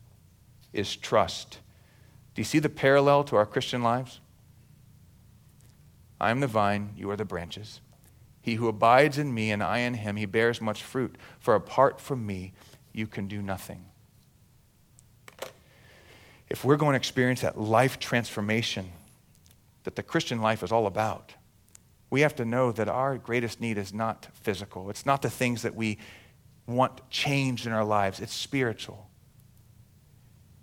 is 0.73 0.95
trust. 0.97 1.59
Do 2.35 2.41
you 2.41 2.45
see 2.45 2.59
the 2.59 2.69
parallel 2.69 3.25
to 3.25 3.37
our 3.37 3.47
Christian 3.47 3.83
lives? 3.83 4.21
I 6.21 6.31
am 6.31 6.41
the 6.41 6.47
vine, 6.47 6.91
you 6.97 7.11
are 7.11 7.17
the 7.17 7.25
branches. 7.25 7.81
He 8.41 8.55
who 8.55 8.69
abides 8.69 9.19
in 9.19 9.35
me 9.35 9.51
and 9.51 9.63
I 9.63 9.79
in 9.79 9.95
him, 9.95 10.17
he 10.17 10.27
bears 10.27 10.61
much 10.61 10.83
fruit. 10.83 11.17
For 11.41 11.55
apart 11.55 12.01
from 12.01 12.27
me, 12.27 12.53
you 12.93 13.07
can 13.07 13.27
do 13.27 13.43
nothing. 13.43 13.87
If 16.49 16.65
we're 16.65 16.77
going 16.77 16.93
to 16.93 16.99
experience 16.99 17.41
that 17.41 17.59
life 17.59 17.99
transformation 17.99 18.93
that 19.85 19.97
the 19.97 20.03
Christian 20.03 20.41
life 20.41 20.63
is 20.63 20.71
all 20.71 20.87
about, 20.87 21.35
we 22.09 22.21
have 22.21 22.37
to 22.37 22.45
know 22.45 22.71
that 22.73 22.89
our 22.89 23.19
greatest 23.19 23.61
need 23.61 23.79
is 23.79 23.93
not 23.93 24.29
physical. 24.43 24.91
It's 24.91 25.07
not 25.07 25.23
the 25.23 25.31
things 25.31 25.63
that 25.63 25.75
we 25.75 25.99
want 26.67 27.09
changed 27.11 27.67
in 27.67 27.73
our 27.73 27.85
lives, 27.85 28.21
it's 28.21 28.35
spiritual. 28.35 29.06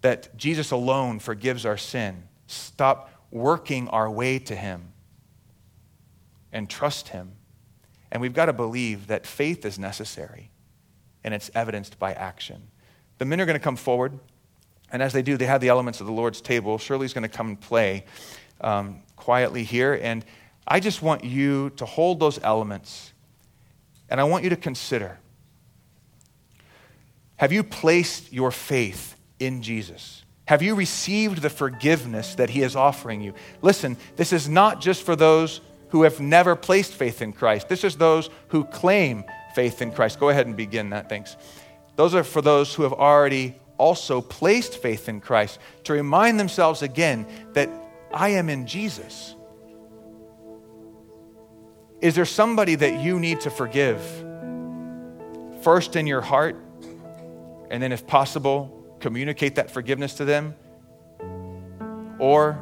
That 0.03 0.37
Jesus 0.37 0.71
alone 0.71 1.19
forgives 1.19 1.65
our 1.65 1.75
sin. 1.75 2.23
Stop 2.47 3.09
working 3.29 3.89
our 3.89 4.09
way 4.09 4.39
to 4.39 4.55
Him 4.55 4.93
and 6.53 6.69
trust 6.69 7.09
Him 7.09 7.33
and 8.13 8.21
we've 8.21 8.33
got 8.33 8.45
to 8.45 8.53
believe 8.53 9.07
that 9.07 9.25
faith 9.25 9.65
is 9.65 9.79
necessary, 9.79 10.51
and 11.23 11.33
it's 11.33 11.49
evidenced 11.55 11.97
by 11.97 12.13
action. 12.13 12.61
The 13.17 13.25
men 13.25 13.41
are 13.41 13.47
going 13.47 13.57
to 13.57 13.63
come 13.63 13.75
forward, 13.75 14.19
and 14.91 15.01
as 15.01 15.13
they 15.13 15.23
do, 15.23 15.35
they 15.35 15.47
have 15.47 15.61
the 15.61 15.69
elements 15.69 15.99
of 15.99 16.05
the 16.05 16.13
Lord's 16.13 16.39
table. 16.39 16.77
Shirley's 16.77 17.11
going 17.11 17.23
to 17.23 17.35
come 17.37 17.47
and 17.47 17.59
play 17.59 18.05
um, 18.61 19.01
quietly 19.15 19.63
here, 19.63 19.99
and 19.99 20.23
I 20.67 20.79
just 20.79 21.01
want 21.01 21.23
you 21.23 21.71
to 21.71 21.87
hold 21.87 22.19
those 22.19 22.39
elements, 22.43 23.13
and 24.11 24.21
I 24.21 24.25
want 24.25 24.43
you 24.43 24.51
to 24.51 24.55
consider 24.55 25.17
have 27.37 27.51
you 27.51 27.63
placed 27.63 28.31
your 28.31 28.51
faith 28.51 29.15
in 29.45 29.61
Jesus? 29.61 30.23
Have 30.45 30.61
you 30.61 30.75
received 30.75 31.41
the 31.41 31.49
forgiveness 31.49 32.35
that 32.35 32.49
He 32.49 32.61
is 32.61 32.75
offering 32.75 33.21
you? 33.21 33.33
Listen, 33.61 33.97
this 34.15 34.33
is 34.33 34.49
not 34.49 34.81
just 34.81 35.03
for 35.03 35.15
those 35.15 35.61
who 35.89 36.03
have 36.03 36.19
never 36.19 36.55
placed 36.55 36.93
faith 36.93 37.21
in 37.21 37.31
Christ. 37.31 37.69
This 37.69 37.83
is 37.83 37.95
those 37.95 38.29
who 38.49 38.65
claim 38.65 39.23
faith 39.55 39.81
in 39.81 39.91
Christ. 39.91 40.19
Go 40.19 40.29
ahead 40.29 40.47
and 40.47 40.57
begin 40.57 40.89
that. 40.89 41.07
Thanks. 41.07 41.37
Those 41.95 42.15
are 42.15 42.23
for 42.23 42.41
those 42.41 42.73
who 42.73 42.83
have 42.83 42.93
already 42.93 43.55
also 43.77 44.21
placed 44.21 44.77
faith 44.77 45.07
in 45.07 45.21
Christ 45.21 45.59
to 45.83 45.93
remind 45.93 46.39
themselves 46.39 46.81
again 46.81 47.25
that 47.53 47.69
I 48.13 48.29
am 48.29 48.49
in 48.49 48.67
Jesus. 48.67 49.35
Is 52.01 52.15
there 52.15 52.25
somebody 52.25 52.75
that 52.75 53.01
you 53.01 53.19
need 53.19 53.41
to 53.41 53.49
forgive? 53.49 54.01
First 55.61 55.95
in 55.95 56.05
your 56.05 56.21
heart, 56.21 56.57
and 57.71 57.81
then, 57.81 57.91
if 57.91 58.05
possible, 58.05 58.82
communicate 59.03 59.55
that 59.55 59.69
forgiveness 59.69 60.13
to 60.13 60.23
them? 60.23 60.55
Or 62.19 62.57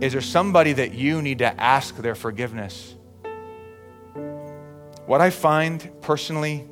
is 0.00 0.14
there 0.14 0.22
somebody 0.22 0.72
that 0.72 0.94
you 0.94 1.20
need 1.20 1.40
to 1.40 1.60
ask 1.60 1.94
their 1.98 2.14
forgiveness? 2.14 2.94
What 5.04 5.20
I 5.20 5.28
find 5.28 5.90
personally 6.00 6.66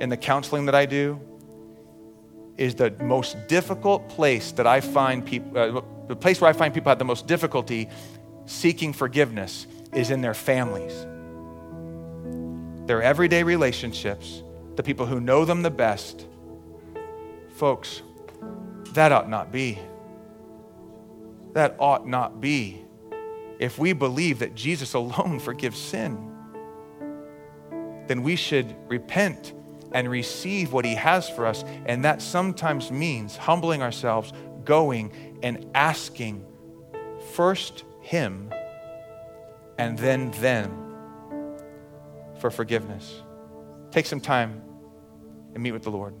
in 0.00 0.10
the 0.10 0.18
counseling 0.18 0.66
that 0.66 0.74
I 0.74 0.84
do 0.84 1.18
is 2.58 2.74
the 2.74 2.90
most 3.02 3.48
difficult 3.48 4.10
place 4.10 4.52
that 4.52 4.66
I 4.66 4.82
find 4.82 5.24
people, 5.24 5.58
uh, 5.58 5.80
the 6.06 6.16
place 6.16 6.42
where 6.42 6.50
I 6.50 6.52
find 6.52 6.74
people 6.74 6.90
have 6.90 6.98
the 6.98 7.06
most 7.06 7.26
difficulty 7.26 7.88
seeking 8.44 8.92
forgiveness 8.92 9.66
is 9.94 10.10
in 10.10 10.20
their 10.20 10.34
families. 10.34 11.06
Their 12.86 13.02
everyday 13.02 13.44
relationships, 13.44 14.42
the 14.76 14.82
people 14.82 15.06
who 15.06 15.20
know 15.20 15.46
them 15.46 15.62
the 15.62 15.70
best. 15.70 16.26
Folks, 17.54 18.02
that 18.92 19.12
ought 19.12 19.28
not 19.28 19.50
be 19.50 19.78
that 21.54 21.76
ought 21.78 22.06
not 22.06 22.40
be 22.40 22.84
if 23.58 23.78
we 23.78 23.92
believe 23.92 24.40
that 24.40 24.54
Jesus 24.54 24.94
alone 24.94 25.38
forgives 25.40 25.78
sin. 25.78 26.30
Then 28.06 28.22
we 28.22 28.36
should 28.36 28.76
repent 28.88 29.54
and 29.92 30.10
receive 30.10 30.72
what 30.72 30.84
he 30.84 30.94
has 30.96 31.30
for 31.30 31.46
us. 31.46 31.64
And 31.86 32.04
that 32.04 32.20
sometimes 32.20 32.90
means 32.90 33.36
humbling 33.36 33.80
ourselves, 33.80 34.32
going 34.64 35.38
and 35.42 35.70
asking 35.74 36.44
first 37.32 37.84
him 38.00 38.52
and 39.78 39.96
then 39.96 40.32
them 40.32 40.76
for 42.40 42.50
forgiveness. 42.50 43.22
Take 43.92 44.06
some 44.06 44.20
time 44.20 44.60
and 45.54 45.62
meet 45.62 45.72
with 45.72 45.84
the 45.84 45.90
Lord. 45.90 46.14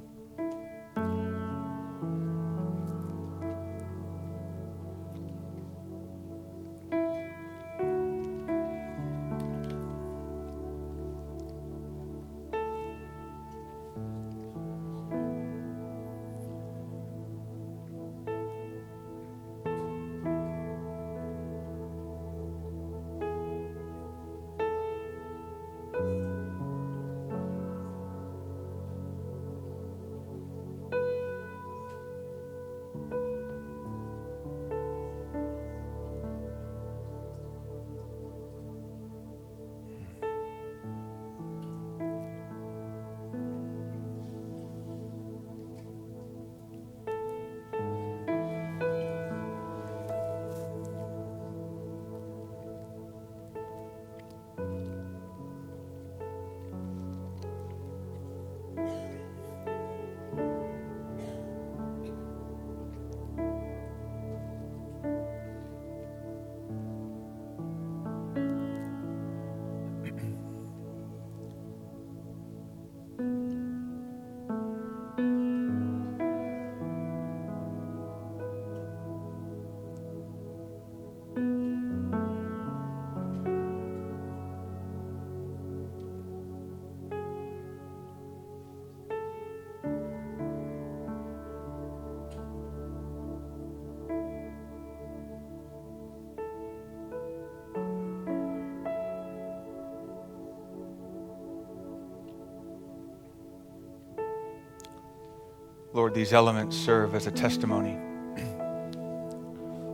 Lord, 105.94 106.12
these 106.12 106.32
elements 106.32 106.76
serve 106.76 107.14
as 107.14 107.28
a 107.28 107.30
testimony 107.30 107.96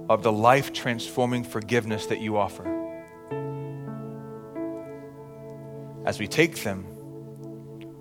of 0.08 0.22
the 0.22 0.32
life 0.32 0.72
transforming 0.72 1.44
forgiveness 1.44 2.06
that 2.06 2.20
you 2.20 2.38
offer. 2.38 2.64
As 6.06 6.18
we 6.18 6.26
take 6.26 6.62
them, 6.62 6.86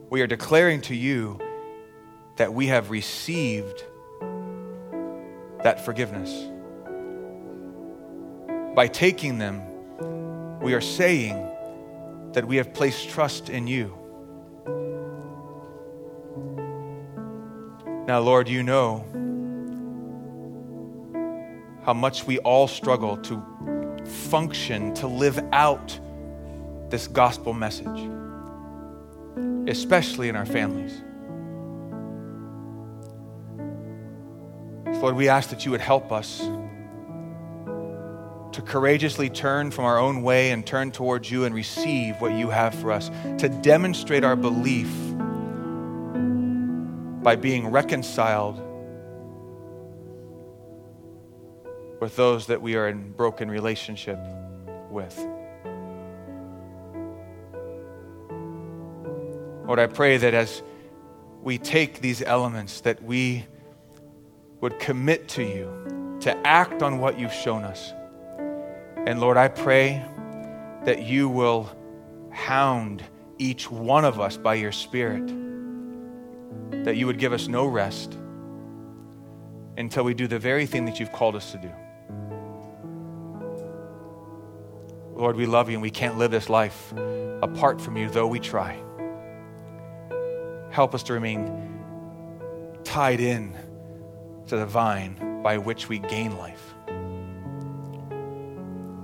we 0.09 0.21
are 0.21 0.27
declaring 0.27 0.79
to 0.83 0.95
you 0.95 1.41
that 2.37 2.53
we 2.53 2.67
have 2.67 2.89
received 2.89 3.83
that 5.63 5.83
forgiveness. 5.83 6.31
By 8.75 8.87
taking 8.87 9.39
them, 9.39 9.61
we 10.61 10.73
are 10.73 10.79
saying 10.79 11.35
that 12.31 12.47
we 12.47 12.55
have 12.55 12.73
placed 12.73 13.09
trust 13.09 13.49
in 13.49 13.67
you. 13.67 13.93
Now, 18.09 18.19
Lord, 18.21 18.49
you 18.49 18.63
know 18.63 19.05
how 21.85 21.93
much 21.93 22.25
we 22.25 22.39
all 22.39 22.67
struggle 22.67 23.17
to 23.17 23.39
function, 24.31 24.95
to 24.95 25.05
live 25.05 25.39
out 25.53 25.99
this 26.89 27.07
gospel 27.07 27.53
message, 27.53 28.09
especially 29.67 30.27
in 30.27 30.35
our 30.35 30.47
families. 30.47 31.03
Lord, 35.03 35.15
we 35.15 35.29
ask 35.29 35.51
that 35.51 35.63
you 35.63 35.69
would 35.69 35.79
help 35.79 36.11
us 36.11 36.39
to 36.39 38.61
courageously 38.65 39.29
turn 39.29 39.69
from 39.69 39.85
our 39.85 39.99
own 39.99 40.23
way 40.23 40.49
and 40.49 40.65
turn 40.65 40.91
towards 40.91 41.29
you 41.29 41.45
and 41.45 41.53
receive 41.53 42.19
what 42.19 42.31
you 42.31 42.49
have 42.49 42.73
for 42.73 42.91
us, 42.91 43.11
to 43.37 43.49
demonstrate 43.61 44.23
our 44.23 44.35
belief 44.35 44.89
by 47.29 47.35
being 47.35 47.67
reconciled 47.67 48.57
with 52.01 52.15
those 52.15 52.47
that 52.47 52.59
we 52.59 52.75
are 52.75 52.87
in 52.87 53.11
broken 53.11 53.51
relationship 53.51 54.17
with. 54.89 55.15
Lord, 59.67 59.77
I 59.77 59.85
pray 59.85 60.17
that 60.17 60.33
as 60.33 60.63
we 61.43 61.59
take 61.59 62.01
these 62.01 62.23
elements, 62.23 62.81
that 62.81 63.03
we 63.03 63.45
would 64.59 64.79
commit 64.79 65.27
to 65.27 65.43
you 65.43 66.17
to 66.21 66.35
act 66.47 66.81
on 66.81 66.97
what 66.97 67.19
you've 67.19 67.31
shown 67.31 67.63
us. 67.63 67.93
And 69.05 69.19
Lord, 69.19 69.37
I 69.37 69.49
pray 69.49 70.03
that 70.85 71.03
you 71.03 71.29
will 71.29 71.69
hound 72.31 73.03
each 73.37 73.69
one 73.69 74.03
of 74.03 74.19
us 74.19 74.35
by 74.35 74.55
your 74.55 74.71
Spirit, 74.71 75.31
that 76.89 76.97
you 76.97 77.05
would 77.05 77.19
give 77.19 77.33
us 77.33 77.47
no 77.47 77.67
rest 77.67 78.17
until 79.77 80.03
we 80.03 80.15
do 80.15 80.25
the 80.25 80.39
very 80.39 80.65
thing 80.65 80.85
that 80.85 80.99
you've 80.99 81.11
called 81.11 81.35
us 81.35 81.51
to 81.51 81.57
do. 81.59 81.71
Lord, 85.13 85.35
we 85.35 85.45
love 85.45 85.69
you 85.69 85.75
and 85.75 85.83
we 85.83 85.91
can't 85.91 86.17
live 86.17 86.31
this 86.31 86.49
life 86.49 86.91
apart 87.43 87.79
from 87.79 87.95
you, 87.95 88.09
though 88.09 88.25
we 88.25 88.39
try. 88.39 88.81
Help 90.71 90.95
us 90.95 91.03
to 91.03 91.13
remain 91.13 91.69
tied 92.83 93.19
in 93.19 93.55
to 94.47 94.57
the 94.57 94.65
vine 94.65 95.43
by 95.43 95.59
which 95.59 95.89
we 95.89 95.99
gain 95.99 96.35
life. 96.39 96.73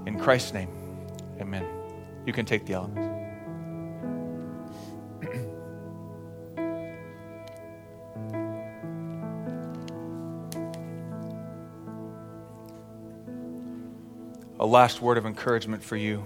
In 0.07 0.17
Christ's 0.19 0.53
name, 0.53 0.69
amen. 1.39 1.67
You 2.25 2.33
can 2.33 2.47
take 2.47 2.65
the 2.65 2.73
elements. 2.73 3.14
A 14.60 14.66
last 14.66 15.01
word 15.01 15.18
of 15.18 15.26
encouragement 15.26 15.84
for 15.84 15.97
you. 15.97 16.24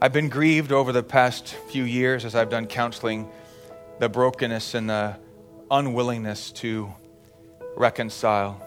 I've 0.00 0.12
been 0.12 0.28
grieved 0.28 0.70
over 0.70 0.92
the 0.92 1.02
past 1.02 1.48
few 1.48 1.82
years 1.82 2.24
as 2.24 2.36
I've 2.36 2.50
done 2.50 2.66
counseling 2.66 3.28
the 3.98 4.08
brokenness 4.08 4.74
and 4.74 4.88
the 4.88 5.16
unwillingness 5.68 6.52
to 6.52 6.94
reconcile. 7.76 8.62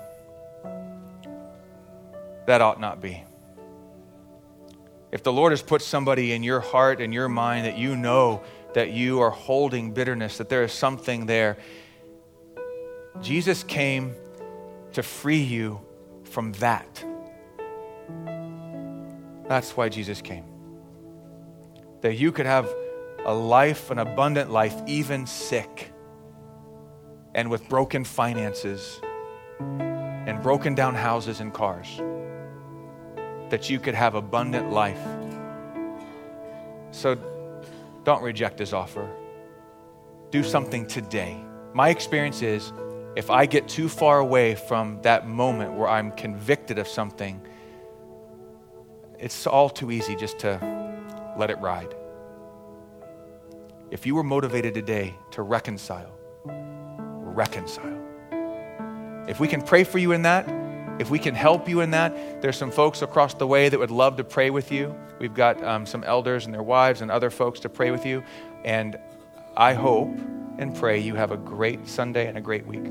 That 2.46 2.60
ought 2.60 2.82
not 2.82 3.02
be. 3.02 3.24
If 5.14 5.24
the 5.24 5.32
Lord 5.32 5.54
has 5.54 5.62
put 5.62 5.82
somebody 5.82 6.34
in 6.34 6.44
your 6.44 6.60
heart 6.60 7.00
and 7.00 7.14
your 7.14 7.30
mind 7.30 7.66
that 7.66 7.78
you 7.78 7.96
know 7.96 8.44
that 8.74 8.92
you 8.92 9.22
are 9.22 9.30
holding 9.30 9.92
bitterness, 9.92 10.38
that 10.40 10.50
there 10.50 10.64
is 10.64 10.74
something 10.74 11.26
there, 11.26 11.58
Jesus 13.22 13.64
came 13.64 14.14
to 14.92 15.04
free 15.04 15.42
you 15.42 15.80
from 16.24 16.52
that. 16.54 17.06
That's 19.52 19.76
why 19.76 19.90
Jesus 19.90 20.22
came. 20.22 20.46
That 22.00 22.16
you 22.16 22.32
could 22.32 22.46
have 22.46 22.74
a 23.26 23.34
life, 23.34 23.92
an 23.92 24.00
abundant 24.00 24.50
life, 24.50 24.74
even 24.88 25.28
sick 25.28 25.92
and 27.36 27.52
with 27.52 27.68
broken 27.68 28.06
finances 28.06 29.02
and 29.60 30.42
broken 30.42 30.74
down 30.74 30.96
houses 30.96 31.42
and 31.42 31.54
cars, 31.54 32.02
that 33.50 33.70
you 33.70 33.78
could 33.78 33.94
have 33.94 34.16
abundant 34.16 34.72
life. 34.72 35.06
So 36.92 37.18
don't 38.06 38.24
reject 38.24 38.58
his 38.58 38.72
offer. 38.72 39.06
Do 40.30 40.44
something 40.44 40.88
today. 40.88 41.44
My 41.74 41.90
experience 41.90 42.42
is 42.42 42.72
if 43.18 43.30
I 43.30 43.48
get 43.48 43.68
too 43.68 43.90
far 43.90 44.20
away 44.20 44.56
from 44.56 45.02
that 45.02 45.28
moment 45.28 45.74
where 45.74 45.90
I'm 45.90 46.14
convicted 46.14 46.80
of 46.80 46.88
something, 46.88 47.46
it's 49.22 49.46
all 49.46 49.70
too 49.70 49.92
easy 49.92 50.16
just 50.16 50.40
to 50.40 50.60
let 51.38 51.50
it 51.50 51.60
ride. 51.60 51.94
If 53.92 54.06
you 54.06 54.16
were 54.16 54.24
motivated 54.24 54.74
today 54.74 55.14
to 55.32 55.44
reconcile, 55.44 56.12
reconcile. 56.46 58.00
If 59.28 59.40
we 59.40 59.48
can 59.48 59.62
pray 59.62 59.84
for 59.84 60.00
you 60.00 60.12
in 60.12 60.24
that, 60.24 60.50
if 61.00 61.10
we 61.10 61.20
can 61.20 61.36
help 61.36 61.70
you 61.70 61.82
in 61.82 61.92
that, 61.92 62.42
there's 62.42 62.58
some 62.58 62.72
folks 62.72 63.02
across 63.02 63.34
the 63.36 63.48
way 63.48 63.70
that 63.70 63.80
would 63.80 63.92
love 63.92 64.18
to 64.18 64.24
pray 64.24 64.50
with 64.50 64.72
you. 64.72 64.96
We've 65.20 65.34
got 65.34 65.64
um, 65.64 65.86
some 65.86 66.04
elders 66.04 66.46
and 66.46 66.54
their 66.54 66.64
wives 66.64 67.02
and 67.02 67.12
other 67.12 67.30
folks 67.30 67.60
to 67.62 67.70
pray 67.70 67.92
with 67.92 68.06
you. 68.06 68.24
And 68.66 68.98
I 69.56 69.74
hope 69.74 70.10
and 70.58 70.76
pray 70.76 71.00
you 71.00 71.16
have 71.16 71.32
a 71.32 71.38
great 71.38 71.88
Sunday 71.88 72.28
and 72.28 72.38
a 72.38 72.42
great 72.42 72.66
week. 72.66 72.86